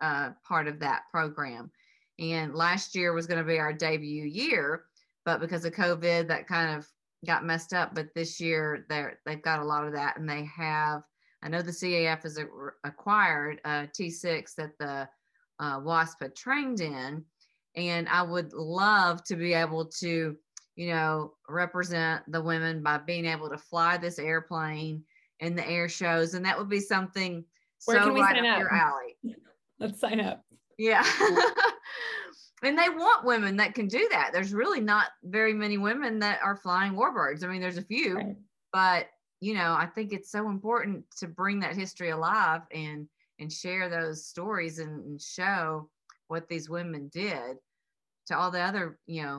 uh, 0.00 0.30
part 0.46 0.66
of 0.66 0.78
that 0.80 1.02
program. 1.10 1.70
And 2.18 2.54
last 2.54 2.94
year 2.94 3.12
was 3.12 3.26
going 3.26 3.38
to 3.38 3.46
be 3.46 3.58
our 3.58 3.72
debut 3.72 4.24
year, 4.24 4.84
but 5.24 5.40
because 5.40 5.64
of 5.64 5.72
COVID, 5.72 6.28
that 6.28 6.46
kind 6.46 6.76
of 6.76 6.86
got 7.26 7.44
messed 7.44 7.72
up. 7.72 7.94
But 7.94 8.08
this 8.14 8.40
year, 8.40 8.86
they're 8.88 9.18
they've 9.26 9.42
got 9.42 9.60
a 9.60 9.64
lot 9.64 9.86
of 9.86 9.92
that, 9.92 10.18
and 10.18 10.28
they 10.28 10.44
have. 10.56 11.02
I 11.42 11.48
know 11.48 11.60
the 11.60 11.72
CAF 11.72 12.22
has 12.22 12.38
acquired 12.84 13.60
a 13.64 13.88
T6 13.98 14.54
that 14.54 14.78
the 14.78 15.08
uh, 15.58 15.80
WASP 15.80 16.22
had 16.22 16.36
trained 16.36 16.80
in, 16.80 17.24
and 17.76 18.08
I 18.08 18.22
would 18.22 18.52
love 18.52 19.24
to 19.24 19.36
be 19.36 19.52
able 19.52 19.86
to, 20.00 20.36
you 20.76 20.88
know, 20.88 21.34
represent 21.48 22.22
the 22.30 22.40
women 22.40 22.82
by 22.82 22.98
being 22.98 23.26
able 23.26 23.48
to 23.50 23.58
fly 23.58 23.96
this 23.96 24.18
airplane 24.18 25.04
in 25.40 25.54
the 25.54 25.68
air 25.68 25.88
shows, 25.88 26.34
and 26.34 26.44
that 26.44 26.58
would 26.58 26.68
be 26.68 26.80
something 26.80 27.44
Where 27.84 28.02
so 28.02 28.14
right 28.14 28.38
up, 28.38 28.44
up 28.44 28.58
your 28.58 28.72
alley. 28.72 29.16
Let's 29.78 30.00
sign 30.00 30.20
up. 30.20 30.44
Yeah. 30.78 31.04
and 32.62 32.78
they 32.78 32.88
want 32.88 33.24
women 33.24 33.56
that 33.56 33.74
can 33.74 33.88
do 33.88 34.08
that. 34.10 34.30
There's 34.32 34.54
really 34.54 34.80
not 34.80 35.08
very 35.24 35.52
many 35.52 35.78
women 35.78 36.18
that 36.20 36.40
are 36.42 36.56
flying 36.56 36.94
warbirds. 36.94 37.44
I 37.44 37.48
mean, 37.48 37.60
there's 37.60 37.78
a 37.78 37.82
few, 37.82 38.16
right. 38.16 38.36
but 38.72 39.06
you 39.40 39.54
know, 39.54 39.74
I 39.76 39.86
think 39.86 40.12
it's 40.12 40.30
so 40.30 40.48
important 40.48 41.04
to 41.18 41.26
bring 41.26 41.58
that 41.60 41.74
history 41.74 42.10
alive 42.10 42.62
and 42.72 43.08
and 43.40 43.52
share 43.52 43.88
those 43.88 44.26
stories 44.26 44.78
and, 44.78 45.04
and 45.04 45.20
show 45.20 45.90
what 46.28 46.48
these 46.48 46.70
women 46.70 47.10
did 47.12 47.56
to 48.28 48.38
all 48.38 48.52
the 48.52 48.60
other, 48.60 48.98
you 49.06 49.22
know, 49.22 49.38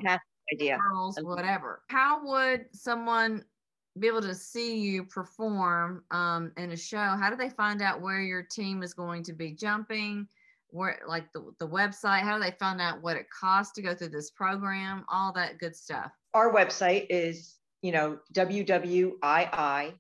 idea. 0.54 0.78
girls, 0.78 1.18
whatever. 1.22 1.82
How 1.90 2.26
would 2.26 2.66
someone 2.74 3.44
be 4.00 4.08
able 4.08 4.22
to 4.22 4.34
see 4.34 4.80
you 4.80 5.04
perform 5.04 6.04
um, 6.12 6.52
in 6.58 6.72
a 6.72 6.78
show? 6.78 6.98
How 6.98 7.30
do 7.30 7.36
they 7.36 7.50
find 7.50 7.82
out 7.82 8.02
where 8.02 8.22
your 8.22 8.44
team 8.44 8.82
is 8.84 8.94
going 8.94 9.24
to 9.24 9.34
be 9.34 9.52
jumping? 9.52 10.28
Where, 10.70 11.00
like 11.08 11.32
the, 11.34 11.52
the 11.60 11.68
website, 11.68 12.22
how 12.22 12.38
do 12.38 12.44
they 12.44 12.56
find 12.60 12.82
out 12.82 13.02
what 13.04 13.16
it 13.16 13.28
costs 13.30 13.74
to 13.74 13.82
go 13.82 13.94
through 13.94 14.10
this 14.10 14.32
program? 14.32 15.06
All 15.12 15.32
that 15.34 15.60
good 15.60 15.76
stuff. 15.76 16.12
Our 16.34 16.52
website 16.52 17.06
is, 17.10 17.58
you 17.84 17.92
know, 17.92 18.18
WWII 18.34 19.94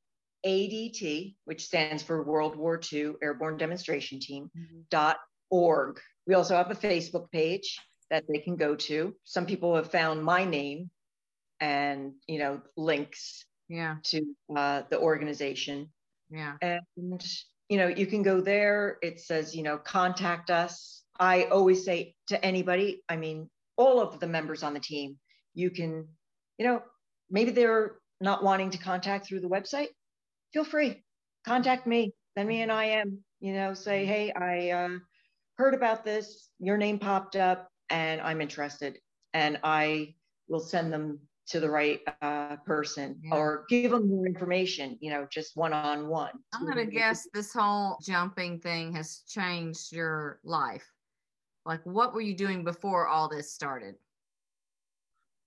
ADT, 0.46 1.36
which 1.46 1.66
stands 1.66 2.04
for 2.04 2.24
World 2.24 2.56
War 2.56 2.80
II 2.92 3.14
Airborne 3.22 3.58
Demonstration 3.58 4.20
Team, 4.20 4.50
mm-hmm. 4.58 4.80
dot 4.90 5.18
org. 5.52 6.00
We 6.26 6.34
also 6.34 6.56
have 6.56 6.72
a 6.72 6.76
Facebook 6.76 7.32
page 7.32 7.80
that 8.14 8.26
they 8.30 8.38
can 8.38 8.56
go 8.56 8.76
to. 8.76 9.16
Some 9.24 9.46
people 9.48 9.76
have 9.76 9.92
found 9.92 10.24
my 10.24 10.46
name 10.46 10.92
and 11.60 12.14
you 12.28 12.40
know 12.40 12.62
links 12.78 13.46
yeah 13.70 13.96
to 14.04 14.24
uh, 14.56 14.84
the 14.90 15.00
organization. 15.00 15.90
Yeah. 16.30 16.54
And 16.62 17.24
you 17.70 17.78
know, 17.78 17.88
you 17.88 18.06
can 18.06 18.24
go 18.24 18.40
there. 18.40 18.98
It 19.02 19.20
says, 19.20 19.56
you 19.56 19.64
know, 19.64 19.78
contact 19.78 20.50
us. 20.52 21.04
I 21.20 21.46
always 21.46 21.86
say 21.86 22.16
to 22.28 22.44
anybody, 22.44 23.04
I 23.10 23.16
mean, 23.16 23.50
all 23.78 24.00
of 24.00 24.20
the 24.20 24.28
members 24.28 24.64
on 24.64 24.74
the 24.74 24.80
team, 24.80 25.18
you 25.54 25.72
can, 25.72 26.08
you 26.58 26.66
know, 26.66 26.82
maybe 27.32 27.52
they're 27.52 27.96
not 28.22 28.44
wanting 28.44 28.70
to 28.72 28.78
contact 28.78 29.28
through 29.28 29.40
the 29.40 29.50
website. 29.50 29.88
Feel 30.54 30.64
free, 30.64 31.04
contact 31.46 31.88
me. 31.88 32.14
Send 32.38 32.48
me 32.48 32.62
an 32.62 32.70
IM. 32.70 33.24
You 33.40 33.54
know, 33.54 33.74
say, 33.74 34.06
hey, 34.06 34.32
I 34.32 34.70
uh, 34.70 34.90
heard 35.58 35.74
about 35.74 36.04
this. 36.06 36.50
Your 36.60 36.78
name 36.78 37.00
popped 37.00 37.36
up, 37.36 37.70
and 37.94 38.20
I'm 38.20 38.42
interested. 38.42 38.98
And 39.34 39.60
I 39.64 40.16
will 40.50 40.60
send 40.60 40.92
them 40.92 41.20
to 41.48 41.60
the 41.60 41.70
right 41.70 42.00
uh, 42.22 42.56
person 42.66 43.20
yeah. 43.24 43.36
or 43.36 43.66
give 43.70 43.92
them 43.92 44.10
more 44.10 44.26
information, 44.26 44.98
you 45.02 45.12
know, 45.12 45.28
just 45.30 45.56
one 45.56 45.74
on 45.74 46.08
one. 46.08 46.32
I'm 46.54 46.66
going 46.66 46.78
to 46.78 46.92
guess 46.92 47.28
this 47.34 47.54
whole 47.54 47.98
jumping 48.02 48.60
thing 48.60 48.94
has 48.96 49.24
changed 49.28 49.92
your 49.92 50.40
life. 50.44 50.86
Like, 51.66 51.82
what 51.86 52.14
were 52.14 52.22
you 52.22 52.36
doing 52.36 52.64
before 52.64 53.08
all 53.08 53.30
this 53.30 53.54
started? 53.54 53.96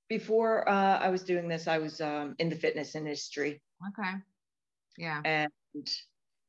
Before 0.08 0.68
uh, 0.68 0.98
I 0.98 1.08
was 1.08 1.24
doing 1.24 1.48
this, 1.48 1.66
I 1.66 1.78
was 1.78 2.00
um, 2.00 2.36
in 2.38 2.48
the 2.48 2.56
fitness 2.56 2.94
industry. 2.94 3.60
Okay. 3.88 4.12
Yeah. 4.98 5.20
And 5.24 5.50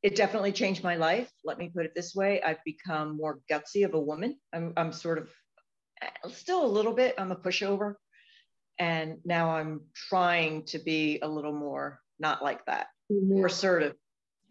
it 0.04 0.16
definitely 0.16 0.52
changed 0.52 0.84
my 0.84 0.96
life. 0.96 1.32
Let 1.44 1.58
me 1.58 1.72
put 1.74 1.86
it 1.86 1.94
this 1.96 2.14
way 2.14 2.42
I've 2.42 2.64
become 2.66 3.18
more 3.18 3.40
gutsy 3.50 3.84
of 3.84 3.94
a 3.94 4.00
woman. 4.00 4.38
I'm, 4.54 4.74
I'm 4.78 4.92
sort 4.94 5.18
of 5.18 5.30
still 6.30 6.66
a 6.66 6.68
little 6.68 6.94
bit, 6.94 7.16
I'm 7.18 7.32
a 7.32 7.36
pushover. 7.36 7.96
And 8.80 9.18
now 9.26 9.50
i'm 9.50 9.82
trying 9.96 10.64
to 10.66 10.78
be 10.78 11.20
a 11.24 11.28
little 11.28 11.52
more 11.52 12.00
not 12.20 12.44
like 12.44 12.64
that 12.66 12.88
more 13.10 13.48
assertive. 13.48 13.94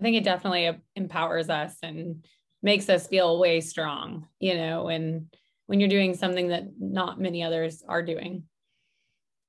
I 0.00 0.02
think 0.02 0.16
it 0.16 0.24
definitely 0.24 0.70
empowers 0.96 1.48
us 1.48 1.76
and 1.82 2.24
makes 2.62 2.88
us 2.88 3.06
feel 3.06 3.38
way 3.38 3.60
strong 3.60 4.26
you 4.40 4.56
know 4.56 4.88
and 4.88 5.26
when 5.66 5.78
you're 5.80 5.88
doing 5.88 6.14
something 6.14 6.48
that 6.48 6.64
not 6.78 7.20
many 7.20 7.42
others 7.42 7.84
are 7.88 8.02
doing. 8.02 8.44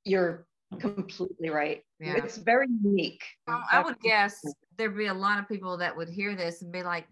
You're 0.04 0.48
completely 0.80 1.50
right. 1.50 1.84
Yeah. 2.00 2.18
it's 2.18 2.38
very 2.38 2.68
unique. 2.84 3.24
Um, 3.48 3.64
i 3.72 3.82
would 3.82 4.00
guess 4.02 4.40
there'd 4.78 4.98
be 4.98 5.08
a 5.08 5.14
lot 5.14 5.40
of 5.40 5.48
people 5.48 5.78
that 5.78 5.96
would 5.96 6.10
hear 6.10 6.36
this 6.36 6.62
and 6.62 6.72
be 6.72 6.84
like 6.84 7.08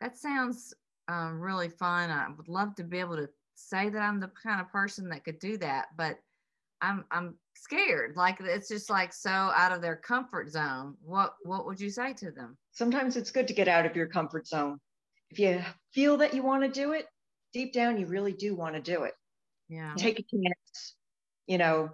that 0.00 0.16
sounds 0.16 0.72
um, 1.08 1.40
really 1.40 1.68
fun. 1.68 2.10
I 2.10 2.28
would 2.34 2.48
love 2.48 2.74
to 2.76 2.84
be 2.84 2.98
able 2.98 3.16
to 3.16 3.28
say 3.68 3.88
that 3.88 4.02
i'm 4.02 4.20
the 4.20 4.30
kind 4.42 4.60
of 4.60 4.70
person 4.70 5.08
that 5.08 5.24
could 5.24 5.38
do 5.38 5.56
that 5.56 5.86
but 5.96 6.18
I'm 6.82 7.04
I'm 7.10 7.36
scared. 7.56 8.16
Like 8.16 8.38
it's 8.40 8.68
just 8.68 8.90
like 8.90 9.12
so 9.12 9.30
out 9.30 9.72
of 9.72 9.82
their 9.82 9.96
comfort 9.96 10.50
zone. 10.50 10.96
What 11.02 11.34
what 11.42 11.66
would 11.66 11.80
you 11.80 11.90
say 11.90 12.12
to 12.14 12.30
them? 12.30 12.56
Sometimes 12.72 13.16
it's 13.16 13.30
good 13.30 13.48
to 13.48 13.54
get 13.54 13.68
out 13.68 13.86
of 13.86 13.96
your 13.96 14.06
comfort 14.06 14.46
zone. 14.46 14.78
If 15.30 15.38
you 15.38 15.62
feel 15.92 16.16
that 16.18 16.34
you 16.34 16.42
want 16.42 16.62
to 16.62 16.68
do 16.68 16.92
it, 16.92 17.06
deep 17.52 17.72
down 17.72 17.98
you 17.98 18.06
really 18.06 18.32
do 18.32 18.54
want 18.54 18.74
to 18.74 18.80
do 18.80 19.04
it. 19.04 19.14
Yeah. 19.68 19.94
Take 19.96 20.18
a 20.18 20.22
chance. 20.22 20.94
You 21.46 21.58
know, 21.58 21.90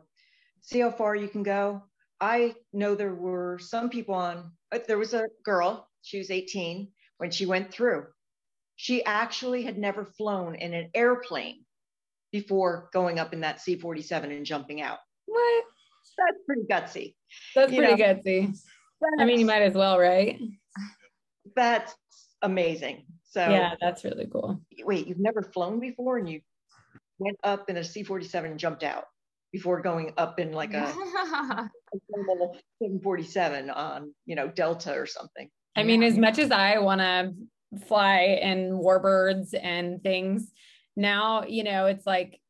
see 0.61 0.81
how 0.81 0.91
far 0.91 1.17
you 1.17 1.29
can 1.29 1.43
go. 1.43 1.83
I 2.21 2.55
know 2.73 2.95
there 2.95 3.15
were 3.15 3.59
some 3.59 3.91
people 3.91 4.15
on 4.15 4.53
uh, 4.73 4.79
there 4.87 4.99
was 4.99 5.15
a 5.15 5.25
girl, 5.45 5.89
she 6.03 6.19
was 6.19 6.31
18 6.31 6.89
when 7.19 7.31
she 7.31 7.47
went 7.47 7.73
through. 7.73 8.07
She 8.77 9.05
actually 9.05 9.63
had 9.63 9.79
never 9.79 10.05
flown 10.05 10.55
in 10.55 10.75
an 10.75 10.91
airplane 10.95 11.65
before 12.31 12.91
going 12.93 13.19
up 13.19 13.33
in 13.33 13.41
that 13.41 13.61
C 13.61 13.77
47 13.77 14.31
and 14.31 14.45
jumping 14.45 14.83
out. 14.83 14.99
What? 15.25 15.65
That's 16.19 16.39
pretty 16.47 16.63
gutsy. 16.63 17.15
That's 17.55 17.73
you 17.73 17.79
pretty 17.79 18.03
know, 18.03 18.15
gutsy. 18.15 18.57
I 19.19 19.25
mean, 19.25 19.41
you 19.41 19.47
might 19.47 19.63
as 19.63 19.75
well, 19.75 19.99
right? 19.99 20.39
That's 21.55 21.95
amazing. 22.43 23.05
So, 23.25 23.41
yeah, 23.41 23.75
that's 23.81 24.05
really 24.05 24.27
cool. 24.31 24.61
Wait, 24.83 25.07
you've 25.07 25.19
never 25.19 25.43
flown 25.43 25.81
before 25.81 26.19
and 26.19 26.29
you 26.29 26.41
went 27.19 27.39
up 27.43 27.69
in 27.69 27.77
a 27.79 27.85
C 27.85 28.03
47 28.03 28.53
and 28.53 28.61
jumped 28.61 28.83
out 28.83 29.05
before 29.53 29.81
going 29.81 30.13
up 30.17 30.39
in 30.39 30.53
like 30.53 30.75
a, 30.75 30.85
a 30.85 31.71
747 32.15 33.71
on, 33.71 34.15
you 34.27 34.37
know, 34.37 34.49
Delta 34.49 34.95
or 34.95 35.07
something. 35.07 35.49
I 35.77 35.83
mean, 35.83 36.03
as 36.03 36.17
much 36.17 36.39
as 36.39 36.51
I 36.51 36.79
want 36.79 37.01
to 37.01 37.35
fly 37.77 38.39
and 38.43 38.73
warbirds 38.73 39.55
and 39.61 40.03
things, 40.03 40.53
now 40.97 41.45
you 41.45 41.63
know 41.63 41.87
it's 41.87 42.07
like 42.07 42.41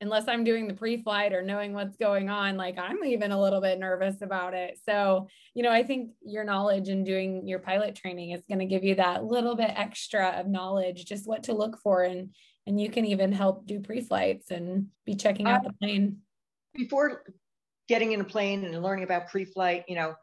unless 0.00 0.26
i'm 0.26 0.42
doing 0.42 0.66
the 0.66 0.74
pre-flight 0.74 1.32
or 1.32 1.42
knowing 1.42 1.72
what's 1.72 1.96
going 1.96 2.28
on 2.28 2.56
like 2.56 2.76
i'm 2.76 3.04
even 3.04 3.30
a 3.30 3.40
little 3.40 3.60
bit 3.60 3.78
nervous 3.78 4.20
about 4.20 4.52
it. 4.52 4.78
So 4.84 5.28
you 5.54 5.62
know 5.62 5.70
i 5.70 5.82
think 5.82 6.10
your 6.22 6.44
knowledge 6.44 6.88
and 6.88 7.06
doing 7.06 7.46
your 7.46 7.60
pilot 7.60 7.94
training 7.94 8.30
is 8.30 8.42
going 8.48 8.58
to 8.58 8.66
give 8.66 8.82
you 8.82 8.96
that 8.96 9.24
little 9.24 9.54
bit 9.54 9.70
extra 9.74 10.30
of 10.40 10.48
knowledge 10.48 11.04
just 11.04 11.26
what 11.26 11.44
to 11.44 11.54
look 11.54 11.78
for 11.82 12.02
and 12.02 12.34
and 12.66 12.80
you 12.80 12.90
can 12.90 13.04
even 13.04 13.32
help 13.32 13.66
do 13.66 13.80
pre-flights 13.80 14.50
and 14.50 14.86
be 15.04 15.16
checking 15.16 15.46
out 15.46 15.62
the 15.62 15.70
uh, 15.70 15.72
plane. 15.80 16.18
before 16.74 17.24
getting 17.88 18.12
in 18.12 18.20
a 18.20 18.24
plane 18.24 18.64
and 18.64 18.82
learning 18.82 19.04
about 19.04 19.28
pre-flight 19.28 19.84
you 19.88 19.94
know 19.94 20.14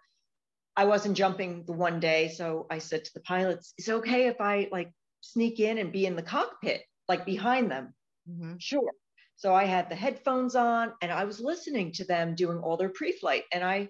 i 0.79 0.85
wasn't 0.85 1.15
jumping 1.15 1.63
the 1.65 1.73
one 1.73 1.99
day 1.99 2.21
so 2.29 2.65
i 2.69 2.77
said 2.79 3.03
to 3.03 3.11
the 3.13 3.21
pilots 3.21 3.73
it's 3.77 3.89
okay 3.89 4.27
if 4.27 4.39
i 4.39 4.67
like 4.71 4.91
sneak 5.21 5.59
in 5.59 5.77
and 5.77 5.91
be 5.91 6.05
in 6.05 6.15
the 6.15 6.23
cockpit 6.23 6.81
like 7.07 7.25
behind 7.25 7.71
them. 7.71 7.93
Mm-hmm. 8.29 8.53
Sure. 8.59 8.91
So 9.35 9.53
I 9.53 9.65
had 9.65 9.89
the 9.89 9.95
headphones 9.95 10.55
on 10.55 10.93
and 11.01 11.11
I 11.11 11.25
was 11.25 11.39
listening 11.39 11.91
to 11.93 12.05
them 12.05 12.35
doing 12.35 12.59
all 12.59 12.77
their 12.77 12.89
pre-flight. 12.89 13.43
And 13.51 13.63
I, 13.63 13.89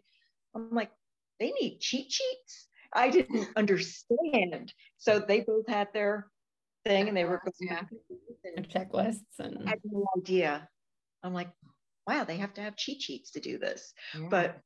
I'm 0.55 0.71
like, 0.71 0.91
they 1.39 1.51
need 1.51 1.79
cheat 1.79 2.11
sheets. 2.11 2.67
I 2.93 3.09
didn't 3.09 3.49
understand. 3.55 4.73
So 4.97 5.19
they 5.19 5.41
both 5.41 5.67
had 5.67 5.89
their 5.93 6.27
thing 6.85 7.07
and 7.07 7.17
they 7.17 7.25
were 7.25 7.41
yeah. 7.59 7.81
and 8.55 8.69
checklists 8.69 9.39
and 9.39 9.67
I 9.67 9.71
had 9.71 9.79
no 9.83 10.05
idea. 10.17 10.67
I'm 11.23 11.33
like, 11.33 11.49
wow, 12.07 12.23
they 12.23 12.37
have 12.37 12.53
to 12.53 12.61
have 12.61 12.77
cheat 12.77 13.01
sheets 13.01 13.31
to 13.31 13.39
do 13.39 13.57
this. 13.57 13.93
Yeah. 14.15 14.27
But 14.29 14.59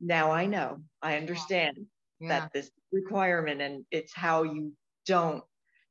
now 0.00 0.30
I 0.30 0.46
know, 0.46 0.80
I 1.02 1.16
understand 1.16 1.78
yeah. 2.20 2.28
that 2.28 2.52
this 2.52 2.70
requirement 2.92 3.60
and 3.60 3.84
it's 3.90 4.14
how 4.14 4.42
you 4.42 4.72
don't 5.06 5.42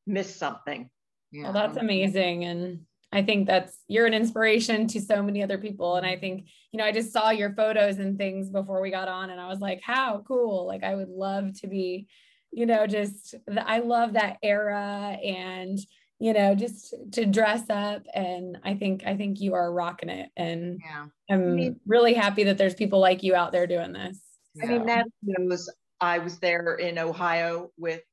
miss 0.06 0.36
something 0.36 0.90
yeah. 1.34 1.46
Well, 1.46 1.54
that's 1.54 1.78
amazing. 1.78 2.46
And 2.46 2.82
I 3.12 3.24
think 3.24 3.48
that's 3.48 3.80
you're 3.88 4.06
an 4.06 4.14
inspiration 4.14 4.88
to 4.88 5.02
so 5.02 5.22
many 5.24 5.42
other 5.42 5.58
people. 5.58 5.96
And 5.96 6.06
I 6.06 6.16
think, 6.16 6.48
you 6.72 6.78
know, 6.78 6.86
I 6.86 6.92
just 6.92 7.12
saw 7.12 7.32
your 7.32 7.54
photos 7.54 7.98
and 7.98 8.18
things 8.18 8.50
before 8.50 8.82
we 8.82 8.92
got 8.92 9.08
on 9.08 9.32
and 9.32 9.42
I 9.42 9.48
was 9.48 9.60
like, 9.60 9.82
how 9.84 10.24
cool. 10.28 10.68
Like 10.68 10.84
I 10.84 10.94
would 10.94 11.10
love 11.10 11.60
to 11.62 11.68
be, 11.68 12.08
you 12.52 12.68
know, 12.68 12.86
just 12.86 13.34
I 13.58 13.80
love 13.80 14.14
that 14.14 14.38
era 14.44 15.18
and 15.24 15.80
you 16.24 16.32
know, 16.32 16.56
just 16.56 16.96
to 17.12 17.26
dress 17.26 17.70
up. 17.70 18.04
And 18.14 18.58
I 18.64 18.76
think 18.76 19.04
I 19.06 19.18
think 19.18 19.42
you 19.42 19.56
are 19.56 19.74
rocking 19.74 20.08
it. 20.08 20.30
And 20.38 20.80
yeah. 20.82 21.08
I'm 21.30 21.44
I 21.44 21.48
mean, 21.48 21.80
really 21.86 22.14
happy 22.14 22.46
that 22.46 22.58
there's 22.58 22.76
people 22.76 23.02
like 23.02 23.24
you 23.24 23.36
out 23.36 23.52
there 23.52 23.68
doing 23.68 23.92
this. 23.92 24.20
I 24.64 24.68
mean, 24.68 24.86
that 24.86 25.06
was, 25.22 25.70
I 26.00 26.20
was 26.20 26.40
there 26.40 26.76
in 26.76 26.98
Ohio 26.98 27.72
with, 27.78 28.04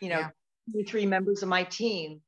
you 0.00 0.10
know, 0.10 0.28
yeah. 0.68 0.82
three 0.86 1.06
members 1.06 1.42
of 1.42 1.48
my 1.48 1.64
team 1.64 2.20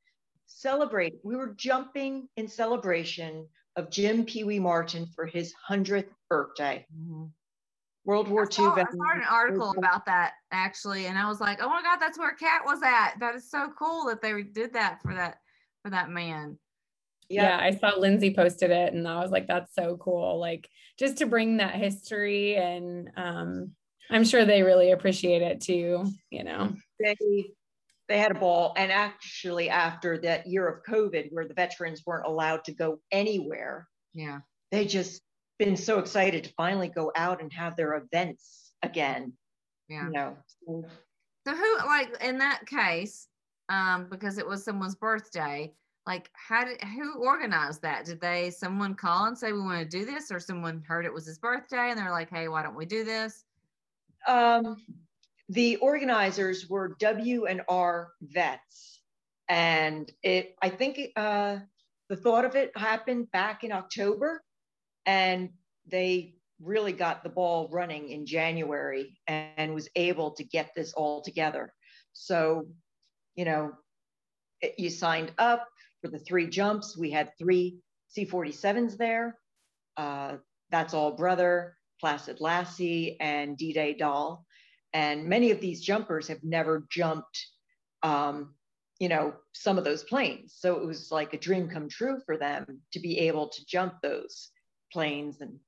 celebrate. 0.45 1.13
We 1.23 1.37
were 1.37 1.55
jumping 1.55 2.27
in 2.35 2.49
celebration 2.49 3.47
of 3.77 3.89
Jim 3.89 4.25
Pee 4.25 4.43
Wee 4.43 4.59
Martin 4.59 5.07
for 5.15 5.25
his 5.25 5.53
100th 5.69 6.09
birthday. 6.29 6.85
Mm-hmm. 6.93 7.27
World 8.05 8.27
War 8.27 8.43
II 8.43 8.47
I 8.47 8.51
saw, 8.51 8.75
I 8.75 8.83
saw 8.83 9.15
an 9.15 9.23
article 9.29 9.75
about 9.77 10.05
that 10.05 10.33
actually, 10.51 11.07
and 11.07 11.17
I 11.17 11.27
was 11.27 11.39
like, 11.39 11.59
"Oh 11.61 11.69
my 11.69 11.81
God, 11.81 11.97
that's 11.99 12.17
where 12.17 12.33
Cat 12.33 12.61
was 12.65 12.81
at. 12.81 13.15
That 13.19 13.35
is 13.35 13.49
so 13.49 13.71
cool 13.77 14.05
that 14.05 14.21
they 14.21 14.41
did 14.41 14.73
that 14.73 15.01
for 15.01 15.13
that 15.13 15.39
for 15.83 15.91
that 15.91 16.09
man." 16.09 16.57
Yeah. 17.27 17.43
yeah, 17.43 17.63
I 17.63 17.75
saw 17.75 17.99
Lindsay 17.99 18.33
posted 18.33 18.71
it, 18.71 18.93
and 18.93 19.07
I 19.07 19.21
was 19.21 19.31
like, 19.31 19.47
"That's 19.47 19.75
so 19.75 19.97
cool!" 19.97 20.39
Like 20.39 20.67
just 20.97 21.17
to 21.17 21.25
bring 21.25 21.57
that 21.57 21.75
history, 21.75 22.55
and 22.55 23.11
um, 23.17 23.71
I'm 24.09 24.23
sure 24.23 24.45
they 24.45 24.63
really 24.63 24.91
appreciate 24.91 25.41
it 25.41 25.61
too. 25.61 26.05
You 26.31 26.43
know, 26.43 26.73
they 26.99 27.15
they 28.07 28.17
had 28.17 28.31
a 28.31 28.39
ball, 28.39 28.73
and 28.75 28.91
actually 28.91 29.69
after 29.69 30.17
that 30.19 30.47
year 30.47 30.67
of 30.67 30.83
COVID, 30.83 31.31
where 31.31 31.47
the 31.47 31.53
veterans 31.53 32.03
weren't 32.05 32.25
allowed 32.25 32.63
to 32.63 32.73
go 32.73 32.99
anywhere, 33.11 33.87
yeah, 34.13 34.39
they 34.71 34.85
just 34.85 35.21
been 35.59 35.75
so 35.75 35.99
excited 35.99 36.45
to 36.45 36.53
finally 36.53 36.87
go 36.87 37.11
out 37.15 37.41
and 37.41 37.53
have 37.53 37.75
their 37.75 37.95
events 37.95 38.71
again. 38.81 39.33
Yeah. 39.89 40.05
You 40.05 40.11
know. 40.11 40.37
So, 40.65 40.85
so 41.45 41.55
who 41.55 41.77
like 41.85 42.09
in 42.23 42.39
that 42.39 42.65
case, 42.65 43.27
um, 43.67 44.07
because 44.09 44.37
it 44.37 44.47
was 44.47 44.63
someone's 44.63 44.95
birthday, 44.95 45.71
like 46.07 46.31
how 46.33 46.63
did 46.63 46.81
who 46.81 47.19
organized 47.19 47.81
that? 47.83 48.05
Did 48.05 48.21
they 48.21 48.49
someone 48.49 48.95
call 48.95 49.25
and 49.25 49.37
say 49.37 49.51
we 49.51 49.59
want 49.59 49.79
to 49.79 49.97
do 49.97 50.05
this, 50.05 50.31
or 50.31 50.39
someone 50.39 50.81
heard 50.87 51.05
it 51.05 51.13
was 51.13 51.27
his 51.27 51.37
birthday 51.37 51.89
and 51.89 51.99
they're 51.99 52.11
like, 52.11 52.29
hey, 52.29 52.47
why 52.47 52.63
don't 52.63 52.75
we 52.75 52.85
do 52.85 53.03
this? 53.03 53.43
Um, 54.27 54.77
the 55.49 55.75
organizers 55.77 56.69
were 56.69 56.95
W 56.99 57.45
and 57.45 57.61
R 57.67 58.09
vets, 58.21 59.01
and 59.49 60.11
it 60.23 60.55
I 60.61 60.69
think 60.69 60.99
uh, 61.15 61.57
the 62.09 62.15
thought 62.15 62.45
of 62.45 62.55
it 62.55 62.71
happened 62.77 63.31
back 63.31 63.63
in 63.63 63.71
October 63.71 64.41
and 65.09 65.49
they 65.87 66.35
really 66.61 66.93
got 66.93 67.23
the 67.23 67.29
ball 67.29 67.67
running 67.71 68.09
in 68.09 68.27
January 68.27 69.17
and 69.27 69.73
was 69.73 69.89
able 69.95 70.29
to 70.35 70.43
get 70.43 70.69
this 70.75 70.93
all 70.93 71.23
together. 71.23 71.73
So, 72.13 72.67
you 73.35 73.45
know, 73.45 73.71
you 74.77 74.91
signed 74.91 75.31
up 75.39 75.67
for 75.99 76.09
the 76.09 76.19
three 76.19 76.47
jumps. 76.47 76.95
We 76.95 77.09
had 77.09 77.31
three 77.39 77.79
C-47s 78.09 78.97
there. 78.97 79.35
Uh, 79.97 80.35
that's 80.69 80.93
all 80.93 81.15
brother, 81.15 81.75
Placid 81.99 82.39
Lassie, 82.39 83.19
and 83.19 83.57
D-Day 83.57 83.95
Doll. 83.95 84.45
And 84.93 85.25
many 85.25 85.49
of 85.49 85.59
these 85.59 85.81
jumpers 85.81 86.27
have 86.27 86.43
never 86.43 86.85
jumped, 86.91 87.47
um, 88.03 88.53
you 88.99 89.09
know, 89.09 89.33
some 89.53 89.79
of 89.79 89.85
those 89.85 90.03
planes. 90.03 90.53
So 90.55 90.75
it 90.75 90.85
was 90.85 91.11
like 91.11 91.33
a 91.33 91.39
dream 91.39 91.67
come 91.67 91.89
true 91.89 92.19
for 92.27 92.37
them 92.37 92.81
to 92.93 92.99
be 92.99 93.17
able 93.21 93.49
to 93.49 93.65
jump 93.65 93.95
those 94.03 94.51
planes 94.91 95.41
and 95.41 95.59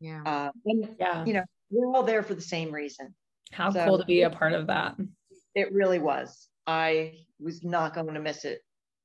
yeah. 0.00 0.22
uh, 0.24 0.50
and, 0.66 0.96
yeah. 0.98 1.24
you 1.24 1.34
know 1.34 1.44
we're 1.70 1.86
all 1.86 2.02
there 2.02 2.22
for 2.22 2.34
the 2.34 2.42
same 2.42 2.72
reason. 2.72 3.14
How 3.52 3.70
so, 3.70 3.84
cool 3.84 3.98
to 3.98 4.04
be 4.04 4.22
a 4.22 4.30
part 4.30 4.52
of 4.52 4.66
that. 4.68 4.96
It 5.54 5.72
really 5.72 5.98
was. 5.98 6.48
I 6.66 7.18
was 7.40 7.62
not 7.62 7.94
going 7.94 8.14
to 8.14 8.20
miss 8.20 8.44
it 8.44 8.60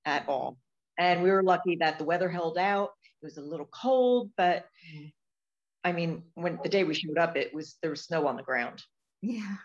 at 0.06 0.28
all. 0.28 0.58
And 0.98 1.24
we 1.24 1.32
were 1.32 1.44
lucky 1.44 1.78
that 1.78 1.98
the 1.98 2.06
weather 2.06 2.30
held 2.30 2.58
out. 2.58 2.92
It 3.22 3.26
was 3.26 3.38
a 3.38 3.42
little 3.42 3.70
cold 3.74 4.32
but 4.38 4.66
mm. 4.96 5.12
i 5.84 5.92
mean 5.92 6.24
when 6.36 6.58
the 6.64 6.70
day 6.70 6.86
we 6.86 6.94
showed 6.94 7.18
up 7.18 7.36
it 7.36 7.54
was 7.54 7.76
there 7.82 7.92
was 7.92 8.06
snow 8.06 8.28
on 8.28 8.38
the 8.38 8.44
ground. 8.44 8.82
Yeah. 9.22 9.56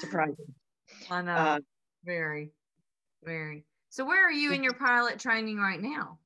Surprising. 0.00 0.54
I 1.10 1.22
know. 1.22 1.32
Uh, 1.32 1.58
very 2.04 2.52
very. 3.26 3.64
So 3.90 4.04
where 4.04 4.26
are 4.26 4.32
you 4.32 4.52
in 4.52 4.62
your 4.62 4.74
pilot 4.86 5.18
training 5.18 5.58
right 5.58 5.80
now 5.80 6.18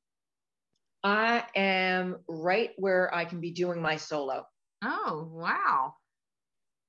I 1.03 1.45
am 1.55 2.19
right 2.29 2.71
where 2.77 3.15
I 3.15 3.25
can 3.25 3.41
be 3.41 3.53
doing 3.53 3.81
my 3.81 3.97
solo. 3.97 4.45
Oh, 4.85 5.29
wow. 5.33 5.95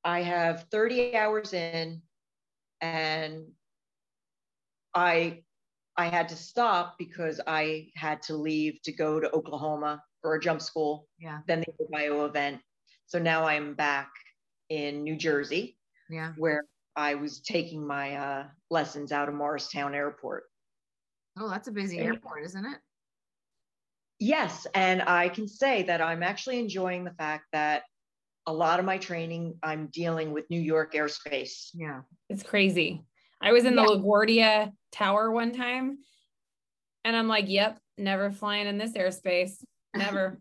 I 0.03 0.22
have 0.22 0.66
30 0.72 1.16
hours 1.16 1.53
in 1.53 2.01
and 2.82 3.45
I 4.93 5.43
I 5.97 6.07
had 6.07 6.30
to 6.30 6.36
stop 6.36 6.95
because 6.97 7.39
I 7.45 7.89
had 7.95 8.22
to 8.24 8.36
leave 8.36 8.82
to 8.84 8.91
go 8.91 9.20
to 9.20 9.32
Oklahoma 9.34 10.01
for 10.22 10.36
a 10.36 10.39
jump 10.39 10.62
school. 10.62 11.07
Yeah. 11.20 11.39
Then 11.47 11.62
the 11.62 11.86
Ohio 11.86 12.26
event. 12.26 12.62
So 13.07 13.20
now 13.20 13.45
I'm 13.45 13.76
back 13.76 14.09
in 14.70 15.03
New 15.03 15.18
Jersey. 15.18 15.78
Yeah. 16.09 16.34
Where 16.38 16.64
I 16.95 17.16
was 17.16 17.41
taking 17.41 17.86
my 17.86 18.16
uh, 18.16 18.47
lessons 18.70 19.12
out 19.12 19.30
of 19.30 19.36
Morristown 19.36 19.93
Airport. 19.93 20.43
Oh, 21.38 21.49
that's 21.49 21.68
a 21.68 21.72
busy 21.72 21.99
airport, 21.99 22.43
isn't 22.45 22.66
it? 22.66 22.80
Yes, 24.24 24.67
and 24.76 25.01
I 25.01 25.30
can 25.30 25.47
say 25.47 25.82
that 25.84 25.99
I'm 25.99 26.22
actually 26.22 26.59
enjoying 26.59 27.03
the 27.03 27.11
fact 27.11 27.45
that 27.53 27.82
a 28.45 28.53
lot 28.53 28.78
of 28.78 28.86
my 28.86 28.99
training 28.99 29.55
I'm 29.63 29.88
dealing 29.88 30.32
with 30.32 30.47
New 30.51 30.59
York 30.61 30.93
airspace. 30.93 31.69
Yeah. 31.74 32.01
It's 32.30 32.43
crazy. 32.43 33.03
I 33.41 33.51
was 33.51 33.65
in 33.65 33.76
the 33.76 33.82
yeah. 33.82 33.88
LaGuardia 33.88 34.72
Tower 34.91 35.32
one 35.32 35.51
time 35.53 35.97
and 37.03 37.15
I'm 37.15 37.28
like, 37.28 37.45
yep, 37.49 37.80
never 37.97 38.32
flying 38.32 38.67
in 38.67 38.78
this 38.78 38.93
airspace. 38.93 39.55
Never. 39.95 40.39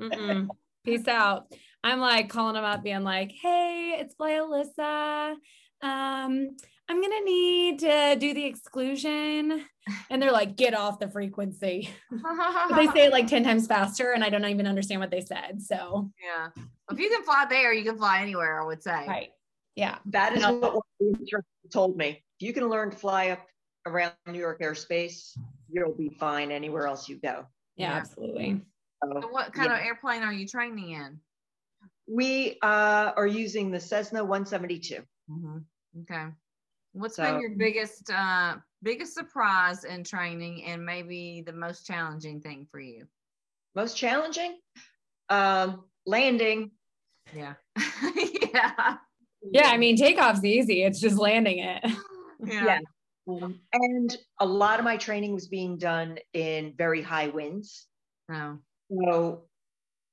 Peace 0.84 1.06
out. 1.06 1.52
I'm 1.84 2.00
like 2.00 2.30
calling 2.30 2.54
them 2.54 2.64
up, 2.64 2.82
being 2.82 3.04
like, 3.04 3.30
hey, 3.30 3.96
it's 4.00 4.14
Blair 4.16 4.42
Alyssa. 4.42 5.36
Um, 5.82 6.56
I'm 6.90 7.00
gonna 7.00 7.20
need 7.20 7.78
to 7.80 8.16
do 8.18 8.34
the 8.34 8.44
exclusion. 8.44 9.64
And 10.10 10.20
they're 10.20 10.32
like, 10.32 10.56
get 10.56 10.74
off 10.74 10.98
the 10.98 11.08
frequency. 11.08 11.88
they 12.74 12.86
say 12.88 13.04
it 13.06 13.12
like 13.12 13.28
10 13.28 13.44
times 13.44 13.68
faster, 13.68 14.10
and 14.10 14.24
I 14.24 14.28
don't 14.28 14.44
even 14.44 14.66
understand 14.66 15.00
what 15.00 15.12
they 15.12 15.20
said. 15.20 15.62
So 15.62 16.10
yeah. 16.20 16.48
If 16.90 16.98
you 16.98 17.08
can 17.08 17.22
fly 17.22 17.46
there, 17.48 17.72
you 17.72 17.84
can 17.84 17.96
fly 17.96 18.20
anywhere, 18.20 18.60
I 18.60 18.66
would 18.66 18.82
say. 18.82 19.06
Right. 19.06 19.28
Yeah. 19.76 19.98
That 20.06 20.36
is 20.36 20.42
what 20.42 20.82
one 20.98 21.42
told 21.72 21.96
me. 21.96 22.24
If 22.40 22.46
you 22.46 22.52
can 22.52 22.68
learn 22.68 22.90
to 22.90 22.96
fly 22.96 23.28
up 23.28 23.46
around 23.86 24.12
New 24.26 24.40
York 24.40 24.60
airspace, 24.60 25.30
you'll 25.70 25.94
be 25.94 26.08
fine 26.18 26.50
anywhere 26.50 26.88
else 26.88 27.08
you 27.08 27.20
go. 27.20 27.46
Yeah, 27.76 27.90
yeah. 27.90 27.94
absolutely. 27.94 28.62
So, 29.04 29.28
what 29.28 29.52
kind 29.52 29.70
yeah. 29.70 29.78
of 29.78 29.84
airplane 29.84 30.24
are 30.24 30.32
you 30.32 30.48
training 30.48 30.90
in? 30.90 31.20
We 32.08 32.58
uh, 32.62 33.12
are 33.16 33.28
using 33.28 33.70
the 33.70 33.78
Cessna 33.78 34.24
172. 34.24 35.02
Mm-hmm. 35.30 35.58
Okay. 36.02 36.26
What's 36.92 37.16
so, 37.16 37.22
been 37.22 37.40
your 37.40 37.50
biggest 37.56 38.10
uh 38.10 38.56
biggest 38.82 39.14
surprise 39.14 39.84
in 39.84 40.04
training 40.04 40.64
and 40.64 40.84
maybe 40.84 41.42
the 41.46 41.52
most 41.52 41.86
challenging 41.86 42.40
thing 42.40 42.66
for 42.70 42.80
you? 42.80 43.06
Most 43.74 43.96
challenging? 43.96 44.58
Um 45.28 45.84
landing. 46.06 46.72
Yeah. 47.34 47.54
yeah. 48.52 48.96
Yeah, 49.42 49.68
I 49.68 49.76
mean 49.76 49.96
takeoff's 49.96 50.44
easy. 50.44 50.82
It's 50.82 51.00
just 51.00 51.16
landing 51.16 51.58
it. 51.58 51.84
Yeah. 52.42 52.64
yeah. 52.64 52.78
Um, 53.28 53.60
and 53.74 54.16
a 54.38 54.46
lot 54.46 54.78
of 54.78 54.84
my 54.86 54.96
training 54.96 55.34
was 55.34 55.46
being 55.46 55.76
done 55.76 56.18
in 56.32 56.72
very 56.76 57.02
high 57.02 57.28
winds. 57.28 57.86
Oh. 58.32 58.58
So, 58.90 59.42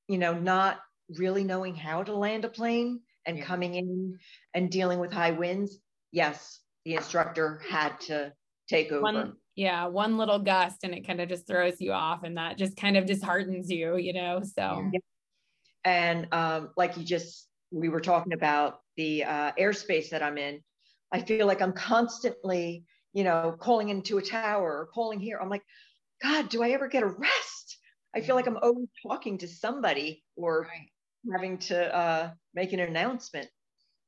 you 0.10 0.18
know, 0.18 0.34
not 0.34 0.80
really 1.18 1.46
knowing 1.46 1.74
how 1.74 2.04
to 2.04 2.14
land 2.14 2.46
a 2.46 2.50
plane 2.50 3.00
and 3.26 3.38
yeah. 3.38 3.46
coming 3.46 3.76
in 3.76 4.20
and 4.54 4.70
dealing 4.70 5.00
with 5.00 5.14
high 5.14 5.32
winds. 5.32 5.80
Yes, 6.12 6.60
the 6.88 6.96
instructor 6.96 7.62
had 7.70 8.00
to 8.00 8.32
take 8.70 8.94
over. 8.94 9.02
One, 9.02 9.34
yeah, 9.56 9.88
one 9.88 10.18
little 10.18 10.40
gust 10.40 10.78
and 10.84 10.94
it 10.94 11.06
kind 11.06 11.20
of 11.20 11.28
just 11.28 11.46
throws 11.46 11.82
you 11.82 11.92
off 11.92 12.24
and 12.24 12.38
that 12.38 12.58
just 12.58 12.78
kind 12.78 12.96
of 12.96 13.06
disheartens 13.06 13.70
you, 13.70 13.98
you 13.98 14.14
know. 14.14 14.42
So 14.42 14.90
yeah. 14.94 15.00
and 15.84 16.28
um, 16.32 16.70
like 16.78 16.96
you 16.96 17.04
just 17.04 17.50
we 17.72 17.90
were 17.90 18.00
talking 18.00 18.32
about 18.32 18.80
the 18.96 19.26
uh, 19.26 19.52
airspace 19.60 20.12
that 20.12 20.24
I'm 20.24 20.38
in, 20.38 20.62
I 21.12 21.20
feel 21.20 21.46
like 21.46 21.62
I'm 21.62 21.74
constantly, 21.74 22.86
you 23.12 23.26
know, 23.26 23.58
calling 23.60 23.90
into 23.90 24.18
a 24.18 24.22
tower 24.22 24.80
or 24.80 24.86
calling 24.86 25.20
here. 25.20 25.40
I'm 25.42 25.50
like, 25.50 25.64
God, 26.24 26.48
do 26.48 26.64
I 26.64 26.70
ever 26.70 26.88
get 26.88 27.04
a 27.04 27.08
rest? 27.08 27.78
I 28.16 28.22
feel 28.22 28.36
like 28.36 28.48
I'm 28.48 28.58
always 28.64 28.88
talking 29.06 29.38
to 29.40 29.48
somebody 29.48 30.24
or 30.38 30.62
right. 30.62 31.34
having 31.34 31.58
to 31.58 31.94
uh, 31.94 32.32
make 32.54 32.72
an 32.72 32.80
announcement. 32.80 33.50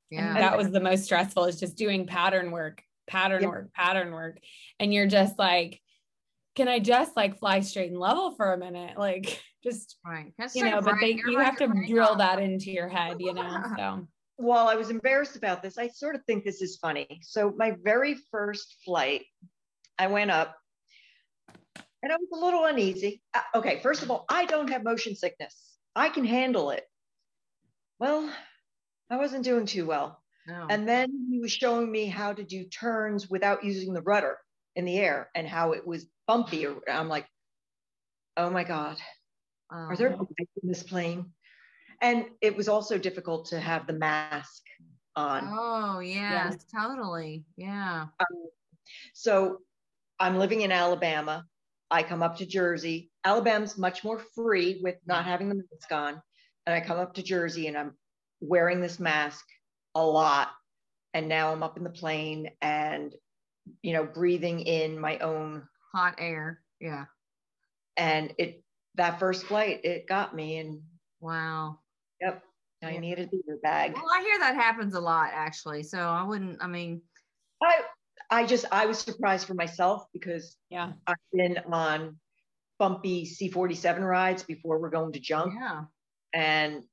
Yeah. 0.10 0.28
And 0.28 0.38
that 0.38 0.58
was 0.58 0.72
the 0.72 0.80
most 0.80 1.04
stressful 1.04 1.46
is 1.46 1.60
just 1.60 1.78
doing 1.78 2.08
pattern 2.08 2.52
work, 2.52 2.82
pattern 3.08 3.44
yeah. 3.44 3.50
work, 3.50 3.74
pattern 3.74 4.12
work. 4.12 4.38
And 4.80 4.94
you're 4.94 5.08
just 5.08 5.38
like, 5.38 5.82
can 6.56 6.68
I 6.68 6.80
just 6.80 7.16
like 7.16 7.40
fly 7.40 7.60
straight 7.62 7.92
and 7.92 8.00
level 8.00 8.32
for 8.32 8.54
a 8.54 8.58
minute? 8.58 8.98
Like 8.98 9.42
just 9.64 9.98
right. 10.06 10.34
That's 10.38 10.56
you 10.56 10.66
know, 10.66 10.82
but 10.82 10.94
right. 10.94 11.02
they 11.02 11.12
You're 11.14 11.32
you 11.32 11.38
right, 11.38 11.46
have 11.46 11.58
to 11.58 11.66
you're 11.66 11.74
right. 11.74 11.88
drill 11.90 12.16
that 12.16 12.40
into 12.40 12.72
your 12.72 12.90
head, 12.90 13.18
you 13.20 13.34
know. 13.34 13.64
So 13.78 14.08
While 14.38 14.68
I 14.68 14.76
was 14.76 14.90
embarrassed 14.90 15.36
about 15.36 15.62
this, 15.62 15.78
I 15.78 15.90
sort 15.90 16.16
of 16.16 16.24
think 16.26 16.44
this 16.44 16.62
is 16.62 16.78
funny. 16.78 17.20
So 17.24 17.54
my 17.58 17.76
very 17.84 18.16
first 18.32 18.78
flight, 18.84 19.26
I 19.98 20.08
went 20.08 20.32
up 20.32 20.56
and 22.02 22.12
I 22.12 22.16
was 22.16 22.30
a 22.34 22.44
little 22.44 22.66
uneasy. 22.66 23.22
Uh, 23.34 23.42
okay, 23.56 23.80
first 23.82 24.02
of 24.02 24.10
all, 24.10 24.26
I 24.30 24.46
don't 24.46 24.70
have 24.70 24.84
motion 24.84 25.16
sickness. 25.16 25.78
I 25.96 26.10
can 26.10 26.24
handle 26.24 26.72
it. 26.72 26.86
Well, 28.00 28.30
I 29.10 29.18
wasn't 29.18 29.44
doing 29.44 29.66
too 29.66 29.86
well. 29.86 30.22
No. 30.48 30.68
And 30.70 30.88
then 30.88 31.28
he 31.32 31.40
was 31.40 31.52
showing 31.52 31.92
me 31.92 32.06
how 32.06 32.34
to 32.34 32.44
do 32.44 32.66
turns 32.66 33.30
without 33.30 33.64
using 33.64 33.94
the 33.94 34.02
rudder 34.02 34.38
in 34.76 34.86
the 34.86 34.98
air 34.98 35.30
and 35.36 35.48
how 35.48 35.74
it 35.74 35.86
was 35.86 36.08
bumpy. 36.28 36.68
I'm 36.92 37.10
like, 37.10 37.28
oh 38.38 38.50
my 38.50 38.64
God, 38.64 38.98
are 39.70 39.96
there 39.96 40.14
Oh. 40.14 40.28
bikes 40.38 40.52
in 40.62 40.70
this 40.70 40.84
plane? 40.84 41.34
And 42.02 42.26
it 42.42 42.56
was 42.56 42.70
also 42.70 42.98
difficult 42.98 43.48
to 43.48 43.60
have 43.60 43.86
the 43.86 43.94
mask 43.94 44.64
on. 45.16 45.50
Oh 45.52 46.00
yes, 46.00 46.66
totally. 46.74 47.46
Yeah. 47.58 48.08
Um, 48.20 48.50
so 49.14 49.60
I'm 50.20 50.38
living 50.38 50.62
in 50.62 50.72
Alabama. 50.72 51.46
I 51.92 52.04
come 52.04 52.24
up 52.24 52.38
to 52.38 52.46
Jersey. 52.46 53.12
Alabama's 53.26 53.78
much 53.78 54.04
more 54.04 54.20
free 54.36 54.80
with 54.82 54.96
not 55.06 55.24
mm. 55.24 55.28
having 55.28 55.50
the 55.50 55.56
mask 55.56 55.92
on. 55.92 56.22
And 56.66 56.76
I 56.76 56.80
come 56.80 57.00
up 57.00 57.16
to 57.16 57.24
Jersey 57.24 57.68
and 57.68 57.78
I'm 57.78 57.98
wearing 58.42 58.82
this 58.82 59.00
mask 59.00 59.46
a 59.96 60.04
lot. 60.06 60.50
And 61.14 61.28
now 61.28 61.52
I'm 61.52 61.64
up 61.64 61.78
in 61.78 61.84
the 61.84 61.90
plane 61.90 62.52
and, 62.62 63.14
you 63.82 63.94
know, 63.94 64.04
breathing 64.04 64.62
in 64.62 65.00
my 65.00 65.18
own. 65.20 65.68
Hot 65.94 66.16
air. 66.20 66.62
Yeah. 66.80 67.06
And 67.98 68.34
it, 68.38 68.64
that 68.96 69.20
first 69.20 69.46
flight, 69.46 69.82
it 69.84 70.08
got 70.08 70.36
me. 70.36 70.58
And 70.58 70.82
Wow. 71.20 71.80
yep, 72.22 72.44
I 72.84 72.92
Yeah. 72.92 73.00
needed 73.00 73.30
a 73.34 73.56
bag. 73.64 73.94
Well, 73.96 74.06
I 74.14 74.22
hear 74.22 74.40
that 74.40 74.56
happens 74.56 74.94
a 74.94 75.00
lot 75.00 75.32
actually. 75.34 75.84
So 75.84 76.00
I 76.00 76.24
wouldn't. 76.24 76.64
I 76.64 76.68
mean, 76.68 77.02
I, 77.62 77.82
I 78.30 78.46
just, 78.46 78.66
I 78.72 78.86
was 78.86 79.00
surprised 79.00 79.48
for 79.48 79.56
myself 79.56 80.06
because 80.14 80.56
yeah. 80.70 80.94
I've 81.08 81.16
been 81.34 81.58
on 81.72 82.18
bumpy 82.78 83.26
C47 83.26 84.00
rides 84.02 84.44
before 84.44 84.80
we're 84.80 84.90
going 84.92 85.12
to 85.14 85.20
jump. 85.20 85.54
yeah. 85.60 85.84
And 86.34 86.84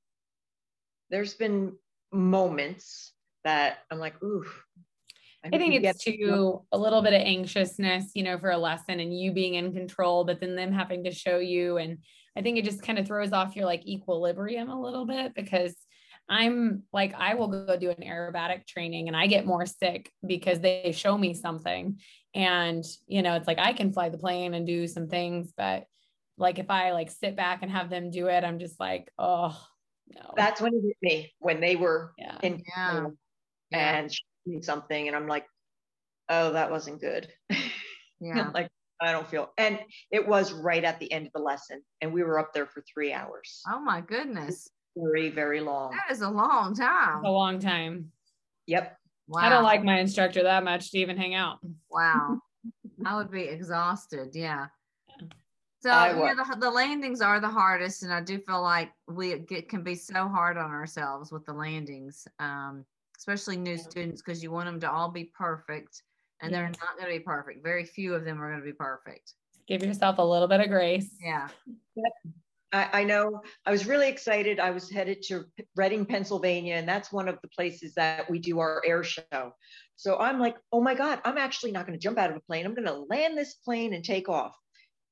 there's 1.10 1.34
been 1.34 1.72
moments 2.12 3.12
that 3.44 3.78
I'm 3.90 3.98
like, 3.98 4.22
ooh. 4.22 4.44
I 5.44 5.48
hope 5.48 5.60
think 5.60 5.84
it's 5.84 6.02
too 6.02 6.62
a 6.72 6.78
little 6.78 7.02
bit 7.02 7.12
of 7.12 7.20
anxiousness, 7.20 8.10
you 8.14 8.24
know, 8.24 8.36
for 8.38 8.50
a 8.50 8.58
lesson 8.58 8.98
and 8.98 9.16
you 9.16 9.32
being 9.32 9.54
in 9.54 9.72
control, 9.72 10.24
but 10.24 10.40
then 10.40 10.56
them 10.56 10.72
having 10.72 11.04
to 11.04 11.12
show 11.12 11.38
you. 11.38 11.76
And 11.76 11.98
I 12.36 12.42
think 12.42 12.58
it 12.58 12.64
just 12.64 12.82
kind 12.82 12.98
of 12.98 13.06
throws 13.06 13.32
off 13.32 13.54
your 13.54 13.64
like 13.64 13.86
equilibrium 13.86 14.68
a 14.68 14.80
little 14.80 15.06
bit 15.06 15.34
because 15.34 15.76
I'm 16.28 16.82
like, 16.92 17.14
I 17.16 17.34
will 17.34 17.46
go 17.46 17.76
do 17.76 17.90
an 17.90 18.02
aerobatic 18.02 18.66
training 18.66 19.06
and 19.06 19.16
I 19.16 19.28
get 19.28 19.46
more 19.46 19.66
sick 19.66 20.10
because 20.26 20.58
they 20.60 20.92
show 20.92 21.16
me 21.16 21.34
something. 21.34 22.00
And, 22.34 22.84
you 23.06 23.22
know, 23.22 23.34
it's 23.36 23.46
like 23.46 23.60
I 23.60 23.72
can 23.72 23.92
fly 23.92 24.08
the 24.08 24.18
plane 24.18 24.52
and 24.54 24.66
do 24.66 24.88
some 24.88 25.06
things, 25.06 25.52
but 25.56 25.84
like 26.36 26.58
if 26.58 26.70
I 26.70 26.90
like 26.90 27.10
sit 27.10 27.36
back 27.36 27.62
and 27.62 27.70
have 27.70 27.88
them 27.88 28.10
do 28.10 28.26
it, 28.26 28.42
I'm 28.42 28.58
just 28.58 28.80
like, 28.80 29.10
oh, 29.18 29.56
no. 30.14 30.32
That's 30.36 30.60
when 30.60 30.74
it 30.74 30.82
hit 30.82 30.96
me 31.02 31.32
when 31.38 31.60
they 31.60 31.76
were 31.76 32.12
yeah. 32.18 32.38
in 32.42 32.62
Yeah. 32.76 32.90
control 32.90 33.12
Yeah. 33.70 33.98
and 33.98 34.64
something, 34.64 35.06
and 35.08 35.16
I'm 35.16 35.26
like, 35.26 35.46
oh, 36.28 36.52
that 36.52 36.70
wasn't 36.70 37.00
good. 37.00 37.28
Yeah. 38.18 38.50
like 38.54 38.70
I 38.98 39.12
don't 39.12 39.28
feel. 39.28 39.50
And 39.58 39.78
it 40.10 40.26
was 40.26 40.50
right 40.52 40.82
at 40.82 40.98
the 41.00 41.12
end 41.12 41.26
of 41.26 41.32
the 41.34 41.40
lesson, 41.42 41.82
and 42.00 42.14
we 42.14 42.22
were 42.22 42.38
up 42.38 42.54
there 42.54 42.64
for 42.64 42.82
three 42.92 43.12
hours. 43.12 43.60
Oh 43.70 43.78
my 43.78 44.00
goodness. 44.00 44.70
Very, 44.96 45.28
very 45.28 45.60
long. 45.60 45.90
That 45.90 46.10
is 46.14 46.22
a 46.22 46.30
long 46.30 46.74
time. 46.74 47.22
a 47.24 47.30
long 47.30 47.58
time. 47.58 48.10
Yep. 48.66 48.96
Wow. 49.28 49.40
I 49.42 49.48
don't 49.50 49.64
like 49.64 49.84
my 49.84 49.98
instructor 50.00 50.44
that 50.44 50.64
much 50.64 50.92
to 50.92 50.98
even 50.98 51.18
hang 51.18 51.34
out. 51.34 51.58
Wow. 51.90 52.38
I 53.04 53.16
would 53.16 53.30
be 53.30 53.42
exhausted. 53.42 54.30
Yeah. 54.32 54.68
So 55.86 55.92
I 55.92 56.08
you 56.08 56.34
know, 56.34 56.44
the, 56.44 56.56
the 56.58 56.70
landings 56.70 57.20
are 57.20 57.38
the 57.38 57.48
hardest, 57.48 58.02
and 58.02 58.12
I 58.12 58.20
do 58.20 58.40
feel 58.40 58.60
like 58.60 58.90
we 59.06 59.38
get 59.38 59.68
can 59.68 59.84
be 59.84 59.94
so 59.94 60.26
hard 60.26 60.56
on 60.56 60.72
ourselves 60.72 61.30
with 61.30 61.46
the 61.46 61.52
landings, 61.52 62.26
um, 62.40 62.84
especially 63.16 63.56
new 63.56 63.78
students, 63.78 64.20
because 64.20 64.42
you 64.42 64.50
want 64.50 64.66
them 64.66 64.80
to 64.80 64.90
all 64.90 65.12
be 65.12 65.30
perfect, 65.38 66.02
and 66.42 66.52
they're 66.52 66.66
not 66.66 66.98
going 66.98 67.12
to 67.12 67.18
be 67.20 67.22
perfect. 67.22 67.62
Very 67.62 67.84
few 67.84 68.16
of 68.16 68.24
them 68.24 68.42
are 68.42 68.50
going 68.50 68.60
to 68.60 68.66
be 68.66 68.72
perfect. 68.72 69.34
Give 69.68 69.80
yourself 69.80 70.18
a 70.18 70.22
little 70.22 70.48
bit 70.48 70.60
of 70.60 70.70
grace. 70.70 71.14
Yeah. 71.22 71.46
I, 72.72 72.88
I 72.92 73.04
know. 73.04 73.42
I 73.64 73.70
was 73.70 73.86
really 73.86 74.08
excited. 74.08 74.58
I 74.58 74.72
was 74.72 74.90
headed 74.90 75.22
to 75.28 75.44
Reading, 75.76 76.04
Pennsylvania, 76.04 76.74
and 76.74 76.88
that's 76.88 77.12
one 77.12 77.28
of 77.28 77.38
the 77.42 77.48
places 77.56 77.94
that 77.94 78.28
we 78.28 78.40
do 78.40 78.58
our 78.58 78.82
air 78.84 79.04
show. 79.04 79.52
So 79.94 80.18
I'm 80.18 80.40
like, 80.40 80.56
oh 80.72 80.80
my 80.80 80.96
God, 80.96 81.20
I'm 81.24 81.38
actually 81.38 81.70
not 81.70 81.86
going 81.86 81.96
to 81.96 82.02
jump 82.02 82.18
out 82.18 82.30
of 82.30 82.36
a 82.36 82.40
plane. 82.40 82.66
I'm 82.66 82.74
going 82.74 82.88
to 82.88 83.06
land 83.08 83.38
this 83.38 83.54
plane 83.54 83.94
and 83.94 84.02
take 84.02 84.28
off. 84.28 84.56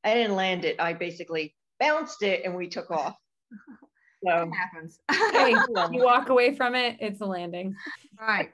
I 0.05 0.14
didn't 0.14 0.36
land 0.36 0.64
it. 0.64 0.76
I 0.78 0.92
basically 0.92 1.55
bounced 1.80 2.22
it 2.22 2.44
and 2.44 2.55
we 2.55 2.68
took 2.68 2.90
off. 2.90 3.16
So 4.26 4.30
It 4.30 4.52
happens. 4.52 5.00
Hey, 5.32 5.50
you 5.92 6.02
walk 6.02 6.30
away 6.30 6.55
from 6.57 6.74
it, 6.74 6.96
it's 6.98 7.20
a 7.20 7.26
landing. 7.26 7.76
right. 8.18 8.48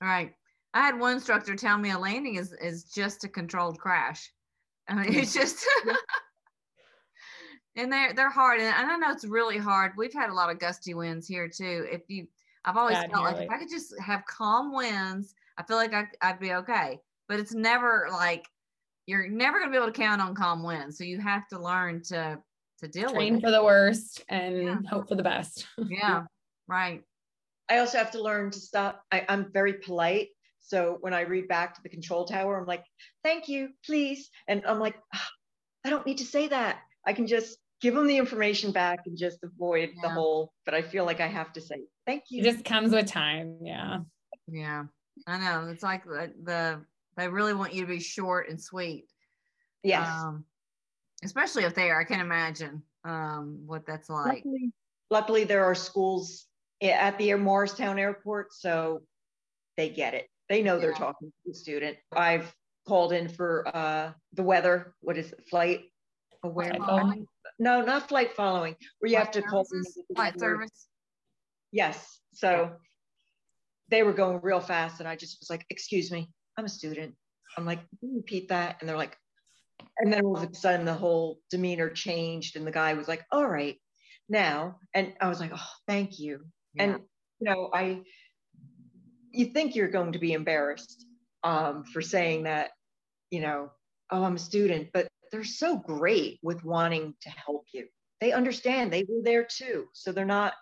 Right. 0.00 0.34
I 0.74 0.80
had 0.80 0.98
one 0.98 1.14
instructor 1.14 1.54
tell 1.54 1.78
me 1.78 1.92
a 1.92 1.98
landing 1.98 2.34
is 2.36 2.52
is 2.54 2.84
just 2.84 3.22
a 3.22 3.28
controlled 3.28 3.78
crash. 3.78 4.32
I 4.88 4.94
mean, 4.94 5.14
it's 5.14 5.32
just 5.32 5.64
and 7.76 7.92
they're 7.92 8.12
they're 8.14 8.30
hard. 8.30 8.60
And 8.60 8.74
I 8.74 8.96
know 8.96 9.12
it's 9.12 9.24
really 9.24 9.58
hard. 9.58 9.92
We've 9.96 10.12
had 10.12 10.30
a 10.30 10.34
lot 10.34 10.50
of 10.50 10.58
gusty 10.58 10.94
winds 10.94 11.28
here 11.28 11.48
too. 11.48 11.86
If 11.90 12.02
you 12.08 12.26
I've 12.64 12.76
always 12.76 12.96
Bad 12.96 13.10
felt 13.10 13.24
like 13.24 13.42
if 13.42 13.50
I 13.50 13.58
could 13.58 13.70
just 13.70 13.94
have 14.00 14.24
calm 14.26 14.72
winds, 14.72 15.34
I 15.58 15.62
feel 15.62 15.76
like 15.76 15.94
I, 15.94 16.06
I'd 16.20 16.40
be 16.40 16.52
okay. 16.54 17.00
But 17.28 17.40
it's 17.40 17.54
never 17.54 18.08
like 18.10 18.46
you're 19.06 19.28
never 19.28 19.58
gonna 19.58 19.70
be 19.70 19.76
able 19.76 19.86
to 19.86 19.92
count 19.92 20.20
on 20.20 20.34
calm 20.34 20.62
winds. 20.62 20.98
So 20.98 21.04
you 21.04 21.20
have 21.20 21.46
to 21.48 21.58
learn 21.58 22.02
to 22.04 22.38
to 22.80 22.88
deal 22.88 23.10
Train 23.12 23.34
with 23.34 23.42
for 23.44 23.50
the 23.50 23.62
worst 23.62 24.24
and 24.28 24.62
Yeah. 24.62 24.78
hope 24.88 25.08
for 25.08 25.14
the 25.14 25.22
best. 25.22 25.66
Yeah. 25.88 26.24
Right. 26.66 27.02
I 27.68 27.78
also 27.78 27.98
have 27.98 28.10
to 28.12 28.22
learn 28.22 28.50
to 28.50 28.58
stop. 28.58 29.02
I, 29.12 29.24
I'm 29.28 29.52
very 29.52 29.74
polite. 29.74 30.28
So 30.60 30.98
when 31.00 31.14
I 31.14 31.22
read 31.22 31.48
back 31.48 31.74
to 31.74 31.82
the 31.82 31.88
control 31.88 32.24
tower, 32.24 32.58
I'm 32.60 32.66
like, 32.66 32.84
thank 33.24 33.48
you, 33.48 33.70
please. 33.84 34.30
And 34.48 34.64
I'm 34.66 34.78
like, 34.78 34.96
"Ah, 35.14 35.28
I 35.84 35.90
don't 35.90 36.06
need 36.06 36.18
to 36.18 36.24
say 36.24 36.48
that. 36.48 36.80
I 37.06 37.12
can 37.12 37.26
just 37.26 37.58
give 37.80 37.94
them 37.94 38.06
the 38.06 38.16
information 38.16 38.72
back 38.72 39.00
and 39.06 39.16
just 39.16 39.38
avoid 39.42 39.90
the 40.02 40.08
whole, 40.08 40.52
but 40.64 40.74
I 40.74 40.82
feel 40.82 41.04
like 41.04 41.20
I 41.20 41.26
have 41.26 41.52
to 41.54 41.60
say, 41.60 41.82
thank 42.06 42.24
you. 42.30 42.40
It 42.42 42.52
just 42.52 42.64
comes 42.64 42.92
with 42.92 43.06
time. 43.06 43.58
Yeah. 43.62 43.98
Yeah. 44.46 44.84
I 45.26 45.38
know. 45.38 45.68
It's 45.68 45.82
like 45.82 46.04
the, 46.04 46.32
the 46.42 46.84
they 47.16 47.28
really 47.28 47.54
want 47.54 47.74
you 47.74 47.82
to 47.82 47.86
be 47.86 48.00
short 48.00 48.48
and 48.48 48.60
sweet. 48.60 49.06
yes. 49.82 50.08
Um, 50.08 50.44
especially 51.24 51.64
up 51.64 51.74
there, 51.74 52.00
I 52.00 52.04
can 52.04 52.20
imagine 52.20 52.82
um, 53.04 53.62
what 53.66 53.86
that's 53.86 54.08
like. 54.08 54.44
luckily, 54.44 54.72
luckily, 55.10 55.44
there 55.44 55.64
are 55.64 55.74
schools 55.74 56.46
at 56.82 57.18
the 57.18 57.34
Morristown 57.34 57.98
Airport, 57.98 58.52
so 58.52 59.02
they 59.76 59.88
get 59.88 60.14
it. 60.14 60.28
They 60.48 60.62
know 60.62 60.78
they're 60.78 60.92
talking 60.92 61.28
to 61.28 61.50
the 61.50 61.54
student. 61.54 61.96
I've 62.12 62.54
called 62.86 63.12
in 63.12 63.28
for 63.28 63.66
uh, 63.74 64.12
the 64.34 64.42
weather. 64.42 64.94
What 65.00 65.16
is 65.16 65.32
it? 65.32 65.44
Flight 65.48 65.82
aware? 66.42 66.74
Flight? 66.74 67.20
No, 67.58 67.82
not 67.82 68.08
flight 68.08 68.32
following, 68.32 68.74
where 68.98 69.10
you 69.10 69.16
have 69.18 69.30
to 69.32 69.40
Flight 69.40 69.50
call. 69.50 69.60
in 69.60 69.66
services? 69.66 70.04
Flight 70.14 70.40
service. 70.40 70.88
Yes. 71.70 72.20
So 72.32 72.72
they 73.88 74.02
were 74.02 74.12
going 74.12 74.40
real 74.42 74.60
fast, 74.60 75.00
and 75.00 75.08
I 75.08 75.16
just 75.16 75.38
was 75.40 75.50
like, 75.50 75.64
"Excuse 75.70 76.10
me, 76.10 76.28
I'm 76.62 76.66
a 76.66 76.68
student." 76.68 77.14
I'm 77.58 77.66
like, 77.66 77.80
"Can 77.98 78.10
you 78.10 78.16
repeat 78.16 78.48
that?" 78.48 78.76
And 78.80 78.88
they're 78.88 78.96
like, 78.96 79.18
and 79.98 80.12
then 80.12 80.24
all 80.24 80.36
of 80.36 80.48
a 80.48 80.54
sudden 80.54 80.86
the 80.86 80.94
whole 80.94 81.40
demeanor 81.50 81.90
changed, 81.90 82.56
and 82.56 82.66
the 82.66 82.70
guy 82.70 82.94
was 82.94 83.08
like, 83.08 83.24
"All 83.32 83.46
right, 83.46 83.76
now," 84.28 84.78
and 84.94 85.14
I 85.20 85.28
was 85.28 85.40
like, 85.40 85.50
"Oh, 85.52 85.72
thank 85.88 86.18
you." 86.18 86.46
Yeah. 86.74 86.84
And 86.84 86.92
you 87.40 87.50
know, 87.50 87.70
I 87.74 88.02
you 89.32 89.46
think 89.46 89.74
you're 89.74 89.88
going 89.88 90.12
to 90.12 90.18
be 90.18 90.34
embarrassed 90.34 91.06
um, 91.42 91.84
for 91.84 92.02
saying 92.02 92.44
that, 92.44 92.70
you 93.30 93.40
know, 93.40 93.70
oh, 94.10 94.22
I'm 94.22 94.36
a 94.36 94.38
student, 94.38 94.90
but 94.92 95.08
they're 95.32 95.42
so 95.42 95.76
great 95.76 96.38
with 96.42 96.62
wanting 96.64 97.14
to 97.22 97.30
help 97.30 97.64
you. 97.72 97.88
They 98.20 98.32
understand 98.32 98.92
they 98.92 99.04
were 99.08 99.22
there 99.22 99.44
too, 99.44 99.86
so 99.94 100.12
they're 100.12 100.24
not 100.24 100.54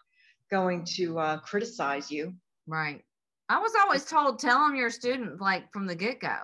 going 0.51 0.85
to 0.97 1.19
uh, 1.19 1.39
criticize 1.41 2.11
you. 2.11 2.35
right. 2.67 3.03
I 3.51 3.59
was 3.59 3.73
always 3.83 4.05
told, 4.05 4.39
tell 4.39 4.65
them 4.65 4.77
you're 4.77 4.87
a 4.87 4.93
student, 4.93 5.41
like 5.41 5.73
from 5.73 5.87
the 5.87 5.95
get 5.95 6.21
go. 6.21 6.37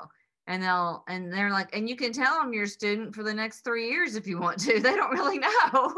And 0.49 0.63
they'll, 0.63 1.05
and 1.09 1.33
they're 1.33 1.51
like, 1.51 1.75
and 1.75 1.89
you 1.89 1.97
can 1.97 2.13
tell 2.13 2.41
them 2.41 2.53
you're 2.53 2.65
a 2.65 2.69
student 2.69 3.15
for 3.15 3.23
the 3.23 3.33
next 3.33 3.61
three 3.61 3.89
years 3.89 4.17
if 4.17 4.27
you 4.27 4.39
want 4.39 4.59
to. 4.61 4.81
They 4.81 4.95
don't 4.95 5.11
really 5.13 5.39
know. 5.39 5.95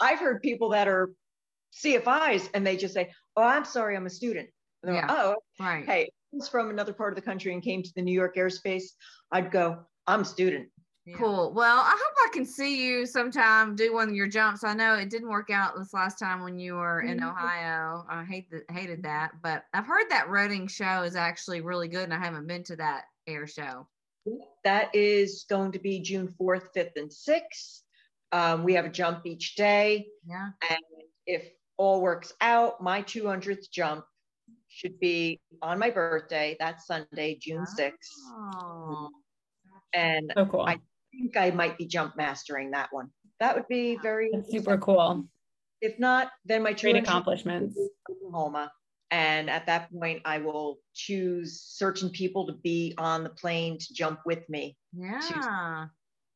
I've 0.00 0.18
heard 0.18 0.42
people 0.42 0.68
that 0.70 0.86
are 0.86 1.10
CFIs 1.82 2.48
and 2.54 2.66
they 2.66 2.76
just 2.76 2.94
say, 2.94 3.10
"Oh, 3.36 3.42
I'm 3.42 3.64
sorry, 3.64 3.96
I'm 3.96 4.06
a 4.06 4.10
student." 4.10 4.48
And 4.82 4.92
they're 4.94 5.00
like, 5.02 5.10
Yeah. 5.10 5.16
oh, 5.18 5.36
right. 5.60 5.84
hey, 5.84 6.02
I 6.02 6.36
was 6.36 6.48
from 6.48 6.70
another 6.70 6.92
part 6.92 7.12
of 7.12 7.16
the 7.16 7.22
country 7.22 7.52
and 7.52 7.62
came 7.62 7.82
to 7.82 7.90
the 7.96 8.02
New 8.02 8.12
York 8.12 8.36
airspace. 8.36 8.84
I'd 9.32 9.50
go, 9.50 9.80
I'm 10.06 10.20
a 10.22 10.24
student. 10.24 10.68
Yeah. 11.04 11.16
Cool. 11.16 11.52
Well, 11.54 11.78
I 11.78 11.96
hope 12.04 12.07
I 12.28 12.30
can 12.30 12.44
see 12.44 12.86
you 12.86 13.06
sometime 13.06 13.74
do 13.74 13.94
one 13.94 14.10
of 14.10 14.14
your 14.14 14.26
jumps. 14.26 14.62
I 14.62 14.74
know 14.74 14.94
it 14.94 15.08
didn't 15.08 15.30
work 15.30 15.48
out 15.48 15.78
this 15.78 15.94
last 15.94 16.18
time 16.18 16.42
when 16.42 16.58
you 16.58 16.74
were 16.74 17.00
in 17.00 17.20
mm-hmm. 17.20 17.28
Ohio. 17.28 18.04
I 18.06 18.22
hate 18.22 18.50
the, 18.50 18.62
hated 18.70 19.02
that, 19.04 19.30
but 19.42 19.64
I've 19.72 19.86
heard 19.86 20.10
that 20.10 20.28
Reading 20.28 20.66
show 20.66 21.04
is 21.04 21.16
actually 21.16 21.62
really 21.62 21.88
good, 21.88 22.04
and 22.04 22.12
I 22.12 22.18
haven't 22.18 22.46
been 22.46 22.64
to 22.64 22.76
that 22.76 23.04
air 23.26 23.46
show. 23.46 23.86
That 24.62 24.94
is 24.94 25.46
going 25.48 25.72
to 25.72 25.78
be 25.78 26.00
June 26.00 26.28
4th, 26.38 26.66
5th, 26.76 26.96
and 26.96 27.10
6th. 27.10 27.80
Um, 28.32 28.62
we 28.62 28.74
have 28.74 28.84
a 28.84 28.90
jump 28.90 29.24
each 29.24 29.54
day. 29.56 30.08
Yeah. 30.28 30.50
And 30.68 30.80
if 31.26 31.48
all 31.78 32.02
works 32.02 32.34
out, 32.42 32.82
my 32.82 33.02
200th 33.02 33.70
jump 33.70 34.04
should 34.68 35.00
be 35.00 35.40
on 35.62 35.78
my 35.78 35.88
birthday. 35.88 36.58
That's 36.60 36.86
Sunday, 36.86 37.38
June 37.40 37.64
6th. 37.64 37.92
Oh. 38.34 39.08
And 39.94 40.30
so 40.36 40.44
cool. 40.44 40.60
I 40.60 40.78
think 41.12 41.36
I 41.36 41.50
might 41.50 41.78
be 41.78 41.86
jump 41.86 42.16
mastering 42.16 42.70
that 42.72 42.88
one. 42.90 43.10
That 43.40 43.54
would 43.54 43.68
be 43.68 43.98
very 44.02 44.30
That's 44.32 44.50
super 44.50 44.76
cool. 44.78 45.26
If 45.80 45.98
not, 45.98 46.30
then 46.44 46.62
my 46.62 46.72
great 46.72 46.96
accomplishments. 46.96 47.78
Oklahoma. 48.10 48.72
And 49.10 49.48
at 49.48 49.66
that 49.66 49.90
point, 49.92 50.22
I 50.24 50.38
will 50.38 50.80
choose 50.92 51.62
certain 51.62 52.10
people 52.10 52.46
to 52.46 52.52
be 52.52 52.94
on 52.98 53.22
the 53.22 53.30
plane 53.30 53.78
to 53.78 53.94
jump 53.94 54.20
with 54.26 54.48
me. 54.48 54.76
Yeah. 54.92 55.86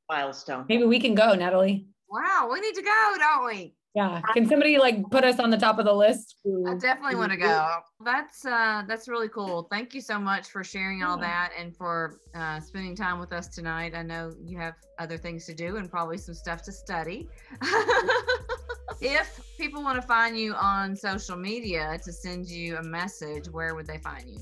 Milestone. 0.08 0.66
Maybe 0.68 0.84
we 0.84 1.00
can 1.00 1.14
go, 1.14 1.34
Natalie. 1.34 1.86
Wow, 2.08 2.48
we 2.52 2.60
need 2.60 2.74
to 2.74 2.82
go, 2.82 3.14
don't 3.18 3.46
we? 3.46 3.74
Yeah. 3.94 4.22
Can 4.32 4.48
somebody 4.48 4.78
like 4.78 5.10
put 5.10 5.22
us 5.22 5.38
on 5.38 5.50
the 5.50 5.58
top 5.58 5.78
of 5.78 5.84
the 5.84 5.92
list? 5.92 6.36
I 6.66 6.74
definitely 6.74 7.16
want 7.16 7.30
to 7.32 7.36
go. 7.36 7.68
That's 8.02 8.44
uh 8.44 8.84
that's 8.88 9.06
really 9.06 9.28
cool. 9.28 9.68
Thank 9.70 9.94
you 9.94 10.00
so 10.00 10.18
much 10.18 10.48
for 10.48 10.64
sharing 10.64 11.02
all 11.02 11.18
that 11.18 11.52
and 11.58 11.76
for 11.76 12.18
uh, 12.34 12.58
spending 12.60 12.96
time 12.96 13.20
with 13.20 13.32
us 13.34 13.48
tonight. 13.48 13.94
I 13.94 14.02
know 14.02 14.32
you 14.42 14.56
have 14.58 14.74
other 14.98 15.18
things 15.18 15.44
to 15.46 15.54
do 15.54 15.76
and 15.76 15.90
probably 15.90 16.16
some 16.16 16.34
stuff 16.34 16.62
to 16.62 16.72
study. 16.72 17.28
if 19.02 19.40
people 19.58 19.82
want 19.82 20.00
to 20.00 20.06
find 20.06 20.38
you 20.38 20.54
on 20.54 20.96
social 20.96 21.36
media 21.36 21.98
to 22.02 22.12
send 22.12 22.48
you 22.48 22.78
a 22.78 22.82
message, 22.82 23.48
where 23.50 23.74
would 23.74 23.86
they 23.86 23.98
find 23.98 24.26
you? 24.26 24.40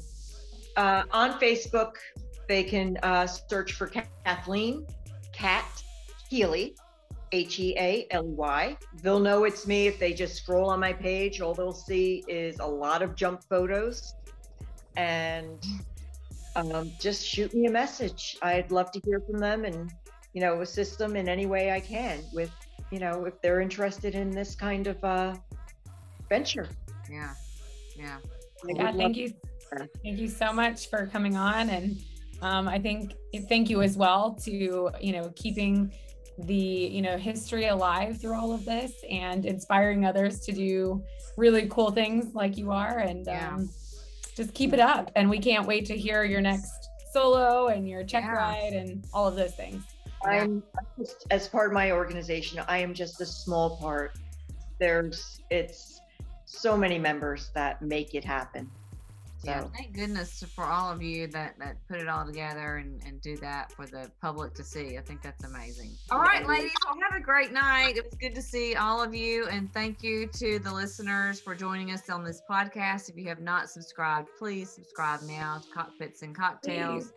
Uh, 0.76 1.02
on 1.10 1.40
Facebook, 1.40 1.94
they 2.46 2.62
can 2.62 2.96
uh, 3.02 3.26
search 3.26 3.72
for 3.72 3.90
Kathleen 4.24 4.86
Cat 5.32 5.66
Healey 6.28 6.76
H 7.32 7.60
E 7.60 7.76
A 7.78 8.06
L 8.10 8.26
E 8.26 8.34
Y. 8.34 8.76
They'll 9.02 9.20
know 9.20 9.44
it's 9.44 9.66
me 9.66 9.86
if 9.86 9.98
they 9.98 10.12
just 10.12 10.36
scroll 10.36 10.70
on 10.70 10.80
my 10.80 10.92
page. 10.92 11.40
All 11.40 11.54
they'll 11.54 11.72
see 11.72 12.24
is 12.28 12.58
a 12.58 12.66
lot 12.66 13.02
of 13.02 13.14
jump 13.14 13.44
photos 13.48 14.14
and 14.96 15.64
um, 16.56 16.90
just 17.00 17.24
shoot 17.24 17.54
me 17.54 17.66
a 17.66 17.70
message. 17.70 18.36
I'd 18.42 18.70
love 18.70 18.90
to 18.92 19.00
hear 19.04 19.20
from 19.20 19.38
them 19.38 19.64
and, 19.64 19.92
you 20.32 20.40
know, 20.40 20.60
assist 20.60 20.98
them 20.98 21.16
in 21.16 21.28
any 21.28 21.46
way 21.46 21.70
I 21.70 21.80
can 21.80 22.20
with, 22.32 22.50
you 22.90 22.98
know, 22.98 23.24
if 23.24 23.40
they're 23.40 23.60
interested 23.60 24.14
in 24.14 24.30
this 24.30 24.54
kind 24.54 24.86
of 24.86 25.02
uh, 25.04 25.34
venture. 26.28 26.68
Yeah. 27.10 27.34
Yeah. 27.96 28.18
Yeah. 28.66 28.92
Thank 28.92 29.16
you. 29.16 29.32
Thank 30.02 30.18
you 30.18 30.28
so 30.28 30.52
much 30.52 30.90
for 30.90 31.06
coming 31.06 31.36
on. 31.36 31.70
And 31.70 32.02
um, 32.42 32.66
I 32.66 32.78
think 32.80 33.14
thank 33.48 33.70
you 33.70 33.82
as 33.82 33.96
well 33.96 34.34
to, 34.42 34.90
you 35.00 35.12
know, 35.12 35.32
keeping 35.36 35.92
the 36.38 36.54
you 36.54 37.02
know 37.02 37.16
history 37.16 37.66
alive 37.66 38.20
through 38.20 38.34
all 38.34 38.52
of 38.52 38.64
this 38.64 38.92
and 39.10 39.44
inspiring 39.44 40.06
others 40.06 40.40
to 40.40 40.52
do 40.52 41.02
really 41.36 41.68
cool 41.68 41.90
things 41.90 42.34
like 42.34 42.56
you 42.56 42.70
are. 42.70 42.98
And 42.98 43.26
yeah. 43.26 43.54
um, 43.54 43.70
just 44.36 44.54
keep 44.54 44.72
it 44.72 44.80
up. 44.80 45.10
And 45.16 45.28
we 45.28 45.38
can't 45.38 45.66
wait 45.66 45.86
to 45.86 45.96
hear 45.96 46.24
your 46.24 46.40
next 46.40 46.88
solo 47.12 47.68
and 47.68 47.88
your 47.88 48.04
check 48.04 48.24
yeah. 48.24 48.32
ride 48.32 48.72
and 48.72 49.04
all 49.12 49.26
of 49.26 49.36
those 49.36 49.54
things. 49.54 49.82
I'm 50.24 50.62
just 50.98 51.26
as 51.30 51.48
part 51.48 51.68
of 51.68 51.72
my 51.72 51.92
organization 51.92 52.62
i 52.68 52.76
am 52.78 52.92
just 52.92 53.20
a 53.20 53.26
small 53.26 53.76
part. 53.78 54.12
There's 54.78 55.40
it's 55.50 56.00
so 56.44 56.76
many 56.76 56.98
members 56.98 57.50
that 57.54 57.80
make 57.80 58.14
it 58.14 58.24
happen 58.24 58.70
so. 59.42 59.50
Yeah, 59.50 59.64
thank 59.76 59.94
goodness 59.94 60.44
for 60.54 60.64
all 60.64 60.90
of 60.90 61.02
you 61.02 61.26
that 61.28 61.58
that 61.58 61.76
put 61.88 61.98
it 61.98 62.08
all 62.08 62.26
together 62.26 62.76
and, 62.76 63.00
and 63.06 63.20
do 63.20 63.36
that 63.38 63.72
for 63.72 63.86
the 63.86 64.10
public 64.20 64.54
to 64.54 64.64
see. 64.64 64.98
I 64.98 65.00
think 65.00 65.22
that's 65.22 65.44
amazing. 65.44 65.92
All 66.10 66.20
right, 66.20 66.46
ladies, 66.46 66.72
well, 66.84 66.96
have 67.02 67.18
a 67.18 67.24
great 67.24 67.52
night. 67.52 67.96
It 67.96 68.04
was 68.04 68.14
good 68.14 68.34
to 68.34 68.42
see 68.42 68.74
all 68.74 69.02
of 69.02 69.14
you, 69.14 69.46
and 69.48 69.72
thank 69.72 70.02
you 70.02 70.26
to 70.26 70.58
the 70.58 70.72
listeners 70.72 71.40
for 71.40 71.54
joining 71.54 71.90
us 71.90 72.08
on 72.10 72.24
this 72.24 72.42
podcast. 72.48 73.08
If 73.08 73.16
you 73.16 73.28
have 73.28 73.40
not 73.40 73.70
subscribed, 73.70 74.28
please 74.38 74.70
subscribe 74.70 75.22
now 75.22 75.58
to 75.58 75.68
Cockpits 75.74 76.22
and 76.22 76.34
Cocktails. 76.34 77.04
Please. 77.04 77.12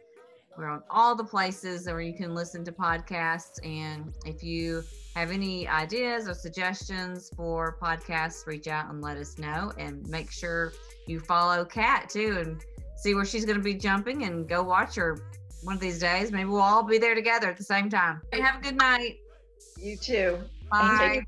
We're 0.58 0.70
on 0.70 0.84
all 0.90 1.16
the 1.16 1.24
places 1.24 1.88
where 1.88 2.02
you 2.02 2.14
can 2.14 2.36
listen 2.36 2.64
to 2.66 2.72
podcasts. 2.72 3.58
And 3.66 4.14
if 4.26 4.44
you 4.44 4.84
have 5.16 5.32
any 5.32 5.68
ideas 5.68 6.28
or 6.28 6.34
suggestions 6.34 7.32
for 7.36 7.78
podcasts, 7.82 8.46
reach 8.48 8.68
out 8.68 8.90
and 8.90 9.02
let 9.02 9.18
us 9.18 9.38
know. 9.38 9.72
And 9.78 10.08
make 10.08 10.32
sure 10.32 10.74
you 11.06 11.20
follow 11.20 11.66
Kat 11.66 12.10
too 12.10 12.38
and 12.40 12.64
see 12.98 13.14
where 13.14 13.26
she's 13.26 13.46
going 13.46 13.58
to 13.58 13.64
be 13.64 13.74
jumping 13.74 14.24
and 14.24 14.48
go 14.48 14.64
watch 14.64 14.96
her 14.96 15.20
one 15.64 15.76
of 15.76 15.82
these 15.82 16.00
days. 16.00 16.32
Maybe 16.32 16.50
we'll 16.50 16.62
all 16.62 16.84
be 16.84 16.98
there 16.98 17.16
together 17.16 17.48
at 17.50 17.58
the 17.58 17.64
same 17.64 17.90
time. 17.90 18.22
Hey, 18.32 18.42
have 18.42 18.60
a 18.60 18.64
good 18.64 18.78
night. 18.78 19.20
You 19.78 19.98
too. 19.98 20.40
Bye. 20.72 21.24